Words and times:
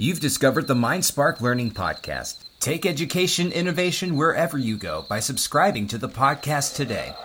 You've 0.00 0.20
discovered 0.20 0.68
the 0.68 0.76
MindSpark 0.76 1.40
Learning 1.40 1.72
Podcast. 1.72 2.36
Take 2.60 2.86
education 2.86 3.50
innovation 3.50 4.14
wherever 4.14 4.56
you 4.56 4.76
go 4.76 5.04
by 5.08 5.18
subscribing 5.18 5.88
to 5.88 5.98
the 5.98 6.08
podcast 6.08 6.76
today. 6.76 7.16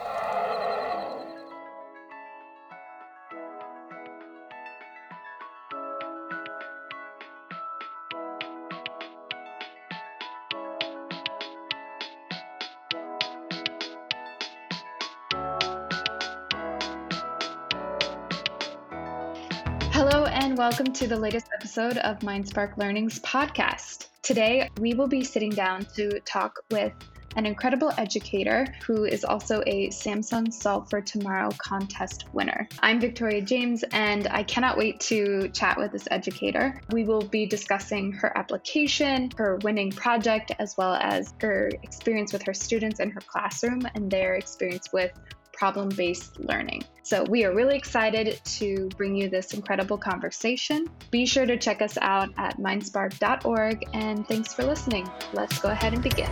To 20.94 21.08
the 21.08 21.18
latest 21.18 21.48
episode 21.52 21.98
of 21.98 22.20
MindSpark 22.20 22.76
Learning's 22.76 23.18
podcast. 23.18 24.06
Today, 24.22 24.70
we 24.78 24.94
will 24.94 25.08
be 25.08 25.24
sitting 25.24 25.50
down 25.50 25.84
to 25.96 26.20
talk 26.20 26.60
with 26.70 26.92
an 27.34 27.46
incredible 27.46 27.90
educator 27.98 28.64
who 28.86 29.04
is 29.04 29.24
also 29.24 29.60
a 29.66 29.88
Samsung 29.88 30.52
Solve 30.52 30.88
for 30.88 31.00
Tomorrow 31.00 31.50
contest 31.58 32.26
winner. 32.32 32.68
I'm 32.78 33.00
Victoria 33.00 33.42
James, 33.42 33.82
and 33.90 34.28
I 34.28 34.44
cannot 34.44 34.78
wait 34.78 35.00
to 35.00 35.48
chat 35.48 35.76
with 35.76 35.90
this 35.90 36.06
educator. 36.12 36.80
We 36.92 37.02
will 37.02 37.22
be 37.22 37.44
discussing 37.44 38.12
her 38.12 38.36
application, 38.38 39.30
her 39.36 39.58
winning 39.64 39.90
project, 39.90 40.52
as 40.60 40.76
well 40.78 40.94
as 40.94 41.34
her 41.40 41.72
experience 41.82 42.32
with 42.32 42.44
her 42.44 42.54
students 42.54 43.00
in 43.00 43.10
her 43.10 43.20
classroom 43.20 43.82
and 43.96 44.08
their 44.08 44.36
experience 44.36 44.92
with 44.92 45.10
problem 45.56 45.88
based 45.90 46.38
learning. 46.40 46.82
So, 47.02 47.24
we 47.24 47.44
are 47.44 47.54
really 47.54 47.76
excited 47.76 48.40
to 48.44 48.88
bring 48.96 49.14
you 49.14 49.28
this 49.28 49.52
incredible 49.52 49.98
conversation. 49.98 50.86
Be 51.10 51.26
sure 51.26 51.46
to 51.46 51.56
check 51.56 51.82
us 51.82 51.98
out 52.00 52.30
at 52.36 52.58
mindspark.org, 52.58 53.84
and 53.92 54.26
thanks 54.26 54.52
for 54.54 54.64
listening. 54.64 55.08
Let's 55.32 55.58
go 55.60 55.70
ahead 55.70 55.92
and 55.92 56.02
begin. 56.02 56.30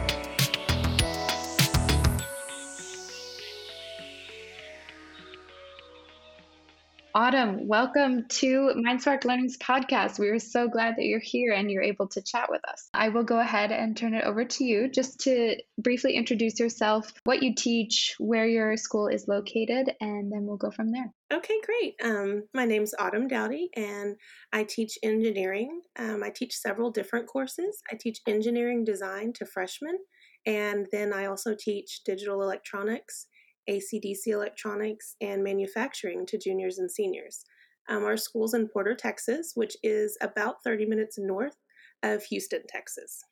Autumn, 7.14 7.68
welcome 7.68 8.24
to 8.26 8.72
MindSpark 8.74 9.26
Learning's 9.26 9.58
podcast. 9.58 10.18
We 10.18 10.28
are 10.28 10.38
so 10.38 10.66
glad 10.66 10.96
that 10.96 11.04
you're 11.04 11.20
here 11.20 11.52
and 11.52 11.70
you're 11.70 11.82
able 11.82 12.08
to 12.08 12.22
chat 12.22 12.46
with 12.48 12.62
us. 12.66 12.88
I 12.94 13.10
will 13.10 13.22
go 13.22 13.38
ahead 13.38 13.70
and 13.70 13.94
turn 13.94 14.14
it 14.14 14.24
over 14.24 14.46
to 14.46 14.64
you 14.64 14.88
just 14.88 15.20
to 15.20 15.56
briefly 15.76 16.14
introduce 16.14 16.58
yourself, 16.58 17.12
what 17.24 17.42
you 17.42 17.54
teach, 17.54 18.14
where 18.18 18.46
your 18.46 18.78
school 18.78 19.08
is 19.08 19.28
located, 19.28 19.94
and 20.00 20.32
then 20.32 20.46
we'll 20.46 20.56
go 20.56 20.70
from 20.70 20.90
there. 20.90 21.12
Okay, 21.30 21.60
great. 21.66 21.96
Um, 22.02 22.44
my 22.54 22.64
name's 22.64 22.94
Autumn 22.98 23.28
Dowdy, 23.28 23.68
and 23.76 24.16
I 24.54 24.64
teach 24.64 24.96
engineering. 25.02 25.82
Um, 25.98 26.22
I 26.24 26.30
teach 26.30 26.56
several 26.56 26.90
different 26.90 27.26
courses. 27.26 27.82
I 27.92 27.96
teach 28.00 28.20
engineering 28.26 28.84
design 28.84 29.34
to 29.34 29.44
freshmen, 29.44 29.98
and 30.46 30.86
then 30.92 31.12
I 31.12 31.26
also 31.26 31.54
teach 31.58 32.04
digital 32.06 32.42
electronics 32.42 33.26
ACDC 33.68 34.26
electronics, 34.28 35.16
and 35.20 35.42
manufacturing 35.42 36.26
to 36.26 36.38
juniors 36.38 36.78
and 36.78 36.90
seniors. 36.90 37.44
Um, 37.88 38.04
our 38.04 38.16
school's 38.16 38.54
in 38.54 38.68
Porter, 38.68 38.94
Texas, 38.94 39.52
which 39.54 39.76
is 39.82 40.16
about 40.20 40.62
30 40.64 40.86
minutes 40.86 41.16
north 41.18 41.56
of 42.02 42.22
Houston, 42.24 42.62
Texas. 42.68 43.22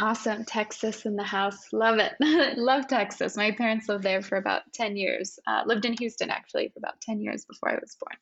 Awesome. 0.00 0.44
Texas 0.44 1.06
in 1.06 1.14
the 1.14 1.22
house. 1.22 1.72
Love 1.72 1.98
it. 1.98 2.14
Love 2.58 2.88
Texas. 2.88 3.36
My 3.36 3.52
parents 3.52 3.88
lived 3.88 4.02
there 4.02 4.22
for 4.22 4.38
about 4.38 4.62
10 4.72 4.96
years. 4.96 5.38
Uh, 5.46 5.62
lived 5.66 5.84
in 5.84 5.94
Houston, 6.00 6.30
actually, 6.30 6.68
for 6.68 6.80
about 6.80 7.00
10 7.00 7.20
years 7.20 7.44
before 7.44 7.70
I 7.70 7.74
was 7.74 7.96
born. 8.00 8.16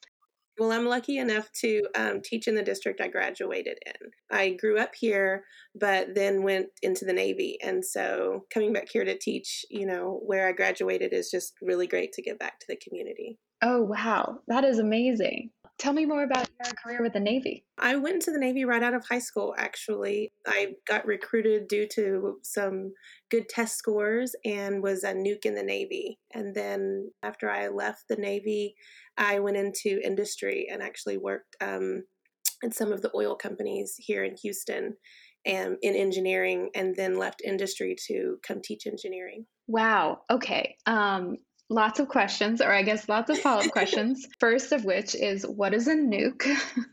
Well, 0.59 0.73
I'm 0.73 0.87
lucky 0.87 1.19
enough 1.19 1.51
to 1.61 1.83
um, 1.97 2.21
teach 2.23 2.47
in 2.47 2.55
the 2.55 2.63
district 2.63 3.01
I 3.01 3.09
graduated 3.09 3.79
in. 3.87 4.11
I 4.31 4.51
grew 4.51 4.79
up 4.79 4.95
here, 4.95 5.45
but 5.75 6.15
then 6.15 6.43
went 6.43 6.67
into 6.83 7.05
the 7.05 7.13
Navy. 7.13 7.59
And 7.63 7.85
so 7.85 8.45
coming 8.53 8.73
back 8.73 8.89
here 8.93 9.05
to 9.05 9.19
teach, 9.19 9.65
you 9.71 9.87
know, 9.87 10.21
where 10.25 10.47
I 10.47 10.53
graduated 10.53 11.13
is 11.15 11.31
just 11.31 11.55
really 11.63 11.87
great 11.87 12.13
to 12.13 12.23
give 12.23 12.39
back 12.39 12.61
to 12.61 12.67
the 12.69 12.77
community. 12.77 13.39
Oh, 13.63 13.83
wow. 13.83 14.41
That 14.49 14.65
is 14.65 14.79
amazing. 14.79 15.51
Tell 15.79 15.93
me 15.93 16.07
more 16.07 16.23
about 16.23 16.49
your 16.65 16.75
career 16.75 17.03
with 17.03 17.13
the 17.13 17.21
Navy. 17.21 17.65
I 17.77 17.97
went 17.97 18.15
into 18.15 18.31
the 18.31 18.39
Navy 18.39 18.65
right 18.65 18.83
out 18.83 18.95
of 18.95 19.05
high 19.05 19.19
school, 19.19 19.55
actually. 19.59 20.33
I 20.47 20.75
got 20.87 21.07
recruited 21.07 21.67
due 21.67 21.89
to 21.95 22.39
some 22.43 22.93
good 23.31 23.49
test 23.49 23.79
scores 23.79 24.37
and 24.45 24.83
was 24.83 25.03
a 25.03 25.13
nuke 25.13 25.45
in 25.45 25.57
the 25.57 25.63
Navy. 25.63 26.21
And 26.33 26.55
then 26.55 27.11
after 27.23 27.51
I 27.51 27.69
left 27.69 28.05
the 28.09 28.17
Navy, 28.17 28.77
I 29.17 29.41
went 29.41 29.57
into 29.57 30.01
industry 30.05 30.69
and 30.71 30.83
actually 30.83 31.19
worked 31.19 31.57
um, 31.61 32.05
in 32.63 32.71
some 32.71 32.93
of 32.93 33.03
the 33.03 33.11
oil 33.15 33.35
companies 33.35 33.95
here 33.99 34.23
in 34.23 34.37
Houston 34.43 34.97
and 35.45 35.77
in 35.83 35.97
engineering 35.97 36.71
and 36.75 36.95
then 36.95 37.19
left 37.19 37.43
industry 37.45 37.97
to 38.07 38.39
come 38.47 38.61
teach 38.63 38.87
engineering. 38.87 39.47
Wow. 39.67 40.21
Okay. 40.31 40.77
Um, 40.87 41.39
lots 41.73 41.99
of 41.99 42.09
questions, 42.09 42.61
or 42.61 42.73
I 42.73 42.83
guess 42.83 43.09
lots 43.09 43.31
of 43.31 43.39
follow 43.39 43.63
up 43.63 43.71
questions. 43.73 44.27
First 44.39 44.73
of 44.73 44.85
which 44.85 45.15
is 45.15 45.47
what 45.47 45.75
is 45.75 45.89
a 45.89 45.95
nuke? 45.95 46.45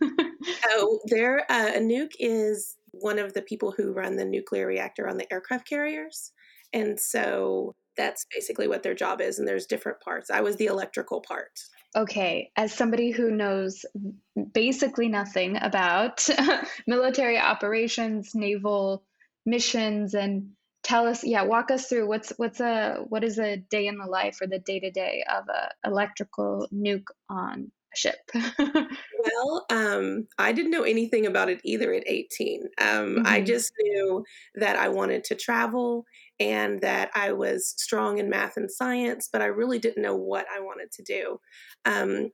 oh, 0.66 1.00
there, 1.06 1.40
uh, 1.52 1.72
a 1.76 1.80
nuke 1.80 2.14
is 2.20 2.76
one 2.92 3.20
of 3.20 3.34
the 3.34 3.42
people 3.42 3.72
who 3.72 3.94
run 3.94 4.16
the 4.16 4.26
nuclear 4.26 4.66
reactor 4.66 5.08
on 5.08 5.18
the 5.18 5.32
aircraft 5.32 5.68
carriers. 5.68 6.32
And 6.74 7.00
so 7.00 7.76
that's 7.98 8.26
basically 8.34 8.68
what 8.68 8.84
their 8.84 8.96
job 8.96 9.22
is. 9.22 9.40
And 9.40 9.48
there's 9.48 9.66
different 9.66 10.00
parts. 10.00 10.30
I 10.30 10.42
was 10.42 10.56
the 10.56 10.68
electrical 10.68 11.22
part. 11.22 11.60
Okay, 11.96 12.52
as 12.56 12.72
somebody 12.72 13.10
who 13.10 13.32
knows 13.32 13.84
basically 14.54 15.08
nothing 15.08 15.58
about 15.60 16.28
military 16.88 17.40
operations, 17.40 18.36
naval 18.36 19.04
missions, 19.46 20.14
and 20.14 20.52
tell 20.84 21.08
us, 21.08 21.24
yeah, 21.24 21.44
walk 21.44 21.72
us 21.72 21.88
through 21.88 22.08
what's 22.08 22.32
what's 22.38 22.60
a 22.60 23.04
what 23.08 23.24
is 23.24 23.40
a 23.40 23.58
day 23.58 23.88
in 23.88 23.98
the 23.98 24.06
life 24.06 24.40
or 24.42 24.48
the 24.48 24.60
day 24.60 24.80
to 24.80 24.92
day 24.92 25.24
of 25.30 25.46
a 25.50 25.88
electrical 25.88 26.68
nuke 26.74 27.08
on 27.30 27.72
a 27.94 27.98
ship. 27.98 28.20
well, 28.60 29.66
um, 29.70 30.28
I 30.38 30.52
didn't 30.52 30.72
know 30.72 30.84
anything 30.84 31.26
about 31.26 31.50
it 31.50 31.62
either 31.64 31.94
at 31.94 32.04
18. 32.06 32.64
Um, 32.80 32.88
mm-hmm. 32.88 33.22
I 33.26 33.42
just 33.42 33.72
knew 33.80 34.24
that 34.56 34.76
I 34.78 34.90
wanted 34.90 35.24
to 35.26 35.36
travel 35.36 36.06
and 36.40 36.80
that 36.82 37.12
I 37.16 37.34
was 37.34 37.74
strong 37.78 38.20
in 38.20 38.30
math 38.30 38.56
and 38.58 38.72
science, 38.72 39.28
but 39.32 39.42
I 39.42 39.48
really 39.48 39.80
didn't 39.80 40.04
know 40.04 40.16
what 40.16 40.46
I 40.54 40.62
wanted 40.62 40.92
to 40.94 41.04
do. 41.04 41.40
Um, 41.86 42.30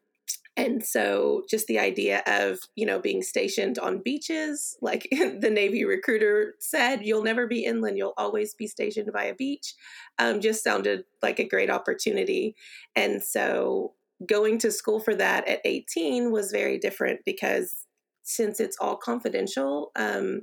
and 0.58 0.86
so 0.86 1.44
just 1.50 1.68
the 1.68 1.80
idea 1.80 2.24
of 2.26 2.60
you 2.76 2.86
know 2.86 3.00
being 3.00 3.22
stationed 3.22 3.78
on 3.78 4.02
beaches 4.02 4.78
like 4.82 5.08
the 5.12 5.50
navy 5.52 5.84
recruiter 5.86 6.56
said 6.60 7.06
you'll 7.06 7.24
never 7.24 7.46
be 7.46 7.66
inland 7.66 7.98
you'll 7.98 8.14
always 8.18 8.54
be 8.54 8.68
stationed 8.68 9.12
by 9.14 9.26
a 9.26 9.36
beach 9.36 9.74
um, 10.20 10.42
just 10.42 10.64
sounded 10.64 11.04
like 11.22 11.40
a 11.40 11.48
great 11.48 11.70
opportunity. 11.70 12.56
And 12.96 13.22
so 13.22 13.94
going 14.26 14.58
to 14.60 14.72
school 14.72 15.00
for 15.00 15.16
that 15.16 15.48
at 15.48 15.62
18 15.66 16.32
was 16.32 16.52
very 16.52 16.78
different 16.78 17.22
because 17.26 17.86
since 18.24 18.60
it's 18.60 18.78
all 18.80 18.96
confidential 18.96 19.92
um, 19.96 20.42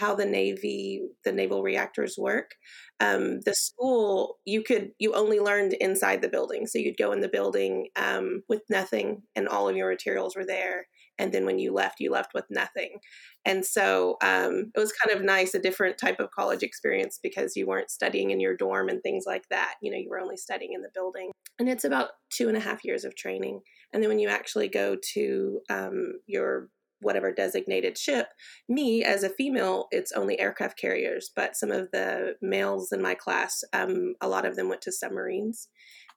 how 0.00 0.14
the 0.14 0.24
navy 0.24 1.02
the 1.24 1.32
naval 1.32 1.62
reactors 1.62 2.16
work 2.18 2.52
um, 3.00 3.40
the 3.40 3.54
school 3.54 4.38
you 4.44 4.62
could 4.62 4.90
you 4.98 5.14
only 5.14 5.40
learned 5.40 5.72
inside 5.74 6.20
the 6.20 6.28
building. 6.28 6.66
So 6.66 6.78
you'd 6.78 6.98
go 6.98 7.12
in 7.12 7.20
the 7.20 7.28
building 7.28 7.88
um, 7.96 8.42
with 8.48 8.62
nothing 8.68 9.22
and 9.34 9.48
all 9.48 9.68
of 9.68 9.76
your 9.76 9.90
materials 9.90 10.36
were 10.36 10.44
there. 10.44 10.86
And 11.18 11.32
then 11.32 11.46
when 11.46 11.58
you 11.58 11.72
left 11.72 12.00
you 12.00 12.10
left 12.10 12.32
with 12.34 12.44
nothing. 12.50 12.98
And 13.46 13.64
so 13.64 14.16
um, 14.22 14.70
it 14.74 14.78
was 14.78 14.92
kind 14.92 15.16
of 15.16 15.24
nice 15.24 15.54
a 15.54 15.58
different 15.58 15.96
type 15.96 16.20
of 16.20 16.30
college 16.30 16.62
experience 16.62 17.18
because 17.22 17.56
you 17.56 17.66
weren't 17.66 17.90
studying 17.90 18.30
in 18.30 18.40
your 18.40 18.56
dorm 18.56 18.90
and 18.90 19.02
things 19.02 19.24
like 19.26 19.48
that. 19.48 19.74
You 19.80 19.90
know 19.90 19.98
you 19.98 20.10
were 20.10 20.20
only 20.20 20.36
studying 20.36 20.74
in 20.74 20.82
the 20.82 20.90
building. 20.94 21.30
And 21.58 21.68
it's 21.68 21.84
about 21.84 22.10
two 22.30 22.48
and 22.48 22.56
a 22.56 22.60
half 22.60 22.84
years 22.84 23.04
of 23.04 23.16
training. 23.16 23.60
And 23.92 24.02
then 24.02 24.10
when 24.10 24.18
you 24.18 24.28
actually 24.28 24.68
go 24.68 24.96
to 25.14 25.60
um, 25.70 26.12
your 26.26 26.68
whatever 27.00 27.32
designated 27.32 27.96
ship. 27.98 28.28
Me, 28.68 29.04
as 29.04 29.22
a 29.22 29.30
female, 29.30 29.86
it's 29.90 30.12
only 30.12 30.38
aircraft 30.38 30.78
carriers, 30.78 31.30
but 31.34 31.56
some 31.56 31.70
of 31.70 31.90
the 31.92 32.34
males 32.40 32.92
in 32.92 33.02
my 33.02 33.14
class, 33.14 33.62
um, 33.72 34.14
a 34.20 34.28
lot 34.28 34.44
of 34.44 34.56
them 34.56 34.68
went 34.68 34.82
to 34.82 34.92
submarines. 34.92 35.68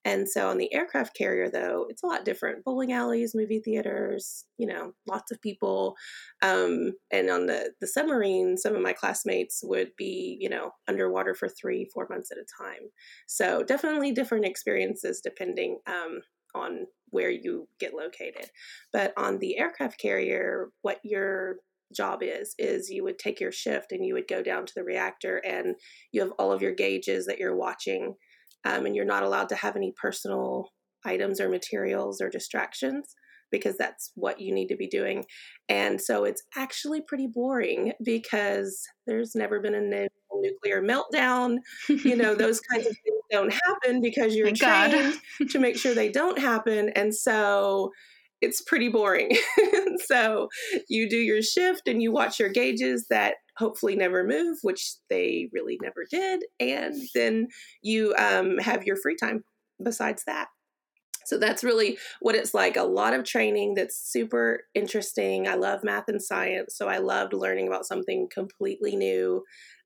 And 0.06 0.28
so 0.28 0.50
on 0.50 0.58
the 0.58 0.74
aircraft 0.74 1.16
carrier, 1.16 1.50
though, 1.50 1.86
it's 1.88 2.04
a 2.04 2.06
lot 2.06 2.26
different. 2.26 2.66
Bowling 2.66 2.92
alleys, 2.92 3.34
movie 3.34 3.62
theaters, 3.64 4.46
you 4.58 4.68
know, 4.68 4.92
lots 5.08 5.32
of 5.32 5.42
people. 5.42 5.96
Um, 6.42 6.92
and 7.10 7.30
on 7.30 7.46
the, 7.46 7.72
the 7.80 7.88
submarine, 7.88 8.58
some 8.58 8.76
of 8.76 8.82
my 8.82 8.92
classmates 8.92 9.62
would 9.64 9.92
be, 9.98 10.38
you 10.42 10.50
know, 10.50 10.72
underwater 10.90 11.34
for 11.34 11.48
three, 11.48 11.90
four 11.94 12.06
months 12.10 12.32
at 12.32 12.38
a 12.38 12.64
time. 12.64 12.90
So 13.28 13.64
definitely 13.64 14.12
different 14.12 14.46
experiences 14.46 15.22
depending 15.24 15.80
um, 15.88 16.20
on 16.56 16.88
where 17.10 17.30
you 17.30 17.68
get 17.80 17.94
located. 17.94 18.50
But 18.92 19.14
on 19.18 19.40
the 19.40 19.58
aircraft 19.58 20.00
carrier, 20.00 20.70
what 20.82 21.00
your 21.04 21.58
job 21.96 22.24
is 22.24 22.56
is 22.58 22.90
you 22.90 23.04
would 23.04 23.20
take 23.20 23.40
your 23.40 23.52
shift 23.52 23.92
and 23.92 24.04
you 24.04 24.14
would 24.16 24.28
go 24.28 24.42
down 24.42 24.66
to 24.66 24.74
the 24.76 24.84
reactor 24.84 25.38
and 25.46 25.76
you 26.12 26.22
have 26.22 26.32
all 26.40 26.52
of 26.52 26.62
your 26.62 26.74
gauges 26.74 27.28
that 27.28 27.38
you're 27.38 27.56
watching 27.56 28.16
um, 28.66 28.86
and 28.86 28.96
you're 28.96 29.06
not 29.06 29.24
allowed 29.24 29.50
to 29.50 29.56
have 29.56 29.76
any 29.76 29.94
personal 30.02 30.70
items 31.06 31.40
or 31.40 31.50
materials 31.50 32.20
or 32.20 32.30
distractions 32.30 33.14
because 33.54 33.78
that's 33.78 34.12
what 34.16 34.42
you 34.42 34.52
need 34.52 34.68
to 34.68 34.76
be 34.76 34.88
doing. 34.88 35.24
And 35.70 36.02
so 36.02 36.26
it's 36.26 36.42
actually 36.58 37.02
pretty 37.02 37.28
boring 37.28 37.94
because 38.04 38.82
there's 39.06 39.36
never 39.36 39.62
been 39.62 39.76
a 39.76 40.08
nuclear 40.42 40.82
meltdown. 40.82 41.58
You 41.88 42.18
know, 42.18 42.34
those 42.34 42.60
kinds 42.72 42.88
of 42.88 42.98
things 43.04 43.22
don't 43.32 43.54
happen 43.54 44.02
because 44.02 44.36
you're 44.36 44.48
Thank 44.48 44.92
trained 44.92 45.20
to 45.52 45.60
make 45.60 45.78
sure 45.78 45.94
they 45.94 46.12
don't 46.12 46.40
happen. 46.40 46.90
And 46.90 47.14
so 47.14 47.92
it's 48.42 48.60
pretty 48.62 48.90
boring. 48.90 49.38
so 50.06 50.50
you 50.90 51.08
do 51.08 51.18
your 51.18 51.44
shift 51.44 51.88
and 51.88 52.02
you 52.02 52.12
watch 52.12 52.40
your 52.40 52.50
gauges 52.50 53.06
that 53.12 53.36
hopefully 53.56 53.96
never 53.96 54.26
move, 54.26 54.58
which 54.64 54.96
they 55.12 55.48
really 55.54 55.78
never 55.82 56.06
did. 56.10 56.44
And 56.60 56.96
then 57.14 57.48
you 57.84 58.16
um, 58.18 58.58
have 58.58 58.84
your 58.84 58.98
free 58.98 59.16
time 59.16 59.44
besides 59.82 60.24
that. 60.26 60.48
So 61.26 61.38
that's 61.38 61.64
really 61.64 61.98
what 62.20 62.36
it's 62.36 62.54
like 62.54 62.78
a 62.78 62.84
lot 62.84 63.14
of 63.14 63.24
training 63.24 63.76
that's 63.76 63.98
super 63.98 64.62
interesting. 64.74 65.48
I 65.48 65.56
love 65.56 65.84
math 65.84 66.08
and 66.08 66.22
science, 66.22 66.76
so 66.76 66.88
I 66.88 66.98
loved 66.98 67.34
learning 67.34 67.68
about 67.68 67.86
something 67.86 68.28
completely 68.34 68.96
new. 68.96 69.44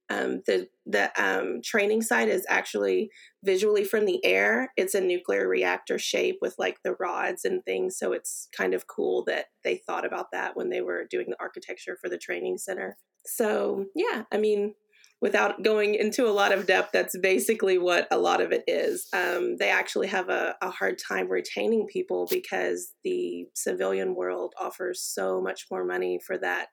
Um, 0.09 0.41
the 0.45 0.69
the 0.85 1.11
um, 1.21 1.59
training 1.61 2.01
site 2.01 2.29
is 2.29 2.45
actually 2.47 3.09
visually 3.43 3.83
from 3.83 4.05
the 4.05 4.23
air. 4.23 4.71
It's 4.77 4.95
a 4.95 5.01
nuclear 5.01 5.49
reactor 5.49 5.99
shape 5.99 6.37
with 6.41 6.55
like 6.57 6.77
the 6.83 6.95
rods 6.97 7.43
and 7.43 7.63
things. 7.65 7.97
So 7.97 8.13
it's 8.13 8.47
kind 8.55 8.73
of 8.73 8.87
cool 8.87 9.25
that 9.25 9.47
they 9.65 9.81
thought 9.85 10.05
about 10.05 10.27
that 10.31 10.55
when 10.55 10.69
they 10.69 10.81
were 10.81 11.05
doing 11.09 11.27
the 11.29 11.41
architecture 11.41 11.97
for 12.01 12.09
the 12.09 12.17
training 12.17 12.57
center. 12.57 12.97
So 13.25 13.87
yeah, 13.95 14.23
I 14.31 14.37
mean, 14.37 14.75
without 15.21 15.63
going 15.63 15.95
into 15.95 16.27
a 16.27 16.31
lot 16.31 16.51
of 16.51 16.67
depth, 16.67 16.91
that's 16.93 17.17
basically 17.17 17.77
what 17.77 18.07
a 18.11 18.17
lot 18.17 18.41
of 18.41 18.51
it 18.51 18.63
is. 18.67 19.07
Um, 19.13 19.57
they 19.57 19.69
actually 19.69 20.07
have 20.07 20.29
a, 20.29 20.55
a, 20.61 20.69
hard 20.69 20.99
time 20.99 21.27
retaining 21.27 21.87
people 21.91 22.27
because 22.29 22.93
the 23.03 23.47
civilian 23.55 24.15
world 24.15 24.53
offers 24.59 25.01
so 25.01 25.41
much 25.41 25.65
more 25.71 25.83
money 25.83 26.19
for 26.25 26.37
that 26.37 26.67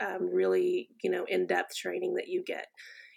um, 0.00 0.30
really, 0.32 0.88
you 1.02 1.10
know, 1.10 1.24
in 1.28 1.46
depth 1.46 1.76
training 1.76 2.14
that 2.14 2.28
you 2.28 2.42
get 2.46 2.66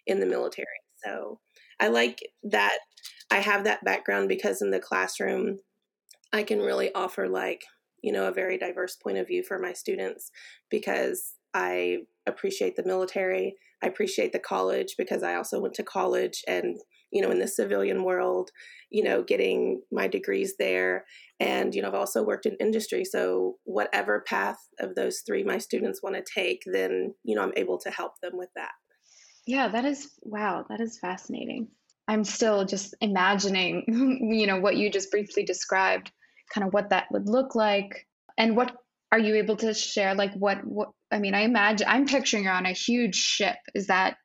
in 0.06 0.20
the 0.20 0.26
military. 0.26 0.66
So 1.06 1.40
I 1.80 1.88
like 1.88 2.20
that 2.44 2.78
I 3.32 3.40
have 3.40 3.64
that 3.64 3.84
background 3.84 4.30
because 4.30 4.62
in 4.62 4.72
the 4.72 4.80
classroom, 4.80 5.60
I 6.34 6.44
can 6.44 6.60
really 6.60 6.94
offer 6.94 7.28
like, 7.28 7.64
you 8.02 8.12
know, 8.12 8.28
a 8.28 8.34
very 8.34 8.58
diverse 8.58 8.96
point 8.96 9.18
of 9.18 9.28
view 9.28 9.44
for 9.44 9.58
my 9.58 9.74
students 9.74 10.32
because 10.70 11.34
I 11.54 12.00
appreciate 12.28 12.76
the 12.76 12.86
military. 12.86 13.56
I 13.86 13.88
appreciate 13.88 14.34
the 14.34 14.40
college 14.40 14.96
because 14.98 15.22
I 15.22 15.36
also 15.36 15.62
went 15.62 15.76
to 15.76 15.84
college 15.84 16.44
and, 16.48 16.80
you 17.12 17.22
know, 17.22 17.30
in 17.30 17.38
the 17.38 17.48
civilian 17.48 18.04
world, 18.04 18.50
you 18.90 19.04
know, 19.04 19.22
getting 19.22 19.84
my 19.92 20.08
degrees 20.08 20.56
there. 20.58 21.06
And, 21.40 21.76
you 21.76 21.84
know, 21.84 21.90
I've 21.90 21.94
also 21.94 22.24
worked 22.24 22.48
in 22.48 22.58
industry. 22.60 23.06
So, 23.06 23.58
whatever 23.64 24.24
path 24.28 24.58
of 24.80 24.96
those 24.96 25.22
three 25.26 25.44
my 25.44 25.60
students 25.60 26.02
want 26.02 26.16
to 26.16 26.24
take, 26.24 26.64
then, 26.66 27.14
you 27.24 27.36
know, 27.36 27.44
I'm 27.44 27.54
able 27.56 27.78
to 27.80 27.92
help 27.92 28.14
them 28.24 28.32
with 28.36 28.50
that. 28.56 28.72
Yeah, 29.46 29.68
that 29.68 29.86
is, 29.86 30.10
wow, 30.24 30.66
that 30.70 30.82
is 30.82 30.98
fascinating. 30.98 31.68
I'm 32.08 32.24
still 32.24 32.66
just 32.66 32.96
imagining, 33.02 33.84
you 34.32 34.48
know, 34.48 34.60
what 34.60 34.78
you 34.78 34.90
just 34.90 35.12
briefly 35.12 35.44
described, 35.44 36.12
kind 36.52 36.66
of 36.66 36.74
what 36.74 36.90
that 36.90 37.06
would 37.12 37.30
look 37.30 37.54
like. 37.54 38.08
And 38.36 38.58
what 38.58 38.76
are 39.12 39.20
you 39.20 39.36
able 39.36 39.58
to 39.58 39.76
share? 39.76 40.16
Like, 40.16 40.34
what, 40.34 40.66
what, 40.66 40.90
I 41.12 41.20
mean, 41.20 41.34
I 41.34 41.42
imagine 41.42 41.88
I'm 41.90 42.06
picturing 42.06 42.44
you're 42.44 42.54
on 42.54 42.66
a 42.66 42.72
huge 42.72 43.16
ship. 43.16 43.58
Is 43.74 43.88
that 43.88 44.18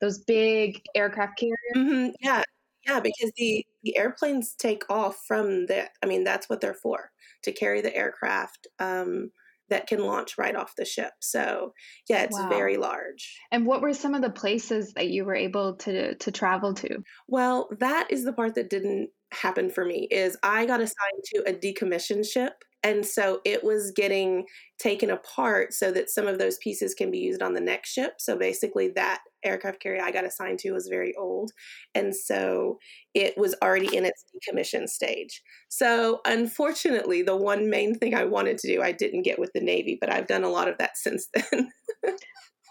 those 0.00 0.18
big 0.18 0.80
aircraft 0.94 1.38
carriers? 1.38 1.56
Mm-hmm. 1.76 2.10
Yeah, 2.20 2.42
yeah, 2.86 3.00
because 3.00 3.32
the 3.36 3.64
the 3.82 3.96
airplanes 3.96 4.54
take 4.54 4.82
off 4.88 5.18
from 5.26 5.66
the. 5.66 5.88
I 6.02 6.06
mean, 6.06 6.24
that's 6.24 6.48
what 6.48 6.60
they're 6.60 6.74
for 6.74 7.10
to 7.44 7.52
carry 7.52 7.80
the 7.80 7.94
aircraft 7.94 8.66
um, 8.78 9.30
that 9.68 9.86
can 9.86 10.04
launch 10.04 10.38
right 10.38 10.56
off 10.56 10.74
the 10.76 10.84
ship. 10.84 11.12
So 11.20 11.72
yeah, 12.08 12.22
it's 12.22 12.38
wow. 12.38 12.48
very 12.48 12.76
large. 12.76 13.38
And 13.52 13.66
what 13.66 13.82
were 13.82 13.94
some 13.94 14.14
of 14.14 14.22
the 14.22 14.30
places 14.30 14.92
that 14.94 15.08
you 15.08 15.24
were 15.24 15.34
able 15.34 15.76
to 15.76 16.14
to 16.14 16.30
travel 16.32 16.74
to? 16.74 17.02
Well, 17.26 17.68
that 17.80 18.08
is 18.10 18.24
the 18.24 18.32
part 18.32 18.54
that 18.54 18.70
didn't 18.70 19.10
happen 19.32 19.70
for 19.70 19.84
me. 19.84 20.08
Is 20.10 20.36
I 20.42 20.66
got 20.66 20.80
assigned 20.80 21.24
to 21.34 21.42
a 21.48 21.52
decommissioned 21.52 22.30
ship 22.30 22.64
and 22.84 23.04
so 23.04 23.40
it 23.44 23.64
was 23.64 23.90
getting 23.90 24.46
taken 24.78 25.10
apart 25.10 25.72
so 25.72 25.90
that 25.90 26.10
some 26.10 26.28
of 26.28 26.38
those 26.38 26.58
pieces 26.58 26.94
can 26.94 27.10
be 27.10 27.18
used 27.18 27.42
on 27.42 27.52
the 27.52 27.60
next 27.60 27.90
ship. 27.92 28.14
So 28.18 28.36
basically, 28.36 28.88
that 28.90 29.20
aircraft 29.44 29.80
carrier 29.80 30.02
I 30.02 30.12
got 30.12 30.24
assigned 30.24 30.60
to 30.60 30.72
was 30.72 30.86
very 30.88 31.14
old. 31.16 31.50
And 31.94 32.14
so 32.14 32.78
it 33.14 33.36
was 33.36 33.56
already 33.62 33.96
in 33.96 34.04
its 34.04 34.24
decommission 34.32 34.88
stage. 34.88 35.42
So 35.68 36.20
unfortunately, 36.24 37.22
the 37.22 37.36
one 37.36 37.68
main 37.68 37.96
thing 37.96 38.14
I 38.14 38.24
wanted 38.24 38.58
to 38.58 38.68
do, 38.68 38.80
I 38.80 38.92
didn't 38.92 39.22
get 39.22 39.40
with 39.40 39.52
the 39.54 39.60
Navy, 39.60 39.98
but 40.00 40.12
I've 40.12 40.28
done 40.28 40.44
a 40.44 40.50
lot 40.50 40.68
of 40.68 40.78
that 40.78 40.96
since 40.96 41.28
then. 41.34 41.70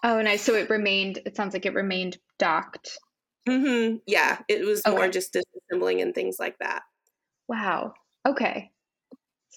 oh, 0.04 0.22
nice. 0.22 0.42
So 0.42 0.56
it 0.56 0.70
remained, 0.70 1.20
it 1.26 1.36
sounds 1.36 1.54
like 1.54 1.66
it 1.66 1.74
remained 1.74 2.18
docked. 2.40 2.98
Mm-hmm. 3.48 3.98
Yeah, 4.08 4.40
it 4.48 4.66
was 4.66 4.86
okay. 4.86 4.96
more 4.96 5.10
just 5.10 5.34
disassembling 5.34 6.02
and 6.02 6.16
things 6.16 6.38
like 6.40 6.58
that. 6.60 6.84
Wow. 7.50 7.94
Okay 8.26 8.72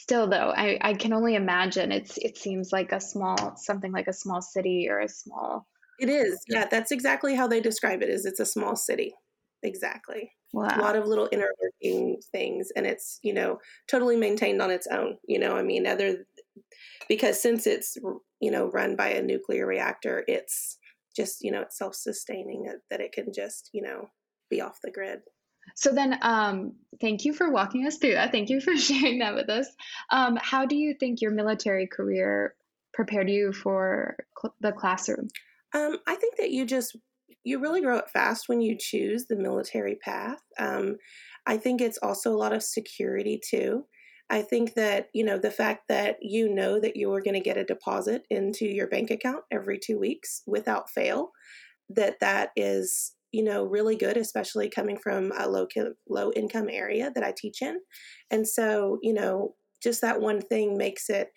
still 0.01 0.27
though 0.27 0.53
I, 0.57 0.79
I 0.81 0.95
can 0.95 1.13
only 1.13 1.35
imagine 1.35 1.93
it's 1.93 2.17
it 2.19 2.39
seems 2.39 2.73
like 2.73 2.93
a 2.93 3.01
small 3.01 3.55
something 3.57 3.93
like 3.93 4.09
a 4.09 4.13
small 4.13 4.41
city 4.43 4.89
or 4.89 5.01
a 5.01 5.09
small 5.09 5.67
it 6.01 6.09
is. 6.09 6.41
Yeah. 6.49 6.67
That's 6.69 6.91
exactly 6.91 7.35
how 7.35 7.47
they 7.47 7.61
describe 7.61 8.03
it 8.03 8.09
is 8.09 8.25
it's 8.25 8.41
a 8.41 8.47
small 8.47 8.75
city. 8.75 9.15
Exactly. 9.63 10.33
Wow. 10.53 10.75
a 10.75 10.81
lot 10.81 10.97
of 10.97 11.07
little 11.07 11.29
inner 11.31 11.53
working 11.63 12.17
things 12.33 12.73
and 12.75 12.85
it's 12.85 13.21
you 13.23 13.33
know 13.33 13.59
totally 13.87 14.17
maintained 14.17 14.61
on 14.61 14.69
its 14.73 14.89
own 14.89 15.17
you 15.29 15.39
know 15.39 15.57
i 15.57 15.63
mean 15.63 15.87
other 15.87 16.27
because 17.09 17.41
since 17.41 17.69
it's 17.69 17.97
you 18.41 18.51
know 18.51 18.69
run 18.73 18.97
by 18.97 19.11
a 19.11 19.23
nuclear 19.23 19.65
reactor 19.65 20.25
it's 20.27 20.77
just 21.15 21.45
you 21.45 21.53
know 21.53 21.61
it's 21.61 21.79
self-sustaining 21.79 22.67
uh, 22.69 22.79
that 22.91 23.01
it 23.01 23.13
can 23.13 23.33
just 23.33 23.71
you 23.73 23.81
know 23.81 24.09
be 24.51 24.61
off 24.61 24.81
the 24.83 24.91
grid 24.91 25.21
so 25.75 25.93
then, 25.93 26.19
um, 26.23 26.75
thank 27.01 27.25
you 27.25 27.33
for 27.33 27.51
walking 27.51 27.87
us 27.87 27.97
through 27.97 28.15
that. 28.15 28.33
Thank 28.33 28.51
you 28.51 28.61
for 28.61 28.77
sharing 28.77 29.19
that 29.21 29.35
with 29.35 29.49
us. 29.49 29.67
Um, 30.11 30.39
how 30.41 30.67
do 30.67 30.77
you 30.77 30.95
think 30.99 31.21
your 31.21 31.33
military 31.33 31.87
career 31.87 32.55
prepared 32.93 33.31
you 33.31 33.53
for 33.53 34.17
cl- 34.41 34.55
the 34.61 34.73
classroom? 34.73 35.29
Um, 35.75 35.99
I 36.07 36.17
think 36.17 36.37
that 36.39 36.51
you 36.51 36.67
just 36.67 36.97
you 37.45 37.59
really 37.59 37.81
grow 37.81 37.97
up 37.97 38.11
fast 38.11 38.49
when 38.49 38.61
you 38.61 38.77
choose 38.79 39.27
the 39.27 39.37
military 39.37 39.95
path. 39.97 40.41
Um, 40.59 40.97
I 41.47 41.57
think 41.57 41.81
it's 41.81 41.99
also 42.03 42.33
a 42.33 42.37
lot 42.37 42.53
of 42.53 42.63
security 42.63 43.41
too. 43.43 43.87
I 44.29 44.43
think 44.43 44.75
that 44.75 45.09
you 45.13 45.25
know 45.25 45.39
the 45.39 45.51
fact 45.51 45.89
that 45.89 46.17
you 46.21 46.53
know 46.53 46.79
that 46.81 46.97
you 46.97 47.13
are 47.13 47.23
going 47.23 47.35
to 47.35 47.41
get 47.41 47.57
a 47.57 47.65
deposit 47.65 48.27
into 48.31 48.67
your 48.67 48.87
bank 48.87 49.11
account 49.11 49.45
every 49.51 49.79
two 49.79 49.99
weeks 49.99 50.43
without 50.47 50.91
fail, 50.91 51.31
that 51.89 52.21
that 52.21 52.51
is 52.57 53.13
you 53.33 53.43
know 53.45 53.65
really 53.65 53.97
good 53.97 54.17
especially 54.17 54.69
coming 54.69 54.97
from 54.97 55.33
a 55.39 55.49
low 55.49 55.67
low 56.09 56.33
income 56.33 56.69
area 56.71 57.11
that 57.15 57.25
I 57.25 57.33
teach 57.37 57.63
in. 57.63 57.79
And 58.31 58.47
so 58.49 58.99
you 59.03 59.15
know 59.15 59.55
just 59.83 60.01
that 60.03 60.21
one 60.21 60.41
thing 60.43 60.77
makes 60.77 61.09
it 61.11 61.31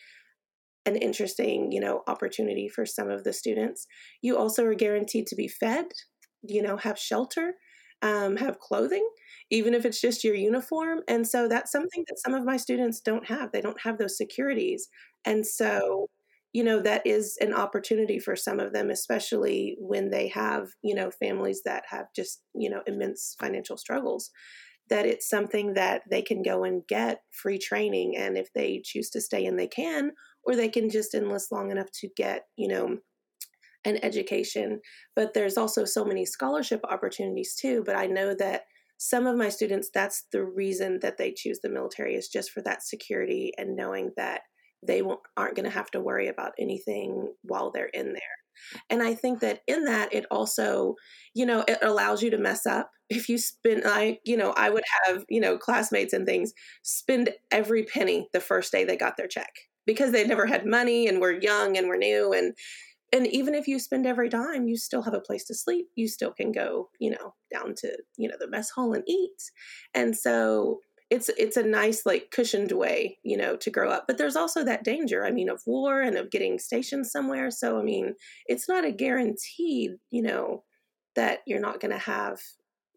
an 0.86 0.96
interesting 0.98 1.72
you 1.72 1.80
know 1.80 2.04
opportunity 2.08 2.68
for 2.70 2.86
some 2.86 3.10
of 3.10 3.24
the 3.24 3.34
students. 3.34 3.88
You 4.22 4.38
also 4.38 4.66
are 4.66 4.76
guaranteed 4.76 5.28
to 5.28 5.36
be 5.36 5.48
fed 5.48 5.86
you 6.44 6.62
know 6.62 6.78
have 6.78 7.00
shelter 7.00 7.54
um, 8.02 8.36
have 8.38 8.60
clothing 8.60 9.08
even 9.50 9.74
if 9.74 9.86
it's 9.86 10.02
just 10.02 10.24
your 10.24 10.36
uniform. 10.36 11.02
And 11.08 11.28
so 11.28 11.48
that's 11.48 11.72
something 11.72 12.04
that 12.08 12.20
some 12.20 12.34
of 12.34 12.44
my 12.44 12.58
students 12.58 13.00
don't 13.02 13.26
have. 13.28 13.52
They 13.52 13.62
don't 13.62 13.80
have 13.82 13.98
those 13.98 14.18
securities. 14.18 14.90
And 15.26 15.46
so 15.46 16.10
you 16.54 16.64
know 16.64 16.80
that 16.80 17.06
is 17.06 17.38
an 17.42 17.54
opportunity 17.54 18.20
for 18.20 18.36
some 18.36 18.60
of 18.60 18.72
them 18.74 18.90
especially 18.90 19.76
when 19.80 20.10
they 20.10 20.28
have 20.28 20.70
you 20.84 20.96
know 20.96 21.12
families 21.12 21.62
that 21.66 21.84
have 21.90 22.06
just 22.16 22.42
you 22.56 22.70
know 22.70 22.82
immense 22.88 23.36
financial 23.40 23.78
struggles 23.78 24.30
that 24.90 25.06
it's 25.06 25.30
something 25.30 25.74
that 25.74 26.02
they 26.10 26.22
can 26.22 26.44
go 26.44 26.64
and 26.64 26.84
get 26.88 27.22
free 27.32 27.58
training 27.58 28.16
and 28.18 28.38
if 28.38 28.52
they 28.54 28.82
choose 28.84 29.10
to 29.10 29.22
stay 29.22 29.44
in 29.46 29.56
they 29.56 29.68
can 29.68 30.12
or 30.46 30.56
they 30.56 30.70
can 30.70 30.90
just 30.90 31.14
enlist 31.14 31.52
long 31.52 31.72
enough 31.72 31.92
to 31.92 32.08
get 32.16 32.44
you 32.56 32.68
know 32.68 32.98
an 33.86 34.00
education. 34.02 34.80
But 35.14 35.34
there's 35.34 35.58
also 35.58 35.84
so 35.84 36.06
many 36.06 36.26
scholarship 36.26 36.82
opportunities 36.90 37.56
too 37.56 37.84
but 37.86 37.96
i 37.96 38.06
know 38.06 38.34
that 38.36 38.64
some 38.98 39.28
of 39.28 39.36
my 39.36 39.50
students 39.50 39.90
that's 39.94 40.26
the 40.32 40.44
reason 40.44 41.00
that 41.02 41.18
they 41.18 41.34
choose 41.36 41.60
the 41.62 41.70
military 41.70 42.16
is 42.16 42.30
just 42.30 42.52
for 42.52 42.62
that 42.62 42.84
security 42.84 43.52
and 43.58 43.76
knowing 43.76 44.12
that 44.16 44.42
they 44.86 45.02
won't, 45.02 45.22
aren't 45.38 45.56
going 45.56 45.66
to 45.66 45.72
have 45.72 45.92
to 45.92 46.02
worry 46.02 46.28
about 46.28 46.54
anything 46.60 47.34
while 47.44 47.72
they're 47.72 47.86
in 47.88 48.14
there. 48.14 48.22
And 48.90 49.02
I 49.02 49.14
think 49.14 49.40
that 49.40 49.62
in 49.68 49.86
that, 49.86 50.14
it 50.14 50.26
also, 50.32 50.96
you 51.34 51.46
know, 51.46 51.64
it 51.68 51.80
allows 51.82 52.22
you 52.22 52.30
to 52.32 52.38
mess 52.38 52.66
up. 52.66 52.92
If 53.10 53.30
you 53.30 53.38
spend, 53.38 53.84
I, 53.86 54.20
you 54.26 54.38
know, 54.38 54.52
I 54.52 54.70
would 54.70 54.84
have, 55.06 55.26
you 55.30 55.42
know, 55.42 55.58
classmates 55.58 56.14
and 56.14 56.26
things 56.26 56.54
spend 56.84 57.32
every 57.52 57.84
penny 57.84 58.28
the 58.34 58.40
first 58.40 58.72
day 58.72 58.84
they 58.84 58.98
got 58.98 59.18
their 59.18 59.28
check 59.28 59.52
because 59.86 60.12
they 60.12 60.26
never 60.26 60.46
had 60.46 60.66
money 60.66 61.08
and 61.08 61.20
we're 61.20 61.40
young 61.40 61.78
and 61.78 61.88
we're 61.88 61.98
new. 61.98 62.34
And, 62.34 62.56
and 63.12 63.28
even 63.28 63.54
if 63.54 63.68
you 63.68 63.80
spend 63.80 64.08
every 64.08 64.30
dime, 64.30 64.68
you 64.68 64.78
still 64.78 65.04
have 65.04 65.14
a 65.14 65.20
place 65.20 65.44
to 65.46 65.56
sleep. 65.56 65.88
You 65.96 66.08
still 66.08 66.32
can 66.32 66.52
go, 66.52 66.90
you 67.00 67.12
know, 67.12 67.36
down 67.54 67.76
to, 67.78 67.98
you 68.18 68.28
know, 68.28 68.36
the 68.40 68.50
mess 68.50 68.72
hall 68.72 68.94
and 68.94 69.04
eat. 69.08 69.52
And 69.94 70.18
so 70.18 70.80
it's 71.14 71.30
it's 71.38 71.58
a 71.58 71.64
nice 71.64 72.08
like 72.08 72.32
cushioned 72.32 72.72
way 72.72 73.20
you 73.24 73.38
know 73.38 73.56
to 73.56 73.70
grow 73.70 73.92
up. 73.92 74.06
But 74.08 74.18
there's 74.18 74.36
also 74.36 74.64
that 74.64 74.84
danger 74.84 75.24
i 75.24 75.32
mean 75.32 75.48
of 75.48 75.62
war 75.68 76.02
and 76.02 76.18
of 76.18 76.32
getting 76.32 76.58
stationed 76.58 77.06
somewhere. 77.06 77.52
So 77.52 77.80
i 77.80 77.84
mean 77.84 78.16
it's 78.48 78.68
not 78.68 78.84
a 78.84 78.92
guaranteed 78.92 79.92
you 80.10 80.24
know 80.24 80.64
that 81.16 81.40
you're 81.46 81.60
not 81.60 81.80
going 81.80 81.92
to 81.92 82.00
have 82.00 82.40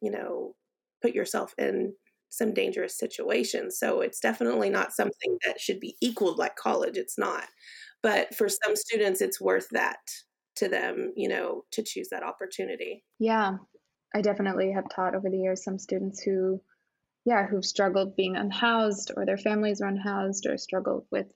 you 0.00 0.10
know 0.10 0.54
put 1.02 1.14
yourself 1.14 1.52
in 1.58 1.92
some 2.30 2.54
dangerous 2.54 2.98
situations 2.98 3.78
so 3.78 4.00
it's 4.00 4.18
definitely 4.18 4.70
not 4.70 4.92
something 4.92 5.38
that 5.46 5.60
should 5.60 5.78
be 5.78 5.96
equaled 6.00 6.38
like 6.38 6.56
college. 6.56 6.96
It's 6.96 7.18
not. 7.18 7.44
But 8.02 8.34
for 8.34 8.48
some 8.48 8.76
students 8.76 9.20
it's 9.20 9.40
worth 9.40 9.68
that 9.72 10.00
to 10.56 10.68
them 10.68 11.12
you 11.16 11.28
know 11.28 11.64
to 11.72 11.82
choose 11.82 12.08
that 12.10 12.22
opportunity. 12.22 13.04
Yeah. 13.18 13.58
I 14.14 14.22
definitely 14.22 14.72
have 14.72 14.88
taught 14.88 15.14
over 15.14 15.28
the 15.28 15.38
years 15.38 15.62
some 15.62 15.78
students 15.78 16.22
who 16.22 16.62
yeah, 17.26 17.44
who've 17.44 17.64
struggled 17.64 18.16
being 18.16 18.36
unhoused 18.36 19.10
or 19.16 19.26
their 19.26 19.36
families 19.36 19.80
are 19.80 19.88
unhoused 19.88 20.46
or 20.46 20.56
struggled 20.56 21.06
with 21.10 21.26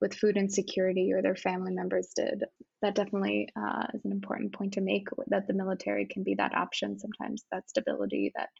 with 0.00 0.14
food 0.14 0.36
insecurity 0.36 1.10
or 1.12 1.22
their 1.22 1.34
family 1.34 1.72
members 1.72 2.12
did. 2.14 2.44
That 2.82 2.94
definitely 2.94 3.48
uh, 3.56 3.86
is 3.94 4.04
an 4.04 4.12
important 4.12 4.54
point 4.54 4.74
to 4.74 4.82
make 4.82 5.08
that 5.28 5.48
the 5.48 5.54
military 5.54 6.06
can 6.06 6.22
be 6.22 6.34
that 6.36 6.54
option 6.54 6.98
sometimes, 6.98 7.44
that 7.50 7.68
stability, 7.68 8.30
that 8.36 8.50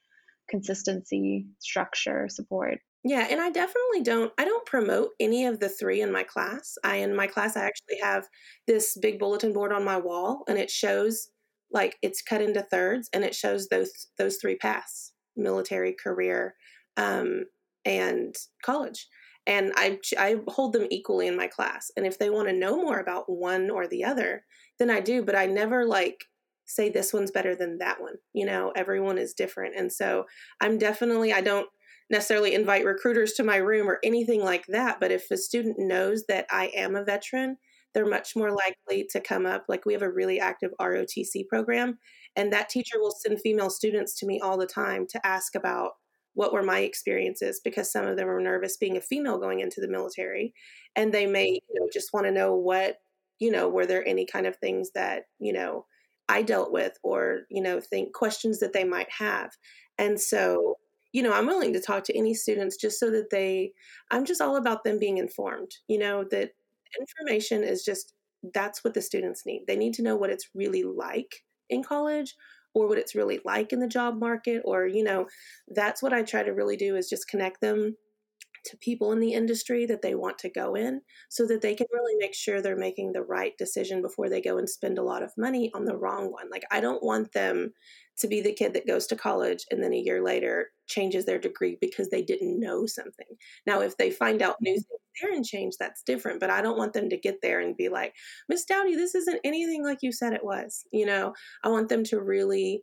consistency, 0.49 1.47
structure, 1.61 2.27
support. 2.29 2.79
Yeah, 3.05 3.27
and 3.31 3.41
I 3.41 3.51
definitely 3.51 4.03
don't 4.03 4.33
I 4.37 4.45
don't 4.45 4.67
promote 4.67 5.11
any 5.21 5.47
of 5.47 5.61
the 5.61 5.69
three 5.69 6.01
in 6.01 6.11
my 6.11 6.25
class. 6.25 6.75
I 6.83 6.97
in 6.97 7.15
my 7.15 7.29
class 7.29 7.57
I 7.57 7.65
actually 7.65 7.99
have 8.03 8.27
this 8.67 8.99
big 9.01 9.21
bulletin 9.21 9.53
board 9.53 9.73
on 9.73 9.85
my 9.85 9.99
wall 9.99 10.43
and 10.49 10.59
it 10.59 10.71
shows 10.71 11.29
like 11.71 11.97
it's 12.03 12.23
cut 12.23 12.41
into 12.41 12.63
thirds 12.63 13.09
and 13.13 13.23
it 13.23 13.37
shows 13.37 13.69
those 13.69 14.09
those 14.19 14.39
three 14.39 14.57
paths 14.57 15.13
military 15.37 15.93
career 15.93 16.55
um, 16.97 17.45
and 17.85 18.35
college. 18.65 19.07
And 19.47 19.73
I, 19.77 19.99
I 20.19 20.37
hold 20.49 20.73
them 20.73 20.89
equally 20.91 21.29
in 21.29 21.37
my 21.37 21.47
class. 21.47 21.91
And 21.97 22.05
if 22.05 22.19
they 22.19 22.31
want 22.31 22.49
to 22.49 22.55
know 22.55 22.77
more 22.77 22.99
about 22.99 23.31
one 23.31 23.71
or 23.71 23.87
the 23.87 24.05
other 24.05 24.45
then 24.79 24.91
i 24.91 25.01
do 25.01 25.23
but 25.23 25.37
i 25.37 25.47
never 25.47 25.87
like 25.87 26.25
say 26.67 26.89
this 26.89 27.13
one's 27.13 27.31
better 27.31 27.55
than 27.55 27.79
that 27.79 28.01
one 28.01 28.15
you 28.33 28.45
know? 28.45 28.73
Everyone 28.75 29.19
is 29.19 29.35
different. 29.35 29.75
And 29.77 29.93
so 29.93 30.25
i'm 30.61 30.79
definitely 30.79 31.33
i 31.33 31.41
don't 31.41 31.69
necessarily 32.11 32.55
invite 32.55 32.85
recruiters 32.85 33.33
to 33.33 33.43
my 33.43 33.57
room 33.57 33.89
or 33.89 33.99
anything 34.05 34.43
like 34.43 34.65
that 34.69 35.01
but 35.01 35.11
if 35.11 35.31
a 35.31 35.37
student 35.37 35.77
knows 35.79 36.25
that 36.29 36.47
i 36.51 36.67
am 36.75 36.95
a 36.95 37.05
veteran 37.05 37.57
they're 37.97 38.05
much 38.05 38.37
more 38.37 38.51
likely 38.51 39.07
to 39.11 39.21
come 39.23 39.47
up. 39.47 39.65
Like 39.71 39.87
we 39.87 39.95
have 39.95 40.03
a 40.03 40.13
really 40.13 40.39
active 40.39 40.71
rotc 40.79 41.49
program 41.49 41.99
and 42.37 42.53
that 42.53 42.69
teacher 42.69 43.01
will 43.01 43.11
send 43.11 43.41
female 43.41 43.71
students 43.71 44.15
to 44.19 44.27
me 44.27 44.41
all 44.41 44.59
the 44.59 44.67
time 44.67 45.07
to 45.09 45.27
ask 45.27 45.55
about 45.55 45.93
what 46.35 46.53
were 46.53 46.63
my 46.63 46.81
experiences 46.81 47.61
because 47.65 47.91
some 47.91 48.07
of 48.07 48.19
them 48.19 48.29
are 48.29 48.41
nervous 48.41 48.77
being 48.77 48.99
a 48.99 49.01
female 49.01 49.39
going 49.39 49.61
into 49.61 49.81
the 49.81 49.89
military. 49.89 50.53
And 50.95 51.13
they 51.13 51.27
may, 51.27 51.47
you 51.47 51.81
know, 51.81 51.89
just 51.91 52.13
want 52.13 52.27
to 52.27 52.33
know 52.33 52.55
what, 52.55 52.99
you 53.39 53.51
know, 53.51 53.69
were 53.69 53.87
there 53.87 54.07
any 54.07 54.27
kind 54.27 54.47
of 54.47 54.57
things 54.57 54.91
that, 54.95 55.25
you 55.39 55.55
know, 55.55 55.87
I 56.29 56.43
dealt 56.43 56.73
with 56.73 56.99
or, 57.03 57.43
you 57.51 57.63
know, 57.63 57.81
think 57.81 58.13
questions 58.13 58.61
that 58.61 58.75
they 58.75 58.85
might 58.85 59.11
have. 59.11 59.53
And 59.97 60.21
so, 60.21 60.77
you 61.13 61.23
know, 61.23 61.33
I'm 61.33 61.47
willing 61.47 61.73
to 61.73 61.81
talk 61.81 62.05
to 62.05 62.17
any 62.17 62.35
students 62.35 62.77
just 62.77 63.01
so 63.01 63.11
that 63.13 63.31
they, 63.31 63.73
I'm 64.11 64.27
just 64.27 64.43
all 64.43 64.57
about 64.57 64.85
them 64.85 64.99
being 64.99 65.17
informed, 65.17 65.71
you 65.89 65.99
know, 65.99 66.23
that 66.31 66.51
information 67.01 67.65
is 67.65 67.83
just, 67.83 68.13
that's 68.53 68.85
what 68.85 68.93
the 68.93 69.01
students 69.01 69.47
need. 69.47 69.63
They 69.67 69.77
need 69.77 69.95
to 69.95 70.03
know 70.03 70.17
what 70.17 70.31
it's 70.31 70.51
really 70.55 70.83
like 70.83 71.43
in 71.71 71.83
college 71.83 72.35
or 72.75 72.89
what 72.89 72.99
it's 72.99 73.15
really 73.15 73.41
like 73.45 73.73
in 73.73 73.81
the 73.81 73.89
job 73.89 74.19
market 74.19 74.63
or 74.65 74.87
you 74.87 75.03
know 75.03 75.27
that's 75.69 76.03
what 76.03 76.13
i 76.13 76.23
try 76.23 76.43
to 76.43 76.53
really 76.53 76.77
do 76.77 76.97
is 76.97 77.09
just 77.09 77.29
connect 77.29 77.61
them 77.61 77.97
to 78.67 78.77
people 78.79 79.13
in 79.13 79.21
the 79.21 79.33
industry 79.33 79.87
that 79.87 80.03
they 80.03 80.15
want 80.15 80.39
to 80.39 80.51
go 80.51 80.75
in 80.75 81.01
so 81.29 81.47
that 81.47 81.63
they 81.63 81.75
can 81.75 81.87
really 81.93 82.15
make 82.19 82.35
sure 82.35 82.61
they're 82.61 82.77
making 82.77 83.13
the 83.13 83.23
right 83.23 83.53
decision 83.59 84.03
before 84.03 84.29
they 84.29 84.41
go 84.41 84.59
and 84.59 84.69
spend 84.69 84.99
a 84.99 85.03
lot 85.03 85.23
of 85.23 85.33
money 85.39 85.71
on 85.75 85.85
the 85.85 85.97
wrong 85.97 86.33
one. 86.33 86.51
Like, 86.51 86.65
I 86.71 86.81
don't 86.81 87.03
want 87.03 87.33
them 87.33 87.73
to 88.19 88.29
be 88.29 88.41
the 88.41 88.53
kid 88.53 88.75
that 88.75 88.87
goes 88.87 89.07
to 89.07 89.17
college 89.17 89.65
and 89.71 89.83
then 89.83 89.93
a 89.93 89.99
year 89.99 90.23
later 90.23 90.71
changes 90.87 91.25
their 91.25 91.39
degree 91.39 91.79
because 91.81 92.09
they 92.11 92.23
didn't 92.23 92.59
know 92.59 92.87
something. 92.87 93.27
Now, 93.67 93.83
if 93.83 93.97
they 93.97 94.11
find 94.11 94.43
out 94.43 94.55
mm-hmm. 94.55 94.65
new 94.65 94.75
things 94.75 95.01
there 95.21 95.33
and 95.33 95.45
change, 95.45 95.75
that's 95.79 96.03
different. 96.03 96.41
But 96.41 96.51
I 96.51 96.63
don't 96.63 96.79
want 96.79 96.93
them 96.93 97.09
to 97.11 97.17
get 97.17 97.43
there 97.43 97.61
and 97.61 97.77
be 97.77 97.89
like, 97.89 98.15
Miss 98.49 98.65
Dowdy, 98.65 98.95
this 98.95 99.15
isn't 99.15 99.41
anything 99.45 99.85
like 99.85 99.99
you 100.03 100.13
said 100.13 100.33
it 100.33 100.45
was. 100.45 100.85
You 100.93 101.07
know, 101.07 101.35
I 101.65 101.69
want 101.69 101.89
them 101.89 102.05
to 102.05 102.21
really 102.21 102.83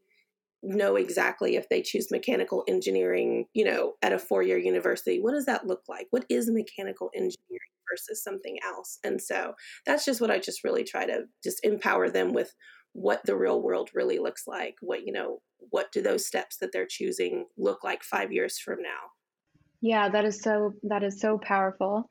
know 0.63 0.95
exactly 0.95 1.55
if 1.55 1.67
they 1.69 1.81
choose 1.81 2.09
mechanical 2.09 2.63
engineering, 2.67 3.45
you 3.53 3.65
know, 3.65 3.93
at 4.01 4.13
a 4.13 4.19
four 4.19 4.41
year 4.41 4.57
university, 4.57 5.19
what 5.19 5.33
does 5.33 5.45
that 5.45 5.67
look 5.67 5.81
like? 5.89 6.07
What 6.11 6.25
is 6.29 6.49
mechanical 6.49 7.09
engineering 7.13 7.59
versus 7.91 8.23
something 8.23 8.57
else? 8.65 8.97
And 9.03 9.21
so 9.21 9.53
that's 9.85 10.05
just 10.05 10.21
what 10.21 10.31
I 10.31 10.39
just 10.39 10.63
really 10.63 10.83
try 10.83 11.05
to 11.05 11.23
just 11.43 11.59
empower 11.63 12.09
them 12.09 12.33
with 12.33 12.53
what 12.93 13.21
the 13.25 13.35
real 13.35 13.61
world 13.61 13.89
really 13.93 14.19
looks 14.19 14.43
like. 14.47 14.75
What, 14.81 15.05
you 15.05 15.11
know, 15.11 15.39
what 15.69 15.91
do 15.91 16.01
those 16.01 16.25
steps 16.25 16.57
that 16.57 16.71
they're 16.71 16.87
choosing 16.89 17.45
look 17.57 17.83
like 17.83 18.03
five 18.03 18.31
years 18.31 18.57
from 18.57 18.81
now? 18.81 19.11
Yeah, 19.81 20.09
that 20.09 20.23
is 20.23 20.39
so, 20.41 20.73
that 20.83 21.03
is 21.03 21.19
so 21.19 21.37
powerful. 21.37 22.09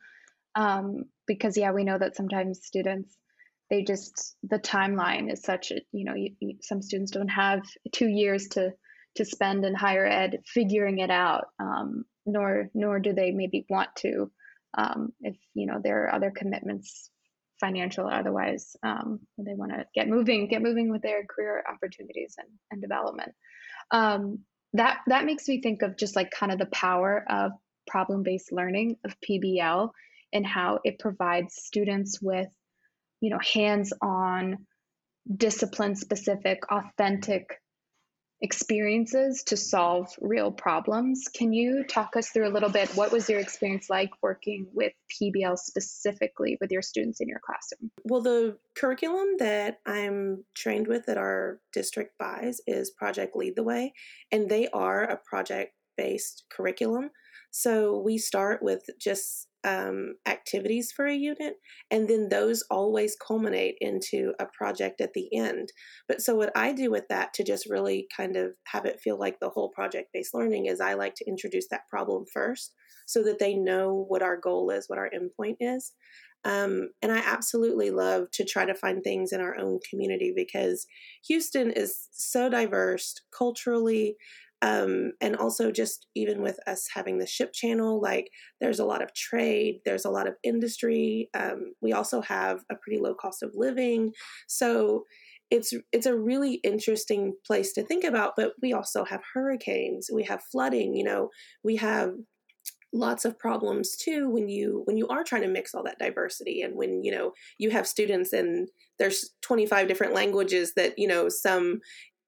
Um, 0.54 1.04
because 1.26 1.56
yeah, 1.56 1.72
we 1.72 1.84
know 1.84 1.98
that 1.98 2.16
sometimes 2.16 2.64
students 2.64 3.16
they 3.72 3.82
just 3.82 4.36
the 4.42 4.58
timeline 4.58 5.32
is 5.32 5.42
such 5.42 5.72
you 5.92 6.04
know 6.04 6.14
you, 6.14 6.34
you, 6.40 6.56
some 6.60 6.82
students 6.82 7.10
don't 7.10 7.28
have 7.28 7.62
two 7.90 8.06
years 8.06 8.48
to 8.48 8.70
to 9.16 9.24
spend 9.24 9.64
in 9.64 9.74
higher 9.74 10.06
ed 10.06 10.40
figuring 10.46 10.98
it 10.98 11.10
out 11.10 11.46
um, 11.58 12.04
nor 12.26 12.68
nor 12.74 12.98
do 12.98 13.14
they 13.14 13.30
maybe 13.30 13.64
want 13.70 13.88
to 13.96 14.30
um, 14.76 15.10
if 15.22 15.36
you 15.54 15.66
know 15.66 15.80
there 15.82 16.04
are 16.04 16.14
other 16.14 16.30
commitments 16.30 17.10
financial 17.60 18.08
or 18.08 18.12
otherwise 18.12 18.76
um, 18.82 19.20
they 19.38 19.54
want 19.54 19.72
to 19.72 19.86
get 19.94 20.06
moving 20.06 20.48
get 20.48 20.60
moving 20.60 20.90
with 20.90 21.00
their 21.00 21.24
career 21.24 21.64
opportunities 21.72 22.34
and, 22.36 22.48
and 22.70 22.82
development. 22.82 23.32
Um, 23.90 24.40
that 24.74 24.98
that 25.06 25.24
makes 25.24 25.48
me 25.48 25.62
think 25.62 25.80
of 25.80 25.96
just 25.96 26.14
like 26.14 26.30
kind 26.30 26.52
of 26.52 26.58
the 26.58 26.66
power 26.66 27.24
of 27.28 27.52
problem 27.86 28.22
based 28.22 28.52
learning 28.52 28.96
of 29.04 29.16
pbl 29.20 29.90
and 30.32 30.46
how 30.46 30.80
it 30.84 30.98
provides 30.98 31.54
students 31.54 32.20
with 32.20 32.48
you 33.20 33.30
know 33.30 33.38
hands-on 33.38 34.58
discipline 35.36 35.94
specific 35.94 36.60
authentic 36.70 37.58
experiences 38.44 39.44
to 39.44 39.56
solve 39.56 40.08
real 40.20 40.50
problems. 40.50 41.28
Can 41.32 41.52
you 41.52 41.84
talk 41.84 42.16
us 42.16 42.30
through 42.30 42.48
a 42.48 42.50
little 42.50 42.68
bit 42.68 42.90
what 42.96 43.12
was 43.12 43.28
your 43.28 43.38
experience 43.38 43.88
like 43.88 44.10
working 44.20 44.66
with 44.72 44.92
pbl 45.12 45.56
specifically 45.56 46.58
with 46.60 46.72
your 46.72 46.82
students 46.82 47.20
in 47.20 47.28
your 47.28 47.40
classroom? 47.46 47.92
Well 48.04 48.20
the 48.20 48.58
curriculum 48.76 49.36
that 49.38 49.78
i'm 49.86 50.44
trained 50.56 50.88
with 50.88 51.06
that 51.06 51.18
our 51.18 51.60
district 51.72 52.18
buys 52.18 52.60
is 52.66 52.90
project 52.90 53.36
lead 53.36 53.54
the 53.54 53.62
way 53.62 53.92
and 54.32 54.50
they 54.50 54.66
are 54.68 55.04
a 55.04 55.20
project 55.24 55.74
based 55.96 56.44
curriculum. 56.50 57.10
So 57.50 57.98
we 57.98 58.18
start 58.18 58.62
with 58.62 58.84
just 59.00 59.48
um, 59.64 60.14
activities 60.26 60.92
for 60.92 61.06
a 61.06 61.14
unit, 61.14 61.54
and 61.90 62.08
then 62.08 62.28
those 62.28 62.62
always 62.70 63.16
culminate 63.16 63.76
into 63.80 64.32
a 64.40 64.46
project 64.46 65.00
at 65.00 65.14
the 65.14 65.28
end. 65.36 65.70
But 66.08 66.20
so, 66.20 66.34
what 66.34 66.52
I 66.56 66.72
do 66.72 66.90
with 66.90 67.04
that 67.08 67.32
to 67.34 67.44
just 67.44 67.68
really 67.68 68.06
kind 68.16 68.36
of 68.36 68.52
have 68.66 68.84
it 68.84 69.00
feel 69.00 69.18
like 69.18 69.38
the 69.40 69.50
whole 69.50 69.70
project 69.70 70.08
based 70.12 70.34
learning 70.34 70.66
is 70.66 70.80
I 70.80 70.94
like 70.94 71.14
to 71.16 71.28
introduce 71.28 71.68
that 71.70 71.88
problem 71.88 72.24
first 72.32 72.72
so 73.06 73.22
that 73.22 73.38
they 73.38 73.54
know 73.54 74.04
what 74.08 74.22
our 74.22 74.36
goal 74.36 74.70
is, 74.70 74.88
what 74.88 74.98
our 74.98 75.10
endpoint 75.10 75.56
is. 75.60 75.92
Um, 76.44 76.90
and 77.00 77.12
I 77.12 77.18
absolutely 77.18 77.90
love 77.90 78.26
to 78.32 78.44
try 78.44 78.64
to 78.64 78.74
find 78.74 79.02
things 79.02 79.32
in 79.32 79.40
our 79.40 79.56
own 79.56 79.78
community 79.88 80.32
because 80.34 80.86
Houston 81.28 81.70
is 81.70 82.08
so 82.10 82.48
diverse 82.48 83.14
culturally, 83.36 84.16
um, 84.62 85.12
and 85.20 85.36
also 85.36 85.70
just 85.70 86.06
even 86.14 86.40
with 86.40 86.58
us 86.66 86.88
having 86.94 87.18
the 87.18 87.26
ship 87.26 87.52
channel 87.52 88.00
like 88.00 88.28
there's 88.60 88.78
a 88.78 88.84
lot 88.84 89.02
of 89.02 89.12
trade 89.14 89.80
there's 89.84 90.04
a 90.04 90.10
lot 90.10 90.28
of 90.28 90.34
industry 90.42 91.28
um, 91.34 91.74
we 91.82 91.92
also 91.92 92.20
have 92.22 92.60
a 92.70 92.76
pretty 92.76 93.00
low 93.00 93.14
cost 93.14 93.42
of 93.42 93.50
living. 93.54 94.12
So 94.48 95.04
it's 95.50 95.74
it's 95.92 96.06
a 96.06 96.16
really 96.16 96.54
interesting 96.64 97.34
place 97.46 97.74
to 97.74 97.82
think 97.82 98.04
about 98.04 98.32
but 98.36 98.52
we 98.62 98.72
also 98.72 99.04
have 99.04 99.20
hurricanes 99.34 100.08
we 100.10 100.22
have 100.22 100.42
flooding 100.50 100.96
you 100.96 101.04
know 101.04 101.28
we 101.62 101.76
have 101.76 102.14
lots 102.94 103.24
of 103.24 103.38
problems 103.38 103.96
too 103.96 104.28
when 104.28 104.48
you 104.48 104.82
when 104.84 104.96
you 104.96 105.06
are 105.08 105.24
trying 105.24 105.42
to 105.42 105.48
mix 105.48 105.74
all 105.74 105.82
that 105.82 105.98
diversity 105.98 106.62
and 106.62 106.74
when 106.74 107.02
you 107.02 107.10
know 107.10 107.32
you 107.58 107.70
have 107.70 107.86
students 107.86 108.32
and 108.32 108.68
there's 108.98 109.30
25 109.42 109.88
different 109.88 110.14
languages 110.14 110.72
that 110.76 110.98
you 110.98 111.06
know 111.06 111.28
some 111.28 111.80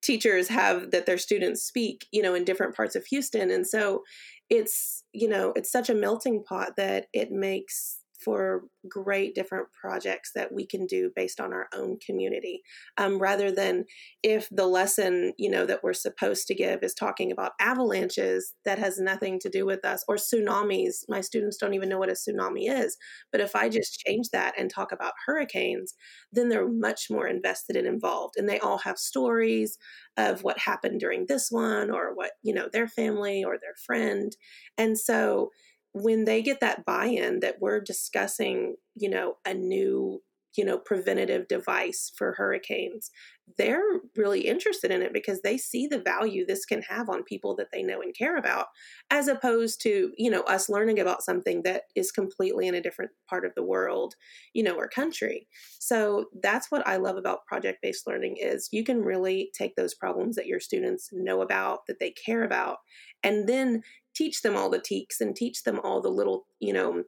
teachers 0.04 0.49
have 0.49 0.90
that 0.90 1.06
their 1.06 1.18
students 1.18 1.62
speak 1.62 2.06
you 2.12 2.23
know 2.23 2.34
in 2.34 2.44
different 2.44 2.76
parts 2.76 2.94
of 2.94 3.06
houston. 3.06 3.50
And 3.50 3.66
so 3.66 4.02
it's 4.50 5.02
you 5.12 5.28
know 5.28 5.52
it's 5.56 5.73
such 5.73 5.88
a 5.88 5.94
melting 5.94 6.44
pot 6.44 6.76
that 6.76 7.06
it 7.12 7.30
makes 7.32 7.99
for 8.25 8.62
great 8.88 9.35
different 9.35 9.69
projects 9.73 10.31
that 10.35 10.52
we 10.52 10.66
can 10.66 10.87
do 10.87 11.11
based 11.14 11.40
on 11.40 11.52
our 11.52 11.69
own 11.75 11.99
community. 12.04 12.62
Um, 12.99 13.19
rather 13.19 13.50
than 13.50 13.85
if 14.23 14.49
the 14.50 14.66
lesson 14.66 15.33
you 15.38 15.50
know 15.50 15.66
that 15.66 15.83
we're 15.83 15.93
supposed 15.93 16.47
to 16.49 16.54
give 16.54 16.83
is 16.83 16.95
talking 16.95 17.31
about 17.33 17.52
avalanches 17.61 18.54
that 18.64 18.78
has 18.78 18.99
nothing 18.99 19.38
to 19.40 19.49
do 19.49 19.66
with 19.66 19.85
us 19.85 20.04
or 20.09 20.16
tsunamis. 20.16 21.04
My 21.09 21.21
students 21.21 21.57
don't 21.57 21.75
even 21.75 21.88
know 21.88 21.99
what 21.99 22.09
a 22.09 22.12
tsunami 22.12 22.69
is. 22.69 22.97
But 23.33 23.40
if 23.40 23.54
i 23.57 23.69
just 23.69 24.00
change 24.07 24.28
that 24.33 24.54
and 24.59 24.71
talk 24.71 24.93
about 24.93 25.12
hurricanes 25.26 25.95
then 26.33 26.49
they're 26.49 26.69
much 26.69 27.07
more 27.11 27.26
invested 27.26 27.76
and 27.76 27.87
involved 27.87 28.35
and 28.37 28.49
they 28.49 28.59
all 28.61 28.78
have 28.78 28.99
stories 28.99 29.78
of 30.16 30.43
what 30.43 30.59
happened 30.59 31.00
during 31.00 31.26
this 31.26 31.49
one 31.50 31.90
or 31.90 32.14
what 32.14 32.33
you 32.43 32.54
know 32.54 32.69
their 32.73 32.88
family 32.88 33.45
or 33.45 33.59
their 33.59 33.75
friend. 33.87 34.37
And 34.78 34.99
so 34.99 35.50
when 35.95 36.25
they 36.25 36.43
get 36.43 36.61
that 36.61 36.85
buy-in 36.85 37.41
that 37.41 37.61
we're 37.61 37.81
discussing 37.81 38.77
you 38.97 39.09
know 39.09 39.37
a 39.47 39.55
new 39.55 40.21
you 40.57 40.65
know 40.65 40.79
preventative 40.79 41.49
device 41.49 42.13
for 42.17 42.33
hurricanes 42.33 43.11
they're 43.59 43.83
really 44.17 44.41
interested 44.41 44.91
in 44.91 45.03
it 45.03 45.13
because 45.13 45.43
they 45.43 45.59
see 45.59 45.87
the 45.87 46.01
value 46.01 46.47
this 46.47 46.65
can 46.65 46.81
have 46.83 47.11
on 47.11 47.23
people 47.23 47.55
that 47.55 47.67
they 47.73 47.83
know 47.83 48.01
and 48.01 48.17
care 48.17 48.37
about 48.37 48.67
as 49.11 49.29
opposed 49.29 49.81
to 49.81 50.13
you 50.17 50.31
know 50.31 50.43
us 50.43 50.69
learning 50.69 50.99
about 50.99 51.23
something 51.23 51.63
that 51.63 51.83
is 51.95 52.11
completely 52.11 52.67
in 52.67 52.75
a 52.75 52.81
different 52.81 53.11
part 53.29 53.45
of 53.45 53.55
the 53.55 53.63
world 53.63 54.15
you 54.53 54.63
know 54.63 54.75
or 54.75 54.89
country. 54.89 55.47
So 55.79 56.27
that's 56.43 56.71
what 56.71 56.87
i 56.87 56.97
love 56.97 57.17
about 57.17 57.47
project 57.47 57.79
based 57.83 58.07
learning 58.07 58.37
is 58.41 58.69
you 58.73 58.85
can 58.85 59.03
really 59.03 59.51
take 59.57 59.77
those 59.77 59.95
problems 59.95 60.37
that 60.37 60.47
your 60.47 60.61
students 60.61 61.11
know 61.13 61.41
about 61.43 61.87
that 61.87 61.99
they 62.01 62.11
care 62.11 62.45
about 62.45 62.79
and 63.23 63.49
then 63.49 63.83
teach 64.14 64.42
them 64.42 64.56
all 64.56 64.71
the 64.71 64.78
TEKS 64.78 65.21
and 65.21 65.35
teach 65.35 65.62
them 65.62 65.80
all 65.83 66.00
the 66.00 66.09
little 66.09 66.47
you 66.61 66.73
know 66.73 67.02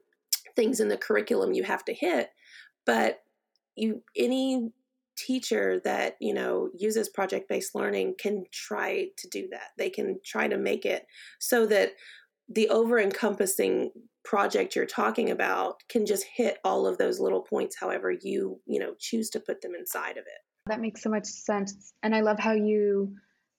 things 0.55 0.79
in 0.79 0.87
the 0.87 0.97
curriculum 0.97 1.53
you 1.53 1.63
have 1.63 1.85
to 1.85 1.93
hit 1.93 2.29
but 2.85 3.19
you 3.75 4.01
any 4.15 4.71
teacher 5.17 5.81
that 5.83 6.15
you 6.21 6.33
know 6.33 6.69
uses 6.77 7.09
project 7.09 7.49
based 7.49 7.75
learning 7.75 8.13
can 8.19 8.45
try 8.51 9.07
to 9.17 9.27
do 9.29 9.47
that. 9.51 9.69
They 9.77 9.89
can 9.89 10.19
try 10.23 10.47
to 10.47 10.57
make 10.57 10.85
it 10.85 11.05
so 11.39 11.65
that 11.65 11.93
the 12.49 12.69
over 12.69 12.99
encompassing 12.99 13.91
project 14.23 14.75
you're 14.75 14.85
talking 14.85 15.31
about 15.31 15.81
can 15.89 16.05
just 16.05 16.25
hit 16.33 16.59
all 16.63 16.85
of 16.85 16.97
those 16.97 17.19
little 17.19 17.41
points 17.41 17.75
however 17.79 18.11
you 18.11 18.59
you 18.65 18.79
know 18.79 18.93
choose 18.99 19.29
to 19.31 19.39
put 19.39 19.61
them 19.61 19.73
inside 19.77 20.17
of 20.17 20.25
it. 20.25 20.41
That 20.67 20.81
makes 20.81 21.01
so 21.01 21.09
much 21.09 21.25
sense 21.25 21.93
and 22.03 22.15
i 22.15 22.21
love 22.21 22.39
how 22.39 22.51
you 22.51 23.15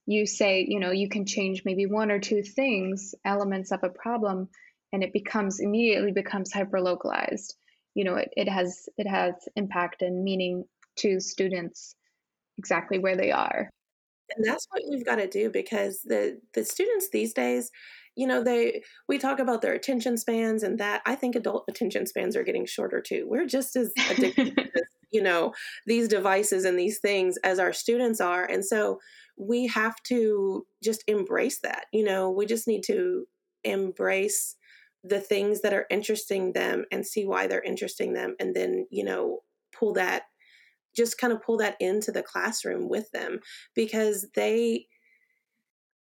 you 0.08 0.26
say 0.26 0.64
you 0.68 0.80
know 0.80 0.90
you 0.90 1.08
can 1.08 1.26
change 1.26 1.62
maybe 1.64 1.86
one 1.86 2.10
or 2.10 2.18
two 2.18 2.42
things 2.42 3.14
elements 3.24 3.70
of 3.72 3.80
a 3.82 3.90
problem 3.90 4.48
and 4.92 5.04
it 5.04 5.12
becomes 5.12 5.60
immediately 5.60 6.12
becomes 6.12 6.52
hyper 6.52 6.80
localized 6.80 7.54
you 7.94 8.04
know 8.04 8.16
it, 8.16 8.30
it 8.36 8.48
has 8.48 8.88
it 8.96 9.06
has 9.06 9.34
impact 9.54 10.02
and 10.02 10.24
meaning 10.24 10.64
to 10.96 11.20
students 11.20 11.94
exactly 12.58 12.98
where 12.98 13.16
they 13.16 13.30
are. 13.30 13.70
And 14.36 14.44
that's 14.44 14.66
what 14.70 14.82
we've 14.90 15.06
got 15.06 15.16
to 15.16 15.26
do 15.26 15.48
because 15.50 16.02
the 16.04 16.38
the 16.52 16.62
students 16.62 17.08
these 17.10 17.32
days 17.32 17.70
you 18.14 18.26
know 18.26 18.44
they 18.44 18.82
we 19.08 19.16
talk 19.16 19.38
about 19.38 19.62
their 19.62 19.72
attention 19.72 20.18
spans 20.18 20.62
and 20.62 20.78
that 20.78 21.00
i 21.06 21.14
think 21.14 21.34
adult 21.34 21.64
attention 21.66 22.04
spans 22.04 22.36
are 22.36 22.42
getting 22.42 22.66
shorter 22.66 23.00
too. 23.00 23.26
We're 23.26 23.46
just 23.46 23.74
as 23.74 23.90
addicted 24.10 24.54
to 24.54 24.64
this, 24.74 24.88
you 25.10 25.22
know 25.22 25.54
these 25.86 26.08
devices 26.08 26.66
and 26.66 26.78
these 26.78 26.98
things 26.98 27.38
as 27.42 27.58
our 27.58 27.72
students 27.72 28.20
are. 28.20 28.44
And 28.44 28.62
so 28.62 28.98
we 29.38 29.66
have 29.66 29.94
to 30.02 30.66
just 30.82 31.04
embrace 31.06 31.60
that 31.60 31.86
you 31.92 32.04
know 32.04 32.30
we 32.30 32.46
just 32.46 32.66
need 32.66 32.82
to 32.82 33.24
embrace 33.64 34.56
the 35.04 35.20
things 35.20 35.60
that 35.60 35.72
are 35.72 35.86
interesting 35.90 36.52
them 36.52 36.84
and 36.90 37.06
see 37.06 37.24
why 37.24 37.46
they're 37.46 37.62
interesting 37.62 38.12
them 38.12 38.34
and 38.40 38.54
then 38.54 38.86
you 38.90 39.04
know 39.04 39.40
pull 39.72 39.92
that 39.92 40.22
just 40.96 41.18
kind 41.18 41.32
of 41.32 41.42
pull 41.42 41.56
that 41.56 41.76
into 41.78 42.10
the 42.10 42.22
classroom 42.22 42.88
with 42.88 43.10
them 43.12 43.38
because 43.74 44.26
they 44.34 44.86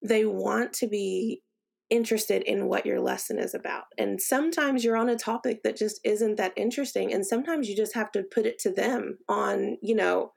they 0.03 0.27
want 0.27 0.73
to 0.75 0.87
be 0.87 1.43
interested 1.91 2.43
in 2.43 2.67
what 2.67 2.87
your 2.87 3.01
lesson 3.01 3.39
is 3.39 3.55
about. 3.55 3.85
And 3.99 4.21
sometimes 4.21 4.85
you're 4.85 4.97
on 4.97 5.09
a 5.09 5.17
topic 5.17 5.63
that 5.63 5.77
just 5.77 6.01
isn't 6.05 6.37
that 6.37 6.53
interesting 6.57 7.13
and 7.13 7.25
sometimes 7.25 7.69
you 7.69 7.77
just 7.77 7.95
have 7.95 8.11
to 8.13 8.23
put 8.23 8.47
it 8.47 8.59
to 8.61 8.71
them 8.71 9.19
on, 9.29 9.77
you 9.83 9.95
know, 9.95 10.33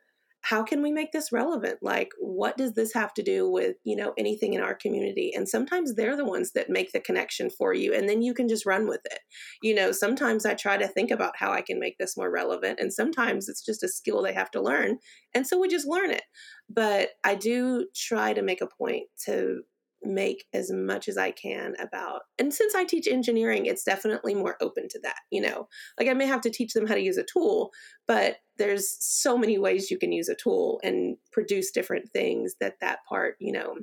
how 0.50 0.63
can 0.63 0.82
we 0.82 0.94
make 0.94 1.12
this 1.12 1.32
relevant? 1.34 1.80
Like 1.82 2.10
what 2.20 2.56
does 2.56 2.74
this 2.74 2.94
have 2.94 3.13
to 3.16 3.24
do 3.24 3.50
with 3.50 3.76
you 3.84 3.98
know 3.98 4.13
anything 4.17 4.54
in 4.54 4.62
our 4.62 4.74
community? 4.74 5.34
And 5.36 5.48
sometimes 5.48 5.95
they're 5.95 6.15
the 6.15 6.26
ones 6.26 6.52
that 6.54 6.69
make 6.69 6.93
the 6.93 7.02
connection 7.02 7.50
for 7.50 7.74
you 7.74 7.93
and 7.93 8.08
then 8.08 8.22
you 8.22 8.34
can 8.34 8.48
just 8.48 8.65
run 8.65 8.88
with 8.88 9.02
it. 9.06 9.19
You 9.62 9.76
know 9.76 9.91
sometimes 9.91 10.45
i 10.45 10.54
try 10.54 10.78
to 10.78 10.88
think 10.88 11.12
about 11.12 11.34
how 11.38 11.52
i 11.52 11.62
can 11.62 11.80
make 11.80 11.98
this 11.98 12.15
more 12.15 12.32
relevant 12.32 12.80
and 12.80 12.93
sometimes 12.93 13.50
it's 13.50 13.65
just 13.65 13.84
a 13.84 13.89
skill 13.89 14.22
they 14.22 14.34
have 14.34 14.52
to 14.52 14.62
learn 14.62 15.00
and 15.34 15.45
so 15.45 15.60
we 15.60 15.67
just 15.67 15.88
learn 15.88 16.12
it. 16.12 16.24
But 16.69 17.10
i 17.26 17.36
do 17.36 17.88
try 17.95 18.34
to 18.34 18.41
make 18.41 18.62
a 18.62 18.67
point 18.67 19.04
to 19.26 19.63
make 20.08 20.46
as 20.54 20.72
much 20.72 21.08
as 21.08 21.17
I 21.17 21.32
can 21.32 21.76
about. 21.80 22.22
And 22.39 22.54
since 22.54 22.76
I 22.76 22.86
teach 22.86 23.08
engineering, 23.08 23.65
it's 23.65 23.84
definitely 23.84 24.34
more 24.34 24.56
open 24.62 24.88
to 24.89 25.00
that, 25.04 25.20
you 25.32 25.41
know. 25.41 25.67
Like 26.00 26.08
I 26.08 26.13
may 26.13 26.26
have 26.26 26.41
to 26.41 26.50
teach 26.50 26.74
them 26.74 26.88
how 26.88 26.93
to 26.93 27.02
use 27.02 27.17
a 27.17 27.24
tool, 27.24 27.72
but 28.08 28.38
there's 28.58 28.98
so 29.00 29.38
many 29.38 29.58
ways 29.58 29.91
you 29.91 30.00
can 30.00 30.12
use 30.12 30.30
a 30.30 30.36
tool 30.36 30.80
and 30.84 31.17
produce 31.32 31.72
different 31.72 32.10
things 32.12 32.56
that 32.60 32.76
that 32.82 33.00
part, 33.08 33.36
you 33.39 33.52
know, 33.52 33.76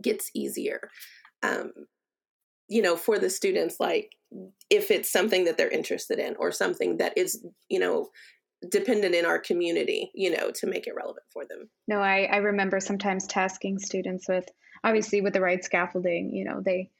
gets 0.00 0.30
easier. 0.34 0.90
Um 1.42 1.72
you 2.66 2.80
know, 2.80 2.96
for 2.96 3.18
the 3.18 3.30
students 3.30 3.76
like 3.78 4.12
if 4.70 4.90
it's 4.90 5.12
something 5.12 5.44
that 5.44 5.56
they're 5.56 5.68
interested 5.68 6.18
in 6.18 6.34
or 6.36 6.50
something 6.50 6.96
that 6.96 7.16
is, 7.16 7.44
you 7.68 7.78
know, 7.78 8.08
dependent 8.70 9.14
in 9.14 9.26
our 9.26 9.38
community, 9.38 10.10
you 10.14 10.30
know, 10.30 10.50
to 10.54 10.66
make 10.66 10.86
it 10.86 10.94
relevant 10.94 11.24
for 11.32 11.44
them. 11.46 11.68
No, 11.88 11.98
I, 11.98 12.28
I 12.30 12.36
remember 12.38 12.80
sometimes 12.80 13.26
tasking 13.26 13.78
students 13.78 14.26
with 14.28 14.46
obviously 14.84 15.22
with 15.22 15.32
the 15.32 15.40
right 15.40 15.64
scaffolding, 15.64 16.34
you 16.34 16.44
know, 16.44 16.60
they 16.60 16.90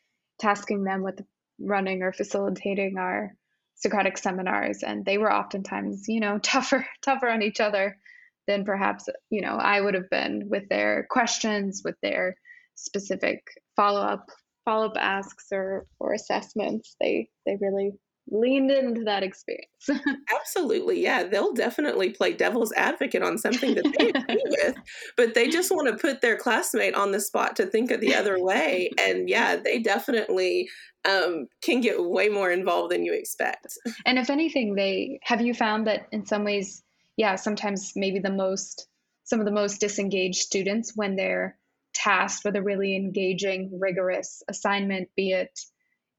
tasking 0.41 0.83
them 0.83 1.03
with 1.03 1.21
running 1.61 2.03
or 2.03 2.13
facilitating 2.13 2.99
our 2.99 3.37
Socratic 3.77 4.17
seminars, 4.17 4.83
and 4.83 5.05
they 5.05 5.19
were 5.19 5.33
oftentimes, 5.33 6.05
you 6.09 6.21
know, 6.21 6.39
tougher 6.43 6.87
tougher 7.03 7.29
on 7.29 7.43
each 7.43 7.61
other 7.61 7.99
than 8.47 8.65
perhaps 8.65 9.09
you 9.31 9.43
know 9.43 9.57
I 9.57 9.81
would 9.81 9.95
have 9.95 10.09
been 10.11 10.49
with 10.49 10.69
their 10.69 11.07
questions, 11.11 11.83
with 11.85 11.97
their 12.03 12.37
specific 12.77 13.43
follow 13.77 14.01
up 14.01 14.31
follow 14.65 14.87
up 14.87 14.97
asks 14.97 15.49
or 15.53 15.87
or 15.99 16.15
assessments. 16.15 16.97
They 17.01 17.29
they 17.45 17.59
really 17.61 17.93
leaned 18.31 18.71
into 18.71 19.05
that 19.05 19.23
experience. 19.23 19.89
Absolutely. 20.35 21.03
Yeah. 21.03 21.25
They'll 21.25 21.53
definitely 21.53 22.11
play 22.11 22.33
devil's 22.33 22.73
advocate 22.73 23.23
on 23.23 23.39
something 23.39 23.75
that 23.75 23.95
they 23.99 24.09
agree 24.09 24.43
with, 24.65 24.77
but 25.17 25.35
they 25.35 25.49
just 25.49 25.71
want 25.71 25.89
to 25.89 25.97
put 25.97 26.21
their 26.21 26.37
classmate 26.37 26.95
on 26.95 27.13
the 27.13 27.21
spot 27.21 27.57
to 27.57 27.67
think 27.67 27.91
of 27.91 28.01
the 28.01 28.15
other 28.15 28.43
way. 28.43 28.91
And 28.99 29.29
yeah, 29.29 29.57
they 29.57 29.79
definitely 29.79 30.69
um, 31.09 31.49
can 31.63 31.81
get 31.81 32.03
way 32.03 32.29
more 32.29 32.51
involved 32.51 32.93
than 32.93 33.05
you 33.05 33.13
expect. 33.13 33.79
And 34.07 34.19
if 34.19 34.31
anything, 34.31 34.75
they 34.75 35.21
have 35.23 35.43
you 35.43 35.53
found 35.53 35.87
that 35.87 36.07
in 36.11 36.25
some 36.25 36.45
ways, 36.45 36.83
yeah, 37.17 37.37
sometimes 37.37 37.93
maybe 37.95 38.19
the 38.19 38.33
most, 38.33 38.89
some 39.25 39.39
of 39.39 39.47
the 39.47 39.53
most 39.53 39.81
disengaged 39.81 40.39
students 40.39 40.93
when 40.95 41.17
they're 41.17 41.57
tasked 41.93 42.45
with 42.45 42.57
a 42.57 42.63
really 42.63 42.97
engaging, 42.97 43.79
rigorous 43.79 44.43
assignment, 44.49 45.09
be 45.15 45.31
it 45.31 45.59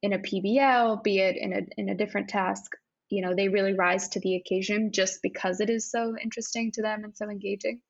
in 0.02 0.14
a 0.14 0.20
PBL, 0.20 1.04
be 1.04 1.20
it 1.20 1.36
in 1.38 1.54
a 1.54 1.62
in 1.78 1.90
a 1.90 1.96
different 1.96 2.30
task, 2.30 2.72
you 3.10 3.22
know, 3.22 3.34
they 3.36 3.50
really 3.50 3.74
rise 3.74 4.08
to 4.10 4.20
the 4.20 4.36
occasion 4.36 4.92
just 4.92 5.20
because 5.22 5.60
it 5.60 5.70
is 5.70 5.90
so 5.90 6.16
interesting 6.22 6.72
to 6.74 6.82
them 6.82 7.04
and 7.04 7.16
so 7.16 7.30
engaging. 7.30 7.82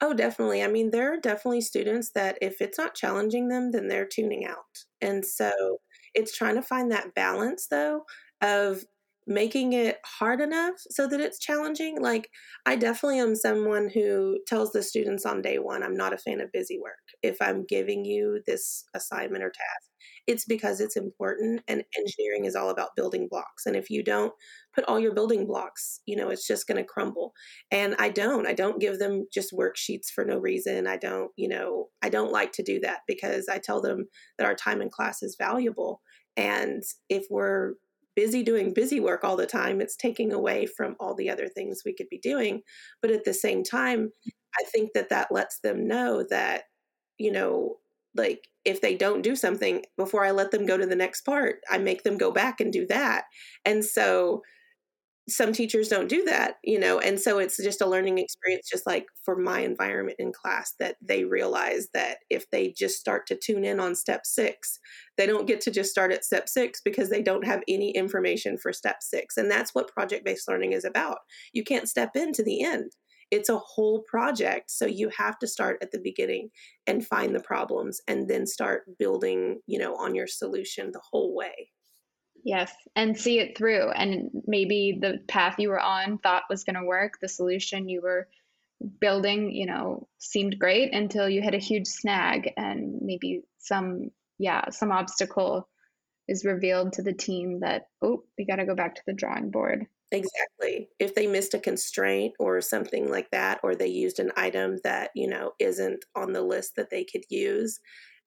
Oh, 0.00 0.14
definitely. 0.14 0.62
I 0.62 0.68
mean, 0.68 0.90
there 0.90 1.12
are 1.14 1.20
definitely 1.20 1.60
students 1.60 2.10
that 2.14 2.38
if 2.40 2.60
it's 2.60 2.78
not 2.78 2.94
challenging 2.94 3.48
them, 3.48 3.70
then 3.72 3.88
they're 3.88 4.06
tuning 4.06 4.44
out. 4.44 4.84
And 5.00 5.24
so 5.24 5.78
it's 6.14 6.36
trying 6.36 6.56
to 6.56 6.62
find 6.62 6.90
that 6.90 7.14
balance 7.14 7.68
though 7.68 8.02
of 8.42 8.84
making 9.26 9.72
it 9.74 9.98
hard 10.04 10.40
enough 10.40 10.74
so 10.90 11.06
that 11.06 11.20
it's 11.20 11.38
challenging. 11.38 12.00
Like, 12.00 12.28
I 12.66 12.76
definitely 12.76 13.20
am 13.20 13.36
someone 13.36 13.88
who 13.88 14.38
tells 14.46 14.72
the 14.72 14.82
students 14.82 15.24
on 15.24 15.42
day 15.42 15.58
one, 15.58 15.82
I'm 15.82 15.96
not 15.96 16.12
a 16.12 16.18
fan 16.18 16.40
of 16.40 16.52
busy 16.52 16.78
work. 16.82 16.98
If 17.22 17.36
I'm 17.40 17.64
giving 17.64 18.04
you 18.04 18.40
this 18.46 18.84
assignment 18.94 19.44
or 19.44 19.50
task, 19.50 19.90
it's 20.30 20.44
because 20.44 20.80
it's 20.80 20.96
important 20.96 21.60
and 21.66 21.82
engineering 21.98 22.44
is 22.44 22.54
all 22.54 22.70
about 22.70 22.94
building 22.94 23.26
blocks 23.28 23.66
and 23.66 23.74
if 23.74 23.90
you 23.90 24.04
don't 24.04 24.32
put 24.72 24.84
all 24.84 25.00
your 25.00 25.12
building 25.12 25.44
blocks 25.44 26.00
you 26.06 26.14
know 26.14 26.28
it's 26.28 26.46
just 26.46 26.68
going 26.68 26.76
to 26.76 26.84
crumble. 26.84 27.32
And 27.72 27.96
i 27.98 28.08
don't 28.08 28.46
i 28.46 28.52
don't 28.52 28.80
give 28.80 29.00
them 29.00 29.26
just 29.32 29.52
worksheets 29.52 30.06
for 30.14 30.24
no 30.24 30.38
reason 30.38 30.86
i 30.86 30.96
don't 30.96 31.32
you 31.36 31.48
know 31.48 31.88
i 32.00 32.08
don't 32.08 32.30
like 32.30 32.52
to 32.52 32.62
do 32.62 32.78
that 32.80 33.00
because 33.08 33.48
i 33.48 33.58
tell 33.58 33.82
them 33.82 34.06
that 34.38 34.46
our 34.46 34.54
time 34.54 34.80
in 34.80 34.88
class 34.88 35.20
is 35.20 35.36
valuable 35.36 36.00
and 36.36 36.84
if 37.08 37.26
we're 37.28 37.74
busy 38.14 38.44
doing 38.44 38.72
busy 38.72 39.00
work 39.00 39.24
all 39.24 39.36
the 39.36 39.46
time 39.46 39.80
it's 39.80 39.96
taking 39.96 40.32
away 40.32 40.64
from 40.64 40.94
all 41.00 41.16
the 41.16 41.28
other 41.28 41.48
things 41.48 41.82
we 41.84 41.94
could 41.94 42.08
be 42.08 42.18
doing. 42.18 42.60
But 43.02 43.10
at 43.10 43.24
the 43.24 43.34
same 43.34 43.64
time 43.64 44.10
i 44.60 44.64
think 44.72 44.90
that 44.94 45.08
that 45.08 45.28
lets 45.32 45.58
them 45.60 45.88
know 45.88 46.24
that 46.30 46.64
you 47.18 47.32
know 47.32 47.76
like 48.14 48.48
if 48.64 48.80
they 48.80 48.96
don't 48.96 49.22
do 49.22 49.36
something 49.36 49.84
before 49.96 50.24
I 50.24 50.32
let 50.32 50.50
them 50.50 50.66
go 50.66 50.76
to 50.76 50.86
the 50.86 50.96
next 50.96 51.22
part, 51.22 51.60
I 51.70 51.78
make 51.78 52.02
them 52.02 52.18
go 52.18 52.30
back 52.30 52.60
and 52.60 52.72
do 52.72 52.86
that. 52.88 53.24
And 53.64 53.84
so 53.84 54.42
some 55.28 55.52
teachers 55.52 55.88
don't 55.88 56.08
do 56.08 56.24
that, 56.24 56.56
you 56.64 56.78
know, 56.78 56.98
and 56.98 57.20
so 57.20 57.38
it's 57.38 57.56
just 57.62 57.80
a 57.80 57.86
learning 57.86 58.18
experience, 58.18 58.68
just 58.68 58.84
like 58.86 59.06
for 59.24 59.36
my 59.36 59.60
environment 59.60 60.16
in 60.18 60.32
class, 60.32 60.74
that 60.80 60.96
they 61.00 61.22
realize 61.24 61.88
that 61.94 62.18
if 62.30 62.50
they 62.50 62.72
just 62.76 62.98
start 62.98 63.28
to 63.28 63.36
tune 63.36 63.64
in 63.64 63.78
on 63.78 63.94
step 63.94 64.26
six, 64.26 64.80
they 65.16 65.26
don't 65.26 65.46
get 65.46 65.60
to 65.62 65.70
just 65.70 65.90
start 65.90 66.10
at 66.10 66.24
step 66.24 66.48
six 66.48 66.80
because 66.80 67.10
they 67.10 67.22
don't 67.22 67.46
have 67.46 67.62
any 67.68 67.92
information 67.92 68.58
for 68.58 68.72
step 68.72 68.96
six. 69.02 69.36
And 69.36 69.48
that's 69.48 69.72
what 69.72 69.92
project 69.92 70.24
based 70.24 70.48
learning 70.48 70.72
is 70.72 70.84
about. 70.84 71.18
You 71.52 71.62
can't 71.62 71.88
step 71.88 72.16
into 72.16 72.42
the 72.42 72.64
end. 72.64 72.90
It's 73.30 73.48
a 73.48 73.58
whole 73.58 74.02
project. 74.02 74.70
So 74.70 74.86
you 74.86 75.08
have 75.10 75.38
to 75.38 75.46
start 75.46 75.78
at 75.82 75.92
the 75.92 76.00
beginning 76.00 76.50
and 76.86 77.06
find 77.06 77.34
the 77.34 77.40
problems 77.40 78.00
and 78.08 78.28
then 78.28 78.46
start 78.46 78.98
building, 78.98 79.60
you 79.66 79.78
know, 79.78 79.94
on 79.96 80.14
your 80.14 80.26
solution 80.26 80.90
the 80.92 81.02
whole 81.10 81.34
way. 81.34 81.70
Yes, 82.42 82.72
and 82.96 83.18
see 83.18 83.38
it 83.38 83.56
through. 83.56 83.90
And 83.90 84.30
maybe 84.46 84.98
the 85.00 85.18
path 85.28 85.58
you 85.58 85.68
were 85.68 85.80
on 85.80 86.18
thought 86.18 86.44
was 86.48 86.64
going 86.64 86.76
to 86.76 86.84
work, 86.84 87.18
the 87.20 87.28
solution 87.28 87.88
you 87.88 88.00
were 88.02 88.28
building, 89.00 89.52
you 89.52 89.66
know, 89.66 90.08
seemed 90.18 90.58
great 90.58 90.94
until 90.94 91.28
you 91.28 91.42
hit 91.42 91.54
a 91.54 91.58
huge 91.58 91.86
snag 91.86 92.52
and 92.56 93.02
maybe 93.02 93.42
some, 93.58 94.10
yeah, 94.38 94.70
some 94.70 94.90
obstacle 94.90 95.68
is 96.28 96.44
revealed 96.44 96.94
to 96.94 97.02
the 97.02 97.12
team 97.12 97.60
that, 97.60 97.88
oh, 98.00 98.24
we 98.38 98.46
got 98.46 98.56
to 98.56 98.64
go 98.64 98.74
back 98.74 98.94
to 98.94 99.02
the 99.06 99.12
drawing 99.12 99.50
board. 99.50 99.86
Exactly. 100.12 100.88
If 100.98 101.14
they 101.14 101.26
missed 101.26 101.54
a 101.54 101.58
constraint 101.60 102.34
or 102.40 102.60
something 102.60 103.08
like 103.08 103.30
that, 103.30 103.60
or 103.62 103.74
they 103.76 103.86
used 103.86 104.18
an 104.18 104.32
item 104.36 104.78
that, 104.82 105.10
you 105.14 105.28
know, 105.28 105.52
isn't 105.60 106.04
on 106.16 106.32
the 106.32 106.42
list 106.42 106.74
that 106.76 106.90
they 106.90 107.04
could 107.04 107.22
use, 107.28 107.78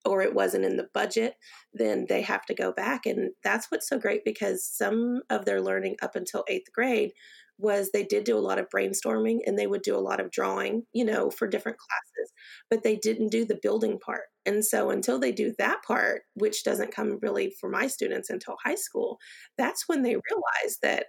or 0.06 0.22
it 0.22 0.34
wasn't 0.34 0.66
in 0.66 0.78
the 0.78 0.88
budget, 0.94 1.36
then 1.74 2.06
they 2.10 2.22
have 2.22 2.46
to 2.46 2.54
go 2.54 2.72
back. 2.72 3.06
And 3.06 3.32
that's 3.44 3.68
what's 3.70 3.88
so 3.90 4.00
great 4.00 4.24
because 4.26 4.66
some 4.66 5.22
of 5.30 5.46
their 5.46 5.62
learning 5.62 5.98
up 6.02 6.16
until 6.16 6.46
eighth 6.50 6.72
grade 6.74 7.12
was 7.60 7.92
they 7.92 8.04
did 8.04 8.24
do 8.24 8.38
a 8.38 8.40
lot 8.40 8.60
of 8.60 8.68
brainstorming 8.70 9.40
and 9.46 9.58
they 9.58 9.68
would 9.68 9.84
do 9.84 9.96
a 9.96 10.00
lot 10.00 10.20
of 10.20 10.32
drawing, 10.32 10.84
you 10.94 11.06
know, 11.06 11.30
for 11.30 11.48
different 11.48 11.78
classes, 11.78 12.34
but 12.70 12.84
they 12.84 12.96
didn't 12.96 13.30
do 13.30 13.46
the 13.46 13.60
building 13.62 14.00
part. 14.00 14.24
And 14.46 14.66
so 14.66 14.90
until 14.90 15.20
they 15.20 15.32
do 15.32 15.54
that 15.60 15.84
part, 15.86 16.24
which 16.34 16.64
doesn't 16.64 16.94
come 16.94 17.20
really 17.22 17.54
for 17.62 17.70
my 17.70 17.88
students 17.88 18.30
until 18.30 18.56
high 18.66 18.76
school, 18.76 19.20
that's 19.58 19.84
when 19.88 20.02
they 20.02 20.16
realize 20.16 20.80
that, 20.82 21.06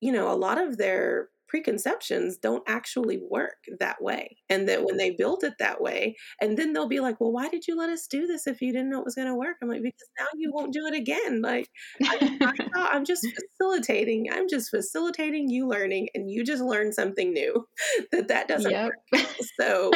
you 0.00 0.12
know, 0.12 0.30
a 0.30 0.34
lot 0.34 0.60
of 0.60 0.78
their 0.78 1.28
preconceptions 1.50 2.38
don't 2.38 2.62
actually 2.68 3.20
work 3.28 3.56
that 3.80 4.00
way. 4.00 4.36
And 4.48 4.68
that 4.68 4.84
when 4.84 4.96
they 4.96 5.10
build 5.10 5.42
it 5.42 5.54
that 5.58 5.80
way, 5.80 6.16
and 6.40 6.56
then 6.56 6.72
they'll 6.72 6.88
be 6.88 7.00
like, 7.00 7.20
well, 7.20 7.32
why 7.32 7.48
did 7.48 7.66
you 7.66 7.76
let 7.76 7.90
us 7.90 8.06
do 8.06 8.26
this 8.26 8.46
if 8.46 8.62
you 8.62 8.72
didn't 8.72 8.88
know 8.88 9.00
it 9.00 9.04
was 9.04 9.16
going 9.16 9.26
to 9.26 9.34
work? 9.34 9.56
I'm 9.60 9.68
like, 9.68 9.82
because 9.82 10.08
now 10.18 10.26
you 10.36 10.52
won't 10.52 10.72
do 10.72 10.86
it 10.86 10.94
again. 10.94 11.42
Like, 11.42 11.68
I, 12.04 12.38
am 12.92 13.04
just 13.04 13.26
facilitating. 13.58 14.28
I'm 14.32 14.48
just 14.48 14.70
facilitating 14.70 15.50
you 15.50 15.66
learning, 15.66 16.08
and 16.14 16.30
you 16.30 16.44
just 16.44 16.62
learn 16.62 16.92
something 16.92 17.32
new 17.32 17.66
that 18.12 18.28
that 18.28 18.46
doesn't 18.46 18.70
yep. 18.70 18.92
work. 19.12 19.26
So 19.60 19.90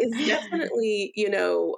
it's 0.00 0.26
definitely, 0.26 1.12
you 1.14 1.30
know, 1.30 1.76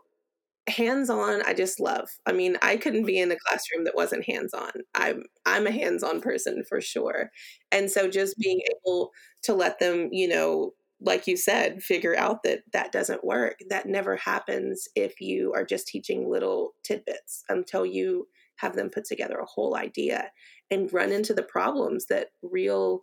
hands 0.69 1.11
on 1.11 1.43
i 1.43 1.53
just 1.53 1.79
love. 1.79 2.09
I 2.27 2.33
mean 2.33 2.57
i 2.63 2.77
couldn't 2.77 3.05
be 3.05 3.19
in 3.19 3.31
a 3.31 3.37
classroom 3.47 3.85
that 3.85 3.95
wasn't 3.95 4.25
hands 4.25 4.55
on 4.55 4.71
i'm 4.95 5.25
i'm 5.45 5.67
a 5.67 5.71
hands 5.71 6.03
on 6.03 6.21
person 6.21 6.65
for 6.69 6.81
sure. 6.81 7.31
And 7.71 7.91
so 7.91 8.09
just 8.09 8.39
being 8.39 8.59
mm-hmm. 8.59 8.89
able 8.89 9.11
to 9.43 9.55
let 9.55 9.79
them 9.79 10.09
you 10.13 10.29
know 10.29 10.73
like 11.01 11.27
you 11.27 11.37
said 11.37 11.83
figure 11.83 12.17
out 12.17 12.43
that 12.45 12.61
that 12.73 12.93
doesn't 12.93 13.25
work 13.25 13.57
that 13.69 13.87
never 13.87 14.17
happens 14.17 14.89
if 14.95 15.21
you 15.21 15.53
are 15.55 15.65
just 15.65 15.87
teaching 15.87 16.31
little 16.31 16.75
tidbits 16.83 17.45
until 17.49 17.85
you 17.85 18.27
have 18.57 18.77
them 18.77 18.89
put 18.89 19.05
together 19.05 19.39
a 19.39 19.47
whole 19.47 19.77
idea 19.77 20.31
and 20.71 20.93
run 20.93 21.13
into 21.13 21.35
the 21.35 21.43
problems 21.43 22.07
that 22.07 22.29
real 22.43 23.01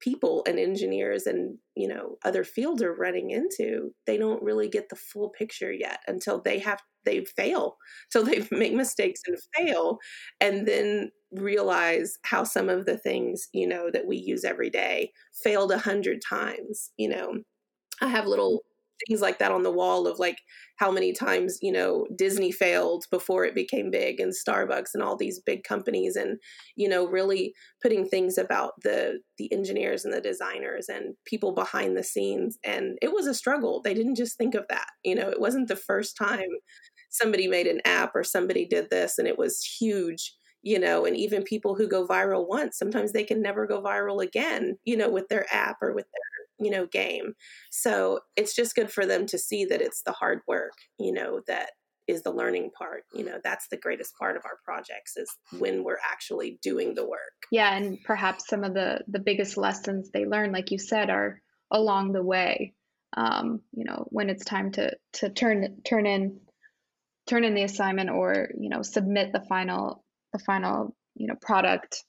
people 0.00 0.44
and 0.46 0.58
engineers 0.58 1.26
and 1.26 1.58
you 1.74 1.88
know 1.88 2.16
other 2.24 2.44
fields 2.44 2.82
are 2.82 2.94
running 2.94 3.30
into 3.30 3.92
they 4.06 4.16
don't 4.16 4.42
really 4.42 4.68
get 4.68 4.88
the 4.88 4.96
full 4.96 5.30
picture 5.30 5.72
yet 5.72 6.00
until 6.06 6.40
they 6.40 6.58
have 6.58 6.80
they 7.04 7.24
fail. 7.24 7.76
So 8.10 8.22
they 8.22 8.46
make 8.50 8.74
mistakes 8.74 9.22
and 9.26 9.36
fail 9.56 9.98
and 10.40 10.66
then 10.66 11.10
realize 11.32 12.18
how 12.24 12.44
some 12.44 12.68
of 12.68 12.86
the 12.86 12.96
things 12.96 13.48
you 13.52 13.66
know 13.66 13.90
that 13.90 14.06
we 14.06 14.16
use 14.16 14.44
every 14.44 14.70
day 14.70 15.12
failed 15.42 15.72
a 15.72 15.78
hundred 15.78 16.20
times 16.26 16.90
you 16.96 17.08
know. 17.08 17.38
I 18.00 18.06
have 18.08 18.26
little 18.26 18.62
things 19.06 19.20
like 19.20 19.38
that 19.38 19.52
on 19.52 19.62
the 19.62 19.70
wall 19.72 20.06
of 20.06 20.18
like 20.18 20.38
how 20.76 20.90
many 20.90 21.12
times 21.12 21.58
you 21.62 21.72
know 21.72 22.06
disney 22.16 22.50
failed 22.50 23.04
before 23.10 23.44
it 23.44 23.54
became 23.54 23.90
big 23.90 24.20
and 24.20 24.32
starbucks 24.32 24.90
and 24.94 25.02
all 25.02 25.16
these 25.16 25.40
big 25.40 25.62
companies 25.64 26.16
and 26.16 26.38
you 26.76 26.88
know 26.88 27.06
really 27.06 27.52
putting 27.82 28.06
things 28.08 28.38
about 28.38 28.72
the 28.82 29.18
the 29.38 29.52
engineers 29.52 30.04
and 30.04 30.12
the 30.12 30.20
designers 30.20 30.88
and 30.88 31.14
people 31.24 31.52
behind 31.52 31.96
the 31.96 32.02
scenes. 32.02 32.58
And 32.64 32.98
it 33.00 33.12
was 33.12 33.26
a 33.28 33.34
struggle. 33.34 33.80
They 33.82 33.94
didn't 33.94 34.16
just 34.16 34.36
think 34.36 34.54
of 34.54 34.64
that 34.68 34.88
you 35.04 35.14
know 35.14 35.28
it 35.28 35.40
wasn't 35.40 35.68
the 35.68 35.76
first 35.76 36.16
time 36.16 36.48
somebody 37.10 37.48
made 37.48 37.66
an 37.66 37.80
app 37.84 38.12
or 38.14 38.24
somebody 38.24 38.66
did 38.66 38.90
this 38.90 39.18
and 39.18 39.26
it 39.28 39.38
was 39.38 39.62
huge 39.62 40.34
you 40.62 40.78
know 40.78 41.04
and 41.06 41.16
even 41.16 41.42
people 41.42 41.74
who 41.74 41.88
go 41.88 42.06
viral 42.06 42.46
once 42.48 42.76
sometimes 42.78 43.12
they 43.12 43.24
can 43.24 43.40
never 43.40 43.66
go 43.66 43.80
viral 43.82 44.22
again 44.22 44.76
you 44.84 44.96
know 44.96 45.08
with 45.08 45.28
their 45.28 45.46
app 45.54 45.76
or 45.80 45.92
with 45.94 46.04
their 46.12 46.37
you 46.58 46.70
know 46.70 46.86
game. 46.86 47.34
So 47.70 48.20
it's 48.36 48.54
just 48.54 48.74
good 48.74 48.90
for 48.90 49.06
them 49.06 49.26
to 49.26 49.38
see 49.38 49.64
that 49.66 49.80
it's 49.80 50.02
the 50.02 50.12
hard 50.12 50.40
work 50.46 50.72
you 50.98 51.12
know 51.12 51.40
that 51.46 51.70
is 52.06 52.22
the 52.22 52.32
learning 52.32 52.70
part 52.76 53.04
you 53.12 53.22
know 53.22 53.38
that's 53.44 53.68
the 53.68 53.76
greatest 53.76 54.14
part 54.18 54.36
of 54.36 54.42
our 54.46 54.58
projects 54.64 55.16
is 55.16 55.30
when 55.58 55.84
we're 55.84 55.98
actually 56.10 56.58
doing 56.62 56.94
the 56.94 57.06
work. 57.06 57.20
Yeah 57.50 57.74
and 57.74 57.98
perhaps 58.04 58.48
some 58.48 58.64
of 58.64 58.74
the 58.74 59.00
the 59.08 59.18
biggest 59.18 59.56
lessons 59.56 60.10
they 60.10 60.24
learn 60.24 60.52
like 60.52 60.70
you 60.70 60.78
said 60.78 61.10
are 61.10 61.40
along 61.70 62.12
the 62.12 62.22
way. 62.22 62.74
Um, 63.16 63.62
you 63.72 63.84
know 63.84 64.06
when 64.10 64.28
it's 64.28 64.44
time 64.44 64.72
to 64.72 64.96
to 65.14 65.30
turn 65.30 65.80
turn 65.82 66.06
in 66.06 66.40
turn 67.26 67.44
in 67.44 67.54
the 67.54 67.62
assignment 67.62 68.10
or 68.10 68.50
you 68.58 68.68
know 68.68 68.82
submit 68.82 69.32
the 69.32 69.44
final 69.48 70.04
the 70.32 70.38
final 70.38 70.96
you 71.14 71.26
know 71.26 71.34
product 71.40 72.04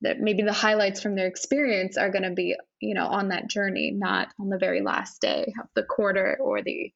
that 0.00 0.20
maybe 0.20 0.42
the 0.42 0.52
highlights 0.52 1.02
from 1.02 1.14
their 1.14 1.26
experience 1.26 1.96
are 1.96 2.10
going 2.10 2.22
to 2.22 2.30
be 2.30 2.56
you 2.80 2.94
know 2.94 3.06
on 3.06 3.28
that 3.28 3.48
journey 3.48 3.92
not 3.94 4.28
on 4.40 4.48
the 4.48 4.58
very 4.58 4.80
last 4.80 5.20
day 5.20 5.52
of 5.60 5.68
the 5.74 5.82
quarter 5.82 6.36
or 6.40 6.62
the 6.62 6.92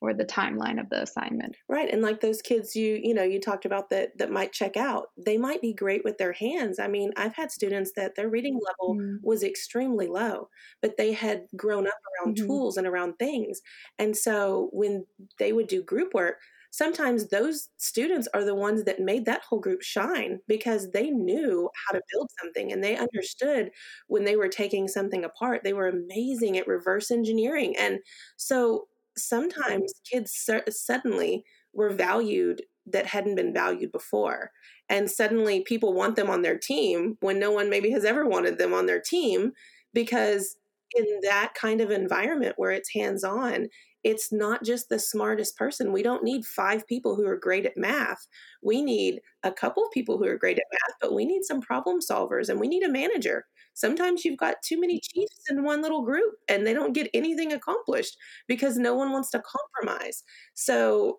or 0.00 0.12
the 0.12 0.24
timeline 0.24 0.78
of 0.78 0.88
the 0.90 1.02
assignment 1.02 1.56
right 1.68 1.90
and 1.90 2.02
like 2.02 2.20
those 2.20 2.42
kids 2.42 2.76
you 2.76 3.00
you 3.02 3.14
know 3.14 3.22
you 3.22 3.40
talked 3.40 3.64
about 3.64 3.88
that 3.88 4.10
that 4.18 4.30
might 4.30 4.52
check 4.52 4.76
out 4.76 5.06
they 5.16 5.38
might 5.38 5.62
be 5.62 5.72
great 5.72 6.04
with 6.04 6.18
their 6.18 6.32
hands 6.32 6.78
i 6.78 6.86
mean 6.86 7.10
i've 7.16 7.34
had 7.34 7.50
students 7.50 7.92
that 7.96 8.14
their 8.14 8.28
reading 8.28 8.60
level 8.62 8.96
mm-hmm. 8.96 9.16
was 9.22 9.42
extremely 9.42 10.06
low 10.06 10.48
but 10.82 10.96
they 10.98 11.12
had 11.12 11.46
grown 11.56 11.86
up 11.86 11.94
around 12.20 12.36
mm-hmm. 12.36 12.46
tools 12.46 12.76
and 12.76 12.86
around 12.86 13.14
things 13.14 13.60
and 13.98 14.14
so 14.14 14.68
when 14.72 15.06
they 15.38 15.52
would 15.52 15.68
do 15.68 15.82
group 15.82 16.12
work 16.12 16.36
sometimes 16.74 17.28
those 17.28 17.68
students 17.76 18.26
are 18.34 18.42
the 18.42 18.54
ones 18.54 18.82
that 18.82 18.98
made 18.98 19.24
that 19.26 19.42
whole 19.48 19.60
group 19.60 19.80
shine 19.80 20.40
because 20.48 20.90
they 20.90 21.08
knew 21.08 21.70
how 21.86 21.92
to 21.92 22.02
build 22.12 22.28
something 22.42 22.72
and 22.72 22.82
they 22.82 22.96
understood 22.96 23.70
when 24.08 24.24
they 24.24 24.34
were 24.34 24.48
taking 24.48 24.88
something 24.88 25.22
apart. 25.22 25.62
They 25.62 25.72
were 25.72 25.86
amazing 25.86 26.58
at 26.58 26.66
reverse 26.66 27.12
engineering. 27.12 27.76
And 27.78 28.00
so 28.36 28.88
sometimes 29.16 29.94
kids 30.10 30.32
suddenly 30.68 31.44
were 31.74 31.90
valued 31.90 32.62
that 32.86 33.06
hadn't 33.06 33.36
been 33.36 33.54
valued 33.54 33.92
before. 33.92 34.50
And 34.88 35.08
suddenly 35.08 35.60
people 35.60 35.94
want 35.94 36.16
them 36.16 36.28
on 36.28 36.42
their 36.42 36.58
team 36.58 37.16
when 37.20 37.38
no 37.38 37.52
one 37.52 37.70
maybe 37.70 37.90
has 37.90 38.04
ever 38.04 38.26
wanted 38.26 38.58
them 38.58 38.74
on 38.74 38.86
their 38.86 39.00
team 39.00 39.52
because 39.92 40.56
in 40.96 41.06
that 41.22 41.54
kind 41.54 41.80
of 41.80 41.92
environment 41.92 42.54
where 42.56 42.72
it's 42.72 42.92
hands 42.92 43.22
on, 43.22 43.68
it's 44.04 44.30
not 44.30 44.62
just 44.62 44.88
the 44.90 44.98
smartest 44.98 45.56
person. 45.56 45.92
We 45.92 46.02
don't 46.02 46.22
need 46.22 46.44
five 46.44 46.86
people 46.86 47.16
who 47.16 47.26
are 47.26 47.38
great 47.38 47.64
at 47.64 47.76
math. 47.76 48.26
We 48.62 48.82
need 48.82 49.20
a 49.42 49.50
couple 49.50 49.82
of 49.82 49.90
people 49.92 50.18
who 50.18 50.26
are 50.26 50.36
great 50.36 50.58
at 50.58 50.64
math, 50.70 50.96
but 51.00 51.14
we 51.14 51.24
need 51.24 51.42
some 51.44 51.62
problem 51.62 52.00
solvers 52.00 52.50
and 52.50 52.60
we 52.60 52.68
need 52.68 52.82
a 52.82 52.88
manager. 52.88 53.46
Sometimes 53.72 54.24
you've 54.24 54.38
got 54.38 54.62
too 54.62 54.78
many 54.78 54.96
mm-hmm. 54.96 55.20
chiefs 55.20 55.40
in 55.48 55.64
one 55.64 55.80
little 55.80 56.02
group 56.02 56.34
and 56.48 56.66
they 56.66 56.74
don't 56.74 56.92
get 56.92 57.08
anything 57.14 57.54
accomplished 57.54 58.16
because 58.46 58.76
no 58.76 58.94
one 58.94 59.10
wants 59.10 59.30
to 59.30 59.42
compromise. 59.42 60.22
So, 60.52 61.18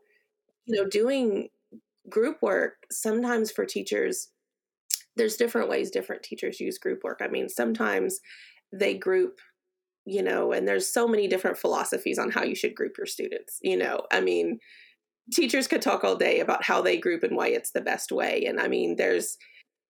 you 0.65 0.75
know, 0.75 0.87
doing 0.87 1.49
group 2.07 2.37
work 2.43 2.73
sometimes 2.91 3.51
for 3.51 3.65
teachers, 3.65 4.29
there's 5.15 5.37
different 5.37 5.69
ways 5.69 5.89
different 5.89 6.21
teachers 6.21 6.59
use 6.59 6.77
group 6.77 7.03
work. 7.03 7.21
I 7.23 7.27
mean, 7.27 7.49
sometimes 7.49 8.19
they 8.71 8.93
group 8.95 9.39
you 10.05 10.21
know, 10.21 10.51
and 10.51 10.67
there's 10.67 10.87
so 10.87 11.07
many 11.07 11.27
different 11.27 11.57
philosophies 11.57 12.19
on 12.19 12.31
how 12.31 12.43
you 12.43 12.55
should 12.55 12.75
group 12.75 12.97
your 12.97 13.07
students. 13.07 13.59
You 13.61 13.77
know, 13.77 14.01
I 14.11 14.21
mean, 14.21 14.59
teachers 15.33 15.67
could 15.67 15.81
talk 15.81 16.03
all 16.03 16.15
day 16.15 16.39
about 16.39 16.63
how 16.63 16.81
they 16.81 16.97
group 16.97 17.23
and 17.23 17.35
why 17.35 17.47
it's 17.47 17.71
the 17.71 17.81
best 17.81 18.11
way. 18.11 18.45
And 18.45 18.59
I 18.59 18.67
mean, 18.67 18.95
there's, 18.95 19.37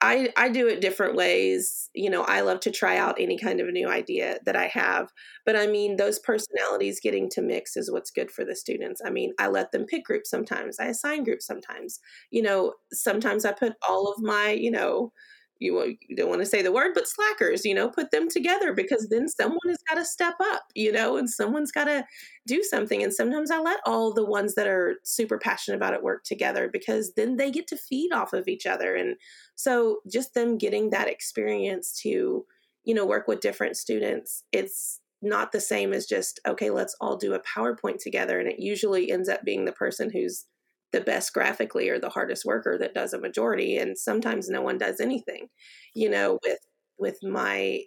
I, 0.01 0.29
I 0.37 0.49
do 0.49 0.67
it 0.67 0.81
different 0.81 1.15
ways. 1.15 1.89
You 1.93 2.09
know, 2.09 2.23
I 2.23 2.41
love 2.41 2.59
to 2.61 2.71
try 2.71 2.97
out 2.97 3.19
any 3.19 3.37
kind 3.37 3.59
of 3.59 3.67
new 3.67 3.89
idea 3.89 4.39
that 4.45 4.55
I 4.55 4.67
have. 4.67 5.09
But 5.45 5.55
I 5.55 5.67
mean, 5.67 5.97
those 5.97 6.19
personalities 6.19 6.99
getting 7.01 7.29
to 7.31 7.41
mix 7.41 7.75
is 7.75 7.91
what's 7.91 8.11
good 8.11 8.31
for 8.31 8.45
the 8.45 8.55
students. 8.55 9.01
I 9.05 9.09
mean, 9.09 9.33
I 9.39 9.47
let 9.47 9.71
them 9.71 9.85
pick 9.85 10.05
groups 10.05 10.29
sometimes, 10.29 10.79
I 10.79 10.85
assign 10.85 11.23
groups 11.23 11.45
sometimes. 11.45 11.99
You 12.29 12.41
know, 12.41 12.73
sometimes 12.93 13.45
I 13.45 13.51
put 13.51 13.73
all 13.87 14.11
of 14.11 14.21
my, 14.21 14.51
you 14.51 14.71
know, 14.71 15.11
you, 15.59 15.97
don't 16.15 16.29
want 16.29 16.41
to 16.41 16.45
say 16.45 16.61
the 16.61 16.71
word, 16.71 16.91
but 16.93 17.07
slackers, 17.07 17.65
you 17.65 17.73
know, 17.73 17.89
put 17.89 18.11
them 18.11 18.27
together 18.29 18.73
because 18.73 19.07
then 19.09 19.27
someone 19.27 19.59
has 19.67 19.77
got 19.87 19.95
to 19.95 20.05
step 20.05 20.35
up, 20.41 20.63
you 20.73 20.91
know, 20.91 21.17
and 21.17 21.29
someone's 21.29 21.71
got 21.71 21.85
to 21.85 22.05
do 22.45 22.61
something. 22.63 23.01
And 23.01 23.13
sometimes 23.13 23.51
I 23.51 23.59
let 23.59 23.79
all 23.85 24.13
the 24.13 24.25
ones 24.25 24.55
that 24.55 24.67
are 24.67 24.95
super 25.03 25.37
passionate 25.37 25.77
about 25.77 25.93
it 25.93 26.03
work 26.03 26.23
together 26.23 26.69
because 26.71 27.13
then 27.15 27.37
they 27.37 27.51
get 27.51 27.67
to 27.67 27.77
feed 27.77 28.11
off 28.11 28.33
of 28.33 28.47
each 28.47 28.65
other. 28.65 28.95
And 28.95 29.15
so 29.55 29.99
just 30.11 30.33
them 30.33 30.57
getting 30.57 30.89
that 30.89 31.09
experience 31.09 31.99
to, 32.01 32.45
you 32.83 32.93
know, 32.93 33.05
work 33.05 33.27
with 33.27 33.39
different 33.39 33.77
students, 33.77 34.43
it's 34.51 34.99
not 35.21 35.51
the 35.51 35.61
same 35.61 35.93
as 35.93 36.05
just, 36.05 36.39
okay, 36.45 36.69
let's 36.69 36.95
all 36.99 37.17
do 37.17 37.33
a 37.33 37.41
PowerPoint 37.41 37.99
together. 38.01 38.39
And 38.39 38.49
it 38.49 38.59
usually 38.59 39.11
ends 39.11 39.29
up 39.29 39.43
being 39.43 39.65
the 39.65 39.71
person 39.71 40.11
who's 40.11 40.45
the 40.91 41.01
best 41.01 41.33
graphically 41.33 41.89
or 41.89 41.99
the 41.99 42.09
hardest 42.09 42.45
worker 42.45 42.77
that 42.77 42.93
does 42.93 43.13
a 43.13 43.19
majority 43.19 43.77
and 43.77 43.97
sometimes 43.97 44.49
no 44.49 44.61
one 44.61 44.77
does 44.77 44.99
anything 44.99 45.47
you 45.93 46.09
know 46.09 46.39
with 46.43 46.59
with 46.97 47.17
my 47.23 47.81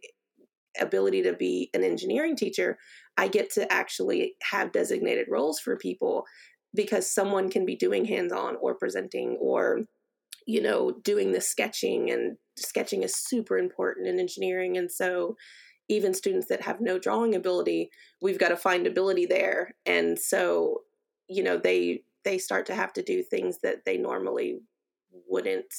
ability 0.81 1.23
to 1.23 1.33
be 1.33 1.71
an 1.75 1.83
engineering 1.83 2.37
teacher 2.37 2.77
i 3.17 3.27
get 3.27 3.51
to 3.51 3.71
actually 3.73 4.35
have 4.43 4.73
designated 4.73 5.27
roles 5.31 5.59
for 5.59 5.77
people 5.77 6.25
because 6.75 7.13
someone 7.13 7.51
can 7.51 7.65
be 7.65 7.75
doing 7.75 8.05
hands-on 8.05 8.57
or 8.61 8.75
presenting 8.75 9.37
or 9.41 9.81
you 10.47 10.63
know 10.63 10.93
doing 11.03 11.33
the 11.33 11.41
sketching 11.41 12.11
and 12.11 12.37
sketching 12.57 13.03
is 13.03 13.15
super 13.17 13.59
important 13.59 14.07
in 14.07 14.19
engineering 14.19 14.77
and 14.77 14.91
so 14.91 15.37
even 15.91 16.13
students 16.13 16.49
that 16.49 16.63
have 16.63 16.81
no 16.81 16.99
drawing 16.99 17.35
ability 17.35 17.91
we've 18.21 18.39
got 18.39 18.49
to 18.49 18.57
find 18.57 18.87
ability 18.87 19.27
there 19.27 19.73
and 19.87 20.19
so 20.19 20.79
you 21.29 21.43
know 21.43 21.57
they 21.57 22.03
they 22.29 22.37
start 22.37 22.67
to 22.67 22.75
have 22.75 22.93
to 22.93 23.03
do 23.03 23.23
things 23.23 23.59
that 23.63 23.87
they 23.87 23.97
normally 23.97 24.61
wouldn't 25.27 25.73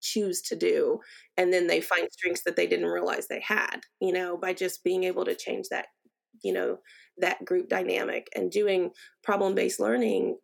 choose 0.00 0.42
to 0.42 0.56
do 0.56 0.98
and 1.36 1.52
then 1.52 1.68
they 1.68 1.80
find 1.80 2.08
strengths 2.10 2.42
that 2.42 2.56
they 2.56 2.66
didn't 2.66 2.88
realize 2.88 3.28
they 3.28 3.40
had 3.40 3.76
you 4.00 4.12
know 4.12 4.36
by 4.36 4.52
just 4.52 4.82
being 4.82 5.04
able 5.04 5.24
to 5.24 5.36
change 5.36 5.68
that 5.70 5.86
you 6.42 6.52
know 6.52 6.78
that 7.18 7.44
group 7.44 7.68
dynamic 7.68 8.26
and 8.34 8.50
doing 8.50 8.90
problem 9.22 9.54
based 9.54 9.78
learning 9.78 10.36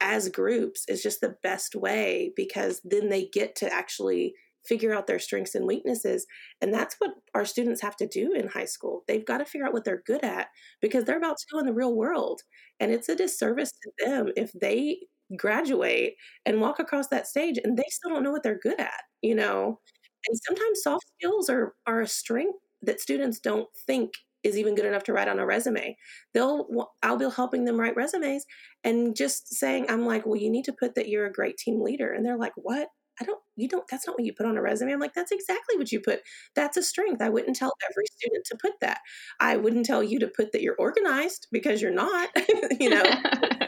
as 0.00 0.28
groups 0.28 0.84
is 0.88 1.00
just 1.00 1.20
the 1.20 1.36
best 1.44 1.76
way 1.76 2.32
because 2.34 2.80
then 2.82 3.08
they 3.08 3.28
get 3.32 3.54
to 3.54 3.72
actually 3.72 4.34
figure 4.66 4.94
out 4.94 5.06
their 5.06 5.18
strengths 5.18 5.54
and 5.54 5.66
weaknesses. 5.66 6.26
And 6.60 6.72
that's 6.72 6.96
what 6.98 7.12
our 7.34 7.44
students 7.44 7.80
have 7.82 7.96
to 7.96 8.06
do 8.06 8.32
in 8.32 8.48
high 8.48 8.64
school. 8.64 9.04
They've 9.08 9.24
got 9.24 9.38
to 9.38 9.44
figure 9.44 9.66
out 9.66 9.72
what 9.72 9.84
they're 9.84 10.02
good 10.06 10.24
at 10.24 10.48
because 10.80 11.04
they're 11.04 11.18
about 11.18 11.36
to 11.38 11.46
go 11.52 11.58
in 11.58 11.66
the 11.66 11.72
real 11.72 11.94
world. 11.94 12.42
And 12.80 12.90
it's 12.92 13.08
a 13.08 13.16
disservice 13.16 13.72
to 13.72 13.90
them 14.06 14.28
if 14.36 14.52
they 14.52 14.98
graduate 15.36 16.14
and 16.46 16.60
walk 16.60 16.78
across 16.78 17.08
that 17.08 17.26
stage 17.26 17.58
and 17.62 17.76
they 17.76 17.84
still 17.90 18.10
don't 18.10 18.22
know 18.22 18.30
what 18.32 18.42
they're 18.42 18.58
good 18.62 18.80
at, 18.80 19.02
you 19.22 19.34
know? 19.34 19.80
And 20.28 20.38
sometimes 20.46 20.82
soft 20.82 21.04
skills 21.18 21.48
are, 21.50 21.74
are 21.86 22.00
a 22.02 22.06
strength 22.06 22.58
that 22.82 23.00
students 23.00 23.38
don't 23.40 23.68
think 23.86 24.12
is 24.42 24.58
even 24.58 24.74
good 24.74 24.84
enough 24.84 25.04
to 25.04 25.12
write 25.12 25.28
on 25.28 25.38
a 25.38 25.46
resume. 25.46 25.96
They'll 26.34 26.90
I'll 27.02 27.16
be 27.16 27.28
helping 27.34 27.64
them 27.64 27.80
write 27.80 27.96
resumes 27.96 28.44
and 28.84 29.16
just 29.16 29.54
saying 29.54 29.86
I'm 29.88 30.04
like, 30.06 30.26
"Well, 30.26 30.36
you 30.36 30.50
need 30.50 30.66
to 30.66 30.72
put 30.74 30.94
that 30.96 31.08
you're 31.08 31.24
a 31.26 31.32
great 31.32 31.56
team 31.56 31.80
leader." 31.80 32.12
And 32.12 32.24
they're 32.26 32.36
like, 32.36 32.52
"What?" 32.56 32.88
I 33.20 33.24
don't, 33.24 33.38
you 33.56 33.68
don't, 33.68 33.84
that's 33.88 34.06
not 34.06 34.16
what 34.16 34.24
you 34.24 34.32
put 34.32 34.46
on 34.46 34.56
a 34.56 34.62
resume. 34.62 34.92
I'm 34.92 35.00
like, 35.00 35.14
that's 35.14 35.32
exactly 35.32 35.76
what 35.76 35.92
you 35.92 36.00
put. 36.00 36.20
That's 36.54 36.76
a 36.76 36.82
strength. 36.82 37.22
I 37.22 37.28
wouldn't 37.28 37.56
tell 37.56 37.72
every 37.90 38.06
student 38.06 38.44
to 38.46 38.58
put 38.60 38.72
that. 38.80 38.98
I 39.40 39.56
wouldn't 39.56 39.86
tell 39.86 40.02
you 40.02 40.18
to 40.20 40.26
put 40.28 40.52
that 40.52 40.62
you're 40.62 40.76
organized 40.78 41.46
because 41.52 41.80
you're 41.80 41.92
not, 41.92 42.30
you 42.80 42.90
know? 42.90 43.04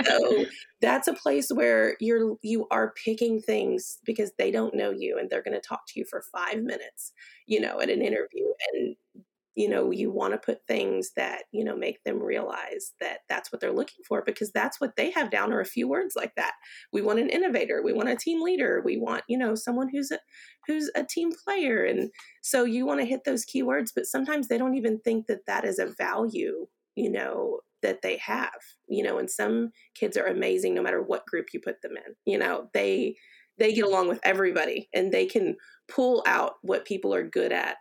so 0.04 0.44
that's 0.80 1.08
a 1.08 1.14
place 1.14 1.48
where 1.52 1.96
you're, 2.00 2.36
you 2.42 2.66
are 2.70 2.92
picking 3.04 3.40
things 3.40 3.98
because 4.04 4.32
they 4.38 4.50
don't 4.50 4.74
know 4.74 4.90
you 4.90 5.18
and 5.18 5.30
they're 5.30 5.42
going 5.42 5.60
to 5.60 5.66
talk 5.66 5.82
to 5.88 6.00
you 6.00 6.04
for 6.08 6.22
five 6.32 6.62
minutes, 6.62 7.12
you 7.46 7.60
know, 7.60 7.80
at 7.80 7.90
an 7.90 8.02
interview. 8.02 8.46
And 8.72 8.96
you 9.56 9.68
know 9.68 9.90
you 9.90 10.10
want 10.10 10.34
to 10.34 10.38
put 10.38 10.66
things 10.68 11.12
that 11.16 11.44
you 11.50 11.64
know 11.64 11.74
make 11.74 12.04
them 12.04 12.22
realize 12.22 12.92
that 13.00 13.20
that's 13.28 13.50
what 13.50 13.60
they're 13.60 13.72
looking 13.72 14.04
for 14.06 14.22
because 14.22 14.52
that's 14.52 14.80
what 14.80 14.94
they 14.96 15.10
have 15.10 15.30
down 15.30 15.52
are 15.52 15.60
a 15.60 15.64
few 15.64 15.88
words 15.88 16.14
like 16.14 16.34
that. 16.36 16.52
We 16.92 17.02
want 17.02 17.18
an 17.18 17.30
innovator. 17.30 17.82
We 17.82 17.94
want 17.94 18.10
a 18.10 18.16
team 18.16 18.42
leader. 18.42 18.82
We 18.84 18.98
want 18.98 19.24
you 19.28 19.38
know 19.38 19.54
someone 19.54 19.88
who's 19.88 20.10
a 20.12 20.18
who's 20.66 20.90
a 20.94 21.04
team 21.04 21.32
player. 21.44 21.84
And 21.84 22.10
so 22.42 22.64
you 22.64 22.86
want 22.86 23.00
to 23.00 23.06
hit 23.06 23.24
those 23.24 23.44
keywords 23.44 23.90
but 23.94 24.06
sometimes 24.06 24.48
they 24.48 24.58
don't 24.58 24.76
even 24.76 25.00
think 25.00 25.26
that 25.26 25.46
that 25.46 25.64
is 25.64 25.78
a 25.78 25.86
value 25.86 26.66
you 26.94 27.10
know 27.10 27.60
that 27.82 28.02
they 28.02 28.16
have 28.18 28.50
you 28.88 29.02
know 29.02 29.18
and 29.18 29.30
some 29.30 29.70
kids 29.94 30.16
are 30.16 30.26
amazing 30.26 30.74
no 30.74 30.82
matter 30.82 31.02
what 31.02 31.26
group 31.26 31.46
you 31.52 31.60
put 31.60 31.80
them 31.82 31.96
in 31.96 32.14
you 32.24 32.38
know. 32.38 32.68
They 32.74 33.16
they 33.58 33.72
get 33.72 33.86
along 33.86 34.08
with 34.08 34.20
everybody 34.22 34.88
and 34.94 35.10
they 35.10 35.26
can 35.26 35.56
pull 35.88 36.22
out 36.26 36.54
what 36.62 36.84
people 36.84 37.14
are 37.14 37.26
good 37.26 37.52
at 37.52 37.76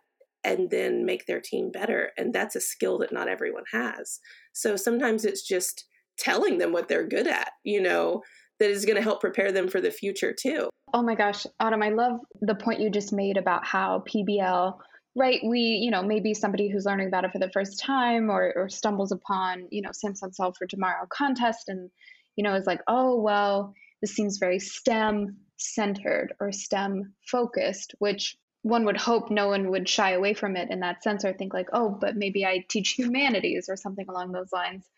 and 0.45 0.69
then 0.69 1.05
make 1.05 1.25
their 1.25 1.41
team 1.41 1.71
better. 1.71 2.12
And 2.17 2.31
that's 2.31 2.55
a 2.55 2.62
skill 2.62 2.99
that 2.99 3.12
not 3.12 3.27
everyone 3.27 3.63
has. 3.73 4.19
So 4.53 4.75
sometimes 4.75 5.25
it's 5.25 5.45
just 5.45 5.86
telling 6.17 6.60
them 6.60 6.71
what 6.71 6.88
they're 6.88 7.08
good 7.08 7.27
at, 7.27 7.51
you 7.63 7.81
know, 7.81 8.21
that 8.60 8.69
is 8.69 8.86
going 8.86 8.95
to 8.95 9.01
help 9.01 9.19
prepare 9.19 9.51
them 9.51 9.67
for 9.67 9.81
the 9.81 9.91
future 9.91 10.34
too. 10.34 10.69
Oh 10.93 11.01
my 11.01 11.15
gosh, 11.15 11.45
Autumn, 11.60 11.84
I 11.84 11.89
love 11.89 12.19
the 12.41 12.55
point 12.55 12.79
you 12.79 12.89
just 12.89 13.12
made 13.12 13.36
about 13.36 13.65
how 13.65 14.03
PBL, 14.08 14.77
right? 15.15 15.41
We, 15.43 15.60
you 15.60 15.91
know, 15.91 16.03
maybe 16.03 16.34
somebody 16.34 16.69
who's 16.69 16.86
learning 16.86 17.08
about 17.08 17.25
it 17.25 17.31
for 17.31 17.39
the 17.39 17.51
first 17.51 17.79
time 17.79 18.29
or, 18.29 18.53
or 18.55 18.69
stumbles 18.69 19.12
upon, 19.12 19.67
you 19.71 19.81
know, 19.81 19.89
Samsung 19.89 20.34
Solve 20.34 20.55
for 20.58 20.67
Tomorrow 20.67 21.08
contest 21.10 21.67
and, 21.67 21.89
you 22.38 22.43
know, 22.43 22.53
is 22.53 22.67
like, 22.67 22.81
oh, 22.88 23.19
well, 23.19 23.73
this 24.01 24.13
seems 24.13 24.38
very 24.38 24.60
STEM 24.60 25.38
centered 25.58 26.34
or 26.39 26.51
STEM 26.51 27.13
focused, 27.29 27.95
which 27.99 28.38
one 28.65 28.84
would 28.84 28.97
hope 28.97 29.30
no 29.30 29.49
one 29.49 29.69
would 29.69 29.88
shy 29.88 30.13
away 30.13 30.34
from 30.34 30.56
it 30.56 30.71
in 30.71 30.80
that 30.80 31.04
sense 31.04 31.23
or 31.23 31.32
think 31.32 31.54
like 31.54 31.69
oh 31.71 31.89
but 32.01 32.15
maybe 32.15 32.43
i 32.43 32.65
teach 32.67 32.89
humanities 32.97 33.67
or 33.69 33.78
something 33.78 34.08
along 34.10 34.32
those 34.32 34.51
lines. 34.51 34.89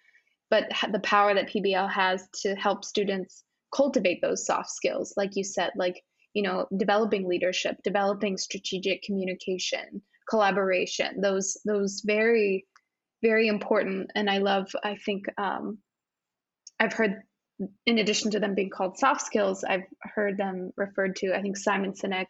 But 0.49 0.71
the 0.93 1.01
power 1.01 1.33
that 1.33 1.49
pbl 1.49 1.91
has 1.91 2.25
to 2.43 2.55
help 2.55 2.85
students 2.85 3.43
cultivate 3.75 4.21
those 4.21 4.45
soft 4.45 4.71
skills 4.71 5.13
like 5.17 5.35
you 5.35 5.43
said 5.43 5.71
like 5.75 6.01
you 6.33 6.43
know 6.43 6.65
developing 6.77 7.27
leadership 7.27 7.75
developing 7.83 8.37
strategic 8.37 9.03
communication 9.03 10.01
collaboration 10.29 11.19
those 11.19 11.57
those 11.65 12.01
very 12.05 12.65
very 13.21 13.49
important. 13.49 14.11
And 14.15 14.29
i 14.29 14.37
love 14.37 14.71
i 14.81 14.95
think 14.95 15.25
um, 15.37 15.79
i've 16.79 16.93
heard 16.93 17.21
in 17.85 17.97
addition 17.97 18.31
to 18.31 18.39
them 18.39 18.55
being 18.55 18.69
called 18.69 18.97
soft 18.97 19.23
skills 19.23 19.65
i've 19.65 19.89
heard 20.15 20.37
them 20.37 20.71
referred 20.77 21.17
to 21.17 21.35
i 21.35 21.41
think 21.41 21.57
simon 21.57 21.91
sinek 21.91 22.27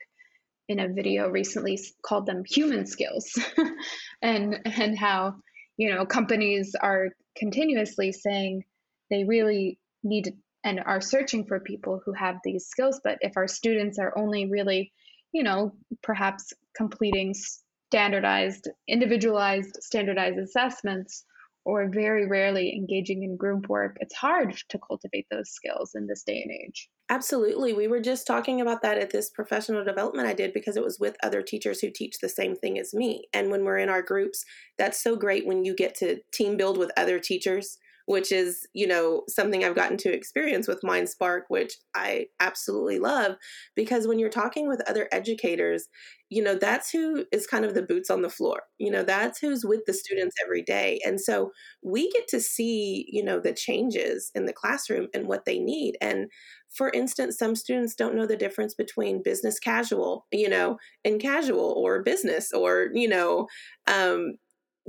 in 0.67 0.79
a 0.79 0.87
video 0.87 1.29
recently 1.29 1.79
called 2.01 2.25
them 2.25 2.43
human 2.45 2.85
skills 2.85 3.37
and 4.21 4.59
and 4.65 4.97
how 4.97 5.35
you 5.77 5.93
know 5.93 6.05
companies 6.05 6.75
are 6.81 7.09
continuously 7.37 8.11
saying 8.11 8.63
they 9.09 9.23
really 9.23 9.79
need 10.03 10.33
and 10.63 10.79
are 10.85 11.01
searching 11.01 11.45
for 11.45 11.59
people 11.59 12.01
who 12.05 12.13
have 12.13 12.35
these 12.43 12.65
skills 12.67 12.99
but 13.03 13.17
if 13.21 13.37
our 13.37 13.47
students 13.47 13.97
are 13.99 14.17
only 14.17 14.49
really 14.49 14.91
you 15.31 15.43
know 15.43 15.73
perhaps 16.03 16.51
completing 16.75 17.33
standardized 17.33 18.69
individualized 18.87 19.77
standardized 19.81 20.37
assessments 20.37 21.23
or 21.67 21.89
very 21.89 22.25
rarely 22.25 22.73
engaging 22.73 23.23
in 23.23 23.35
group 23.35 23.67
work, 23.67 23.97
it's 23.99 24.15
hard 24.15 24.55
to 24.69 24.79
cultivate 24.79 25.25
those 25.29 25.49
skills 25.49 25.91
in 25.95 26.07
this 26.07 26.23
day 26.23 26.41
and 26.41 26.49
age. 26.49 26.89
Absolutely. 27.09 27.73
We 27.73 27.89
were 27.89 27.99
just 27.99 28.25
talking 28.25 28.61
about 28.61 28.81
that 28.83 28.97
at 28.97 29.09
this 29.09 29.29
professional 29.29 29.83
development 29.83 30.29
I 30.29 30.33
did 30.33 30.53
because 30.53 30.77
it 30.77 30.83
was 30.83 30.97
with 30.97 31.17
other 31.23 31.41
teachers 31.41 31.81
who 31.81 31.89
teach 31.89 32.19
the 32.21 32.29
same 32.29 32.55
thing 32.55 32.79
as 32.79 32.93
me. 32.93 33.25
And 33.33 33.51
when 33.51 33.65
we're 33.65 33.79
in 33.79 33.89
our 33.89 34.01
groups, 34.01 34.45
that's 34.77 35.03
so 35.03 35.17
great 35.17 35.45
when 35.45 35.65
you 35.65 35.75
get 35.75 35.93
to 35.95 36.21
team 36.33 36.55
build 36.55 36.77
with 36.77 36.91
other 36.95 37.19
teachers 37.19 37.77
which 38.07 38.31
is, 38.31 38.67
you 38.73 38.87
know, 38.87 39.23
something 39.29 39.63
I've 39.63 39.75
gotten 39.75 39.97
to 39.99 40.13
experience 40.13 40.67
with 40.67 40.81
MindSpark, 40.81 41.41
which 41.49 41.75
I 41.95 42.27
absolutely 42.39 42.99
love. 42.99 43.35
Because 43.75 44.07
when 44.07 44.17
you're 44.19 44.29
talking 44.29 44.67
with 44.67 44.81
other 44.89 45.07
educators, 45.11 45.87
you 46.29 46.41
know, 46.43 46.55
that's 46.55 46.89
who 46.91 47.25
is 47.31 47.47
kind 47.47 47.65
of 47.65 47.73
the 47.73 47.81
boots 47.83 48.09
on 48.09 48.21
the 48.21 48.29
floor. 48.29 48.63
You 48.79 48.91
know, 48.91 49.03
that's 49.03 49.39
who's 49.39 49.63
with 49.65 49.81
the 49.87 49.93
students 49.93 50.35
every 50.43 50.61
day. 50.61 50.99
And 51.05 51.21
so 51.21 51.51
we 51.83 52.09
get 52.11 52.27
to 52.29 52.39
see, 52.41 53.05
you 53.09 53.23
know, 53.23 53.39
the 53.39 53.53
changes 53.53 54.31
in 54.35 54.45
the 54.45 54.53
classroom 54.53 55.07
and 55.13 55.27
what 55.27 55.45
they 55.45 55.59
need. 55.59 55.97
And 56.01 56.27
for 56.69 56.89
instance, 56.89 57.37
some 57.37 57.55
students 57.55 57.95
don't 57.95 58.15
know 58.15 58.25
the 58.27 58.35
difference 58.35 58.73
between 58.73 59.23
business 59.23 59.59
casual, 59.59 60.25
you 60.31 60.49
know, 60.49 60.77
and 61.05 61.21
casual 61.21 61.73
or 61.77 62.03
business 62.03 62.51
or, 62.51 62.89
you 62.93 63.07
know, 63.07 63.47
um, 63.87 64.33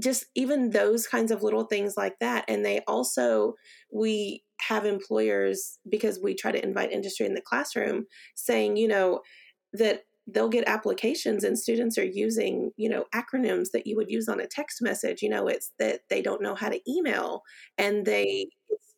just 0.01 0.27
even 0.35 0.71
those 0.71 1.07
kinds 1.07 1.31
of 1.31 1.43
little 1.43 1.65
things 1.65 1.97
like 1.97 2.19
that. 2.21 2.45
And 2.49 2.65
they 2.65 2.81
also 2.87 3.55
we 3.93 4.45
have 4.61 4.85
employers 4.85 5.79
because 5.89 6.21
we 6.21 6.35
try 6.35 6.53
to 6.53 6.63
invite 6.63 6.93
industry 6.93 7.27
in 7.27 7.35
the 7.35 7.41
classroom 7.41 8.07
saying 8.35 8.77
you 8.77 8.89
know 8.89 9.21
that 9.73 10.03
they'll 10.27 10.49
get 10.49 10.69
applications 10.69 11.43
and 11.43 11.59
students 11.59 11.97
are 11.97 12.05
using 12.05 12.71
you 12.77 12.89
know 12.89 13.05
acronyms 13.15 13.69
that 13.73 13.87
you 13.87 13.97
would 13.97 14.11
use 14.11 14.29
on 14.29 14.41
a 14.41 14.47
text 14.47 14.81
message. 14.83 15.23
You 15.23 15.31
know 15.31 15.49
it's 15.49 15.73
that 15.79 16.01
they 16.11 16.23
don't 16.23 16.43
know 16.43 16.55
how 16.55 16.69
to 16.69 16.81
email. 16.91 17.43
And 17.77 18.05
they 18.05 18.49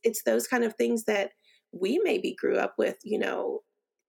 it's, 0.03 0.23
those 0.25 0.47
kind 0.47 0.65
of 0.65 0.75
things 0.75 1.05
that 1.05 1.31
we 1.73 2.01
maybe 2.03 2.35
grew 2.39 2.57
up 2.57 2.75
with 2.79 2.97
you 3.05 3.19
know 3.19 3.61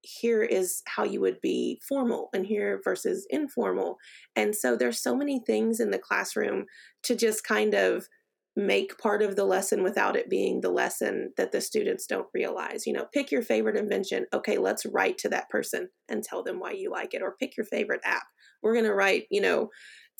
here 0.02 0.42
is 0.42 0.82
how 0.86 1.04
you 1.04 1.20
would 1.20 1.40
be 1.40 1.80
formal 1.86 2.28
and 2.34 2.46
here 2.46 2.80
versus 2.84 3.26
informal. 3.30 3.96
And 4.36 4.54
so 4.54 4.76
there's 4.76 5.00
so 5.00 5.16
many 5.16 5.40
things 5.46 5.80
in 5.80 5.90
the 5.90 5.98
classroom 5.98 6.66
to 7.04 7.14
just 7.14 7.44
kind 7.44 7.74
of 7.74 8.08
make 8.54 8.98
part 8.98 9.22
of 9.22 9.34
the 9.34 9.44
lesson 9.44 9.82
without 9.82 10.14
it 10.14 10.28
being 10.28 10.60
the 10.60 10.70
lesson 10.70 11.32
that 11.36 11.52
the 11.52 11.60
students 11.60 12.06
don't 12.06 12.26
realize. 12.34 12.86
You 12.86 12.92
know, 12.92 13.06
pick 13.12 13.30
your 13.30 13.42
favorite 13.42 13.76
invention. 13.76 14.26
Okay, 14.34 14.58
let's 14.58 14.84
write 14.84 15.18
to 15.18 15.28
that 15.30 15.48
person 15.48 15.88
and 16.08 16.22
tell 16.22 16.42
them 16.42 16.60
why 16.60 16.72
you 16.72 16.90
like 16.90 17.14
it. 17.14 17.22
Or 17.22 17.36
pick 17.38 17.56
your 17.56 17.64
favorite 17.64 18.02
app. 18.04 18.24
We're 18.62 18.74
going 18.74 18.84
to 18.84 18.94
write, 18.94 19.24
you 19.30 19.40
know, 19.40 19.70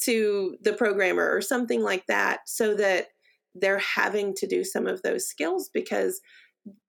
to 0.05 0.57
the 0.63 0.73
programmer 0.73 1.31
or 1.31 1.41
something 1.43 1.83
like 1.83 2.07
that 2.07 2.41
so 2.47 2.75
that 2.75 3.09
they're 3.55 3.79
having 3.79 4.35
to 4.35 4.47
do 4.47 4.65
some 4.65 4.87
of 4.87 5.03
those 5.03 5.27
skills 5.27 5.69
because 5.73 6.21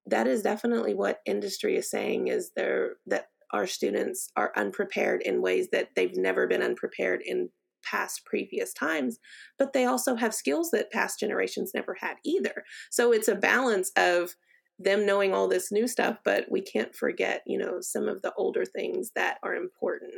that 0.06 0.28
is 0.28 0.42
definitely 0.42 0.94
what 0.94 1.22
industry 1.26 1.78
is 1.78 1.90
saying 1.90 2.28
is 2.28 2.52
there 2.56 2.96
that 3.06 3.28
our 3.52 3.68
students 3.68 4.30
are 4.36 4.52
unprepared 4.56 5.22
in 5.22 5.42
ways 5.42 5.70
that 5.72 5.90
they've 5.96 6.18
never 6.18 6.48
been 6.48 6.62
unprepared 6.62 7.22
in 7.24 7.50
past 7.84 8.26
previous 8.26 8.74
times 8.74 9.20
but 9.58 9.74
they 9.74 9.86
also 9.86 10.16
have 10.16 10.34
skills 10.34 10.72
that 10.72 10.92
past 10.92 11.20
generations 11.20 11.72
never 11.74 11.96
had 12.00 12.16
either. 12.24 12.64
So 12.90 13.12
it's 13.12 13.28
a 13.28 13.36
balance 13.36 13.92
of 13.98 14.36
them 14.80 15.06
knowing 15.06 15.34
all 15.34 15.48
this 15.48 15.72
new 15.72 15.88
stuff 15.88 16.18
but 16.24 16.46
we 16.50 16.62
can't 16.62 16.96
forget 16.96 17.44
you 17.46 17.58
know 17.58 17.80
some 17.82 18.08
of 18.08 18.22
the 18.22 18.34
older 18.36 18.66
things 18.66 19.12
that 19.16 19.38
are 19.44 19.56
important. 19.56 20.14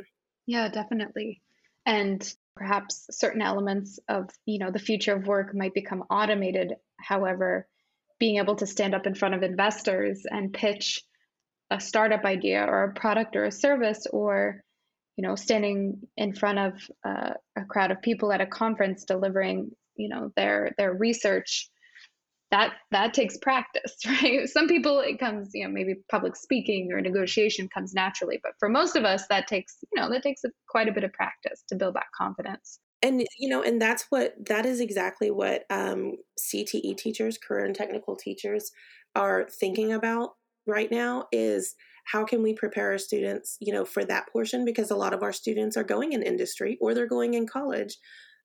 Yeah 0.46 0.68
definitely. 0.68 1.42
And 1.84 2.34
perhaps 2.56 3.06
certain 3.10 3.42
elements 3.42 3.98
of 4.08 4.30
you 4.46 4.58
know 4.58 4.70
the 4.70 4.78
future 4.78 5.14
of 5.14 5.26
work 5.26 5.54
might 5.54 5.74
become 5.74 6.04
automated 6.10 6.74
however 7.00 7.66
being 8.18 8.38
able 8.38 8.56
to 8.56 8.66
stand 8.66 8.94
up 8.94 9.06
in 9.06 9.14
front 9.14 9.34
of 9.34 9.42
investors 9.42 10.24
and 10.30 10.52
pitch 10.52 11.02
a 11.70 11.80
startup 11.80 12.24
idea 12.24 12.64
or 12.64 12.84
a 12.84 12.94
product 12.94 13.36
or 13.36 13.44
a 13.44 13.52
service 13.52 14.06
or 14.12 14.62
you 15.16 15.26
know 15.26 15.34
standing 15.34 16.00
in 16.16 16.34
front 16.34 16.58
of 16.58 16.90
uh, 17.04 17.30
a 17.56 17.64
crowd 17.64 17.90
of 17.90 18.02
people 18.02 18.32
at 18.32 18.40
a 18.40 18.46
conference 18.46 19.04
delivering 19.04 19.70
you 19.96 20.08
know 20.08 20.30
their 20.36 20.74
their 20.78 20.92
research 20.92 21.68
that 22.52 22.74
that 22.92 23.12
takes 23.12 23.36
practice 23.38 23.96
right? 24.06 24.48
Some 24.48 24.68
people 24.68 25.00
it 25.00 25.18
comes 25.18 25.50
you 25.54 25.64
know 25.64 25.70
maybe 25.70 25.96
public 26.10 26.36
speaking 26.36 26.92
or 26.92 27.00
negotiation 27.00 27.68
comes 27.68 27.92
naturally 27.94 28.38
but 28.42 28.52
for 28.58 28.68
most 28.68 28.94
of 28.94 29.04
us 29.04 29.26
that 29.28 29.48
takes 29.48 29.76
you 29.92 30.00
know 30.00 30.08
that 30.10 30.22
takes 30.22 30.44
a, 30.44 30.50
quite 30.68 30.88
a 30.88 30.92
bit 30.92 31.04
of 31.04 31.12
practice 31.12 31.64
to 31.68 31.74
build 31.74 31.94
that 31.94 32.06
confidence 32.16 32.78
and 33.02 33.24
you 33.38 33.48
know 33.48 33.62
and 33.62 33.80
that's 33.80 34.06
what 34.10 34.34
that 34.46 34.64
is 34.64 34.80
exactly 34.80 35.30
what 35.30 35.64
um, 35.70 36.14
cte 36.38 36.96
teachers 36.96 37.38
career 37.38 37.64
and 37.64 37.74
technical 37.74 38.16
teachers 38.16 38.70
are 39.14 39.46
thinking 39.50 39.92
about 39.92 40.30
right 40.66 40.90
now 40.90 41.26
is 41.32 41.74
how 42.06 42.24
can 42.24 42.42
we 42.42 42.54
prepare 42.54 42.92
our 42.92 42.98
students 42.98 43.56
you 43.60 43.72
know 43.72 43.84
for 43.84 44.04
that 44.04 44.28
portion? 44.32 44.64
Because 44.64 44.90
a 44.90 44.96
lot 44.96 45.12
of 45.12 45.22
our 45.22 45.32
students 45.32 45.76
are 45.76 45.84
going 45.84 46.12
in 46.12 46.22
industry 46.22 46.78
or 46.80 46.94
they're 46.94 47.06
going 47.06 47.34
in 47.34 47.46
college. 47.46 47.96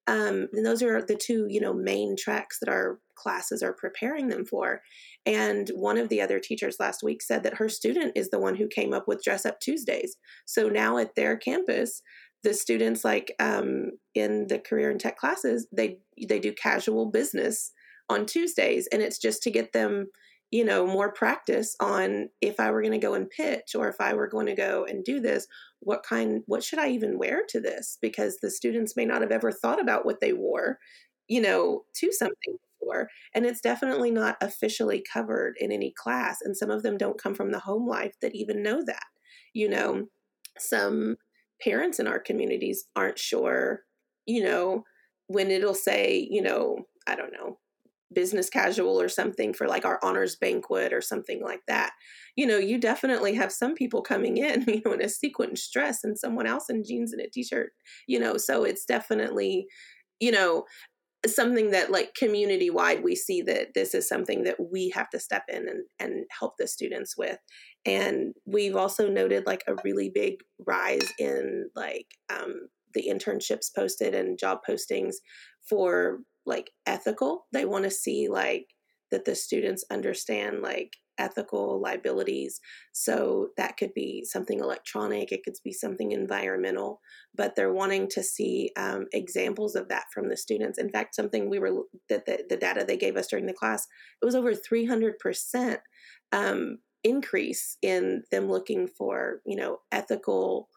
Um, 0.07 0.47
and 0.51 0.65
those 0.65 0.81
are 0.81 1.01
the 1.01 1.15
two 1.15 1.45
you 1.47 1.61
know 1.61 1.73
main 1.73 2.15
tracks 2.17 2.57
that 2.59 2.69
our 2.69 2.99
classes 3.15 3.61
are 3.61 3.73
preparing 3.73 4.29
them 4.29 4.45
for. 4.45 4.81
And 5.25 5.69
one 5.75 5.97
of 5.97 6.09
the 6.09 6.21
other 6.21 6.39
teachers 6.39 6.77
last 6.79 7.03
week 7.03 7.21
said 7.21 7.43
that 7.43 7.57
her 7.57 7.69
student 7.69 8.13
is 8.15 8.31
the 8.31 8.39
one 8.39 8.55
who 8.55 8.67
came 8.67 8.93
up 8.93 9.07
with 9.07 9.23
dress 9.23 9.45
up 9.45 9.59
tuesdays. 9.59 10.17
So 10.45 10.67
now 10.67 10.97
at 10.97 11.15
their 11.15 11.37
campus 11.37 12.01
the 12.43 12.53
students 12.53 13.03
like 13.03 13.33
um, 13.39 13.91
in 14.15 14.47
the 14.47 14.59
career 14.59 14.89
and 14.89 14.99
tech 14.99 15.17
classes 15.17 15.67
they 15.71 15.99
they 16.27 16.39
do 16.39 16.53
casual 16.53 17.05
business 17.05 17.71
on 18.09 18.25
tuesdays 18.25 18.87
and 18.91 19.01
it's 19.01 19.17
just 19.19 19.41
to 19.43 19.51
get 19.51 19.73
them 19.73 20.07
you 20.49 20.65
know 20.65 20.85
more 20.85 21.13
practice 21.13 21.75
on 21.79 22.29
if 22.41 22.59
i 22.59 22.69
were 22.69 22.81
going 22.81 22.91
to 22.91 22.97
go 22.97 23.13
and 23.13 23.29
pitch 23.29 23.73
or 23.75 23.87
if 23.87 23.95
i 23.99 24.13
were 24.13 24.27
going 24.27 24.47
to 24.47 24.55
go 24.55 24.85
and 24.87 25.03
do 25.03 25.19
this 25.19 25.47
what 25.79 26.03
kind 26.03 26.43
what 26.45 26.63
should 26.63 26.79
i 26.79 26.89
even 26.89 27.17
wear 27.17 27.41
to 27.49 27.59
this? 27.59 27.97
Because 28.01 28.37
the 28.37 28.51
students 28.51 28.95
may 28.95 29.05
not 29.05 29.21
have 29.21 29.31
ever 29.31 29.51
thought 29.51 29.81
about 29.81 30.05
what 30.05 30.19
they 30.19 30.33
wore 30.33 30.77
you 31.27 31.41
know 31.41 31.83
to 31.95 32.11
something 32.11 32.57
before 32.79 33.07
and 33.33 33.45
it's 33.45 33.61
definitely 33.61 34.11
not 34.11 34.35
officially 34.41 35.03
covered 35.11 35.55
in 35.59 35.71
any 35.71 35.93
class 35.97 36.39
and 36.43 36.57
some 36.57 36.69
of 36.69 36.83
them 36.83 36.97
don't 36.97 37.21
come 37.21 37.33
from 37.33 37.51
the 37.51 37.59
home 37.59 37.87
life 37.87 38.13
that 38.21 38.35
even 38.35 38.61
know 38.61 38.83
that 38.85 39.03
you 39.53 39.69
know? 39.69 40.07
Some 40.57 41.15
parents 41.63 41.99
in 41.99 42.07
our 42.07 42.19
communities 42.19 42.85
aren't 42.95 43.19
sure 43.19 43.81
you 44.25 44.43
know 44.43 44.83
when 45.27 45.51
it'll 45.51 45.73
say 45.73 46.27
you 46.29 46.41
know 46.41 46.77
i 47.07 47.15
don't 47.15 47.33
know 47.33 47.57
business 48.13 48.49
casual 48.49 48.99
or 48.99 49.09
something 49.09 49.53
for 49.53 49.67
like 49.67 49.85
our 49.85 49.99
honors 50.03 50.35
banquet 50.35 50.93
or 50.93 51.01
something 51.01 51.41
like 51.41 51.61
that. 51.67 51.91
You 52.35 52.45
know, 52.45 52.57
you 52.57 52.77
definitely 52.77 53.33
have 53.35 53.51
some 53.51 53.75
people 53.75 54.01
coming 54.01 54.37
in, 54.37 54.63
you 54.67 54.81
know, 54.85 54.93
in 54.93 55.01
a 55.01 55.09
sequin 55.09 55.53
dress 55.71 56.03
and 56.03 56.17
someone 56.17 56.47
else 56.47 56.69
in 56.69 56.83
jeans 56.83 57.13
and 57.13 57.21
a 57.21 57.29
t-shirt, 57.29 57.71
you 58.07 58.19
know, 58.19 58.37
so 58.37 58.63
it's 58.63 58.85
definitely, 58.85 59.67
you 60.19 60.31
know, 60.31 60.65
something 61.27 61.69
that 61.69 61.91
like 61.91 62.15
community 62.15 62.71
wide 62.71 63.03
we 63.03 63.15
see 63.15 63.43
that 63.43 63.75
this 63.75 63.93
is 63.93 64.09
something 64.09 64.43
that 64.43 64.55
we 64.71 64.89
have 64.89 65.07
to 65.11 65.19
step 65.19 65.43
in 65.47 65.67
and, 65.67 65.83
and 65.99 66.25
help 66.37 66.53
the 66.57 66.67
students 66.67 67.15
with 67.15 67.37
and 67.85 68.33
we've 68.45 68.75
also 68.75 69.07
noted 69.07 69.45
like 69.45 69.63
a 69.67 69.75
really 69.83 70.11
big 70.13 70.35
rise 70.65 71.07
in 71.17 71.69
like 71.75 72.07
um, 72.31 72.67
the 72.93 73.09
internships 73.09 73.67
posted 73.75 74.13
and 74.13 74.37
job 74.37 74.59
postings 74.67 75.15
for 75.67 76.19
like 76.45 76.71
ethical. 76.85 77.45
They 77.53 77.65
want 77.65 77.85
to 77.85 77.91
see 77.91 78.27
like 78.29 78.65
that 79.11 79.25
the 79.25 79.35
students 79.35 79.83
understand 79.91 80.61
like 80.61 80.93
ethical 81.17 81.79
liabilities. 81.81 82.59
So 82.93 83.49
that 83.57 83.77
could 83.77 83.93
be 83.93 84.25
something 84.25 84.59
electronic, 84.59 85.31
it 85.31 85.43
could 85.43 85.53
be 85.63 85.73
something 85.73 86.11
environmental, 86.11 86.99
but 87.35 87.55
they're 87.55 87.73
wanting 87.73 88.07
to 88.09 88.23
see 88.23 88.71
um, 88.77 89.05
examples 89.11 89.75
of 89.75 89.87
that 89.89 90.05
from 90.13 90.29
the 90.29 90.37
students. 90.37 90.79
In 90.79 90.89
fact, 90.89 91.15
something 91.15 91.49
we 91.49 91.59
were 91.59 91.83
that 92.09 92.25
the, 92.25 92.43
the, 92.49 92.57
data 92.57 92.85
they 92.87 92.97
gave 92.97 93.17
us 93.17 93.27
during 93.27 93.45
the 93.45 93.53
class, 93.53 93.85
it 94.21 94.25
was 94.25 94.35
over 94.35 94.53
300% 94.53 95.77
um, 96.31 96.77
increase 97.03 97.77
in 97.81 98.23
them 98.31 98.49
looking 98.49 98.87
for, 98.87 99.41
you 99.45 99.55
know, 99.55 99.79
ethical 99.91 100.69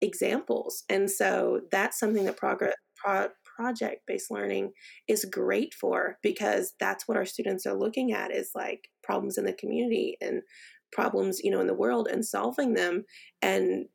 examples. 0.00 0.84
And 0.88 1.10
so 1.10 1.60
that's 1.70 1.98
something 1.98 2.24
that 2.24 2.36
progress 2.36 2.74
pro- 2.96 3.28
project 3.56 4.02
based 4.06 4.30
learning 4.30 4.72
is 5.06 5.26
great 5.26 5.74
for 5.74 6.16
because 6.22 6.72
that's 6.80 7.06
what 7.06 7.16
our 7.16 7.26
students 7.26 7.66
are 7.66 7.74
looking 7.74 8.12
at 8.12 8.32
is 8.32 8.52
like 8.54 8.88
problems 9.02 9.36
in 9.36 9.44
the 9.44 9.52
community 9.52 10.16
and 10.20 10.42
problems 10.92 11.40
you 11.44 11.50
know 11.50 11.60
in 11.60 11.66
the 11.66 11.74
world 11.74 12.08
and 12.08 12.24
solving 12.24 12.74
them 12.74 13.04
and 13.42 13.86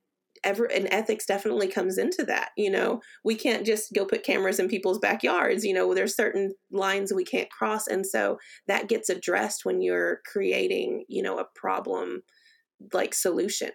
ever 0.44 0.66
and 0.66 0.88
ethics 0.92 1.26
definitely 1.26 1.68
comes 1.68 1.98
into 1.98 2.24
that 2.26 2.50
you 2.58 2.70
know? 2.70 3.02
We 3.24 3.36
can't 3.36 3.66
just 3.66 3.94
go 3.94 4.06
put 4.06 4.24
cameras 4.24 4.60
in 4.60 4.68
people's 4.68 5.00
backyards 5.00 5.64
you 5.64 5.74
know? 5.74 5.94
There's 5.94 6.16
certain 6.16 6.54
lines 6.72 7.14
we 7.14 7.26
can't 7.26 7.50
cross 7.50 7.88
and 7.88 8.06
so 8.06 8.38
that 8.68 8.90
gets 8.90 9.10
addressed 9.10 9.66
when 9.66 9.82
you're 9.82 10.22
creating 10.26 11.06
you 11.08 11.22
know 11.22 11.38
a 11.38 11.48
problem 11.56 12.24
like 12.94 13.14
solution. 13.14 13.72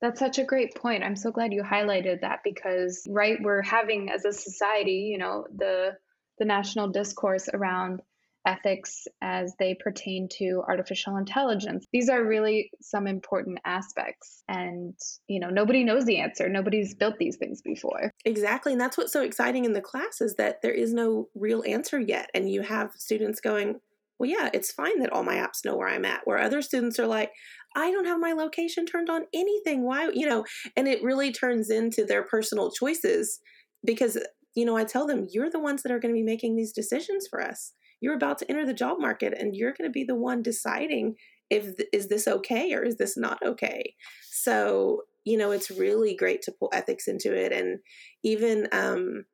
That's 0.00 0.18
such 0.20 0.38
a 0.38 0.44
great 0.44 0.74
point. 0.74 1.02
I'm 1.02 1.16
so 1.16 1.30
glad 1.30 1.52
you 1.52 1.62
highlighted 1.62 2.20
that 2.20 2.40
because 2.44 3.06
right 3.08 3.38
we're 3.40 3.62
having 3.62 4.10
as 4.10 4.24
a 4.24 4.32
society, 4.32 5.08
you 5.10 5.18
know, 5.18 5.46
the 5.56 5.96
the 6.38 6.44
national 6.44 6.88
discourse 6.88 7.48
around 7.54 8.02
ethics 8.46 9.06
as 9.22 9.54
they 9.58 9.74
pertain 9.82 10.28
to 10.38 10.62
artificial 10.68 11.16
intelligence. 11.16 11.86
These 11.92 12.08
are 12.08 12.24
really 12.24 12.70
some 12.80 13.06
important 13.06 13.58
aspects 13.64 14.42
and 14.48 14.94
you 15.28 15.40
know 15.40 15.48
nobody 15.48 15.84
knows 15.84 16.04
the 16.04 16.18
answer. 16.18 16.48
Nobody's 16.48 16.94
built 16.94 17.18
these 17.18 17.36
things 17.36 17.62
before. 17.62 18.10
Exactly. 18.24 18.72
And 18.72 18.80
that's 18.80 18.98
what's 18.98 19.12
so 19.12 19.22
exciting 19.22 19.64
in 19.64 19.72
the 19.72 19.80
class 19.80 20.20
is 20.20 20.34
that 20.36 20.62
there 20.62 20.72
is 20.72 20.92
no 20.92 21.28
real 21.34 21.62
answer 21.66 21.98
yet 21.98 22.30
and 22.34 22.50
you 22.50 22.62
have 22.62 22.90
students 22.96 23.40
going, 23.40 23.80
well, 24.18 24.30
yeah, 24.30 24.48
it's 24.54 24.72
fine 24.72 25.00
that 25.00 25.12
all 25.12 25.24
my 25.24 25.36
apps 25.36 25.64
know 25.64 25.76
where 25.76 25.88
I'm 25.88 26.04
at. 26.04 26.20
Where 26.24 26.38
other 26.38 26.62
students 26.62 26.98
are 26.98 27.06
like, 27.06 27.32
I 27.76 27.90
don't 27.90 28.06
have 28.06 28.20
my 28.20 28.32
location 28.32 28.86
turned 28.86 29.10
on 29.10 29.24
anything. 29.34 29.82
Why, 29.82 30.10
you 30.12 30.28
know, 30.28 30.44
and 30.76 30.86
it 30.86 31.02
really 31.02 31.32
turns 31.32 31.70
into 31.70 32.04
their 32.04 32.22
personal 32.22 32.70
choices 32.70 33.40
because, 33.84 34.16
you 34.54 34.64
know, 34.64 34.76
I 34.76 34.84
tell 34.84 35.06
them, 35.06 35.26
you're 35.30 35.50
the 35.50 35.58
ones 35.58 35.82
that 35.82 35.90
are 35.90 35.98
going 35.98 36.14
to 36.14 36.18
be 36.18 36.22
making 36.22 36.54
these 36.56 36.72
decisions 36.72 37.26
for 37.28 37.42
us. 37.42 37.72
You're 38.04 38.16
about 38.16 38.36
to 38.40 38.50
enter 38.50 38.66
the 38.66 38.74
job 38.74 39.00
market 39.00 39.32
and 39.32 39.56
you're 39.56 39.72
going 39.72 39.88
to 39.88 39.92
be 39.92 40.04
the 40.04 40.14
one 40.14 40.42
deciding 40.42 41.14
if 41.48 41.72
is 41.90 42.08
this 42.08 42.28
okay 42.28 42.74
or 42.74 42.82
is 42.82 42.96
this 42.98 43.16
not 43.16 43.38
okay. 43.42 43.94
So, 44.30 45.04
you 45.24 45.38
know, 45.38 45.52
it's 45.52 45.70
really 45.70 46.14
great 46.14 46.42
to 46.42 46.52
pull 46.52 46.68
ethics 46.74 47.08
into 47.08 47.34
it 47.34 47.50
and 47.50 47.78
even 48.22 48.68
um 48.72 49.24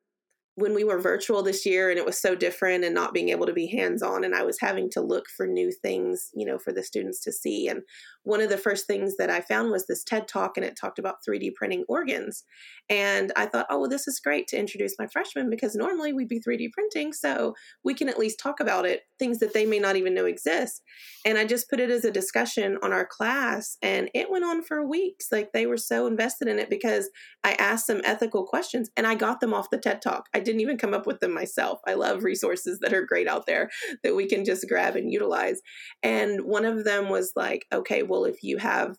when 0.55 0.75
we 0.75 0.83
were 0.83 0.99
virtual 0.99 1.41
this 1.41 1.65
year 1.65 1.89
and 1.89 1.97
it 1.97 2.05
was 2.05 2.19
so 2.19 2.35
different 2.35 2.83
and 2.83 2.93
not 2.93 3.13
being 3.13 3.29
able 3.29 3.45
to 3.45 3.53
be 3.53 3.67
hands 3.67 4.03
on 4.03 4.23
and 4.23 4.35
I 4.35 4.43
was 4.43 4.59
having 4.59 4.89
to 4.91 5.01
look 5.01 5.25
for 5.35 5.47
new 5.47 5.71
things, 5.71 6.29
you 6.33 6.45
know, 6.45 6.59
for 6.59 6.73
the 6.73 6.83
students 6.83 7.21
to 7.21 7.31
see. 7.31 7.67
And 7.67 7.81
one 8.23 8.41
of 8.41 8.49
the 8.49 8.57
first 8.57 8.85
things 8.85 9.15
that 9.17 9.29
I 9.29 9.41
found 9.41 9.71
was 9.71 9.87
this 9.87 10.03
TED 10.03 10.27
talk 10.27 10.57
and 10.57 10.65
it 10.65 10.77
talked 10.79 10.99
about 10.99 11.23
3D 11.27 11.55
printing 11.55 11.85
organs. 11.87 12.43
And 12.89 13.31
I 13.35 13.45
thought, 13.45 13.65
oh, 13.69 13.79
well, 13.79 13.89
this 13.89 14.07
is 14.07 14.19
great 14.19 14.47
to 14.49 14.59
introduce 14.59 14.95
my 14.99 15.07
freshmen 15.07 15.49
because 15.49 15.75
normally 15.75 16.13
we'd 16.13 16.27
be 16.27 16.41
3D 16.41 16.71
printing. 16.73 17.13
So 17.13 17.55
we 17.83 17.93
can 17.93 18.09
at 18.09 18.19
least 18.19 18.39
talk 18.39 18.59
about 18.59 18.85
it, 18.85 19.03
things 19.17 19.39
that 19.39 19.53
they 19.53 19.65
may 19.65 19.79
not 19.79 19.95
even 19.95 20.13
know 20.13 20.25
exist. 20.25 20.83
And 21.25 21.37
I 21.37 21.45
just 21.45 21.69
put 21.69 21.79
it 21.79 21.89
as 21.89 22.05
a 22.05 22.11
discussion 22.11 22.77
on 22.83 22.91
our 22.91 23.05
class 23.05 23.77
and 23.81 24.09
it 24.13 24.29
went 24.29 24.43
on 24.43 24.61
for 24.61 24.85
weeks. 24.85 25.27
Like 25.31 25.53
they 25.53 25.65
were 25.65 25.77
so 25.77 26.05
invested 26.05 26.47
in 26.47 26.59
it 26.59 26.69
because 26.69 27.09
I 27.43 27.53
asked 27.53 27.87
some 27.87 28.01
ethical 28.03 28.45
questions 28.45 28.89
and 28.97 29.07
I 29.07 29.15
got 29.15 29.39
them 29.39 29.53
off 29.53 29.69
the 29.69 29.77
TED 29.77 30.01
talk. 30.01 30.27
I 30.33 30.40
didn't 30.41 30.61
even 30.61 30.77
come 30.77 30.93
up 30.93 31.07
with 31.07 31.19
them 31.19 31.33
myself. 31.33 31.79
I 31.87 31.93
love 31.93 32.23
resources 32.23 32.79
that 32.79 32.93
are 32.93 33.05
great 33.05 33.27
out 33.27 33.45
there 33.45 33.69
that 34.03 34.15
we 34.15 34.27
can 34.27 34.43
just 34.43 34.67
grab 34.67 34.95
and 34.95 35.11
utilize. 35.11 35.61
And 36.03 36.41
one 36.41 36.65
of 36.65 36.83
them 36.83 37.09
was 37.09 37.31
like, 37.35 37.65
okay, 37.73 38.03
well, 38.03 38.25
if 38.25 38.43
you 38.43 38.57
have 38.57 38.97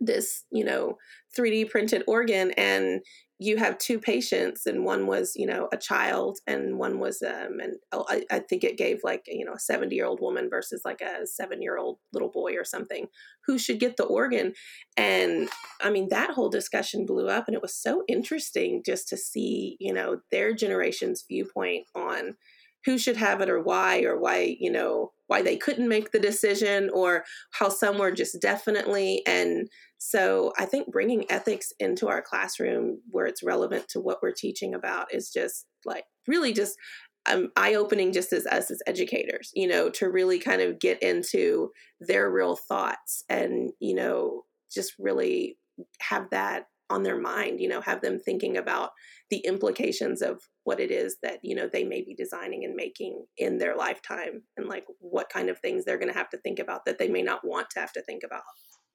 this, 0.00 0.44
you 0.50 0.64
know, 0.64 0.96
3D 1.38 1.70
printed 1.70 2.02
organ 2.06 2.52
and 2.52 3.00
you 3.42 3.56
have 3.56 3.78
two 3.78 3.98
patients 3.98 4.66
and 4.66 4.84
one 4.84 5.06
was 5.06 5.32
you 5.34 5.46
know 5.46 5.66
a 5.72 5.76
child 5.76 6.38
and 6.46 6.78
one 6.78 6.98
was 6.98 7.22
um 7.22 7.58
and 7.58 7.76
oh, 7.90 8.04
I, 8.06 8.22
I 8.30 8.40
think 8.40 8.62
it 8.62 8.76
gave 8.76 9.00
like 9.02 9.24
you 9.26 9.46
know 9.46 9.54
a 9.54 9.58
70 9.58 9.94
year 9.96 10.04
old 10.04 10.20
woman 10.20 10.50
versus 10.50 10.82
like 10.84 11.00
a 11.00 11.26
seven 11.26 11.62
year 11.62 11.78
old 11.78 11.98
little 12.12 12.28
boy 12.28 12.52
or 12.54 12.64
something 12.64 13.06
who 13.46 13.58
should 13.58 13.80
get 13.80 13.96
the 13.96 14.04
organ. 14.04 14.52
And 14.96 15.48
i 15.80 15.90
mean 15.90 16.08
that 16.10 16.30
whole 16.30 16.50
discussion 16.50 17.06
blew 17.06 17.28
up 17.28 17.48
and 17.48 17.54
it 17.54 17.62
was 17.62 17.74
so 17.74 18.04
interesting 18.08 18.82
just 18.84 19.08
to 19.08 19.16
see 19.16 19.76
you 19.80 19.92
know 19.92 20.18
their 20.30 20.52
generation's 20.52 21.24
viewpoint 21.26 21.86
on 21.94 22.36
who 22.84 22.98
should 22.98 23.16
have 23.16 23.40
it 23.40 23.50
or 23.50 23.62
why 23.62 24.02
or 24.02 24.18
why 24.18 24.56
you 24.58 24.70
know 24.70 25.12
why 25.26 25.42
they 25.42 25.56
couldn't 25.56 25.88
make 25.88 26.10
the 26.10 26.18
decision 26.18 26.90
or 26.92 27.24
how 27.52 27.68
some 27.68 27.98
were 27.98 28.10
just 28.10 28.40
definitely. 28.40 29.22
And 29.26 29.68
so 30.00 30.52
i 30.58 30.64
think 30.64 30.90
bringing 30.90 31.30
ethics 31.30 31.72
into 31.78 32.08
our 32.08 32.22
classroom 32.22 33.00
where 33.10 33.26
it's 33.26 33.42
relevant 33.42 33.86
to 33.88 34.00
what 34.00 34.18
we're 34.22 34.32
teaching 34.32 34.74
about 34.74 35.12
is 35.14 35.30
just 35.30 35.66
like 35.84 36.04
really 36.26 36.52
just 36.52 36.76
um, 37.30 37.50
eye-opening 37.54 38.12
just 38.12 38.32
as 38.32 38.46
us 38.46 38.70
as 38.70 38.80
educators 38.86 39.50
you 39.54 39.68
know 39.68 39.90
to 39.90 40.08
really 40.08 40.38
kind 40.38 40.62
of 40.62 40.80
get 40.80 41.02
into 41.02 41.70
their 42.00 42.30
real 42.30 42.56
thoughts 42.56 43.24
and 43.28 43.70
you 43.78 43.94
know 43.94 44.42
just 44.72 44.94
really 44.98 45.58
have 46.00 46.30
that 46.30 46.64
on 46.88 47.02
their 47.02 47.20
mind 47.20 47.60
you 47.60 47.68
know 47.68 47.82
have 47.82 48.00
them 48.00 48.18
thinking 48.18 48.56
about 48.56 48.90
the 49.28 49.38
implications 49.40 50.22
of 50.22 50.40
what 50.70 50.78
it 50.78 50.92
is 50.92 51.16
that 51.20 51.40
you 51.42 51.56
know 51.56 51.68
they 51.72 51.82
may 51.82 52.00
be 52.00 52.14
designing 52.14 52.64
and 52.64 52.76
making 52.76 53.24
in 53.38 53.58
their 53.58 53.74
lifetime 53.74 54.40
and 54.56 54.68
like 54.68 54.84
what 55.00 55.28
kind 55.28 55.48
of 55.48 55.58
things 55.58 55.84
they're 55.84 55.98
going 55.98 56.12
to 56.12 56.16
have 56.16 56.30
to 56.30 56.38
think 56.38 56.60
about 56.60 56.84
that 56.84 56.96
they 56.96 57.08
may 57.08 57.22
not 57.22 57.44
want 57.44 57.68
to 57.70 57.80
have 57.80 57.92
to 57.92 58.02
think 58.02 58.22
about 58.24 58.42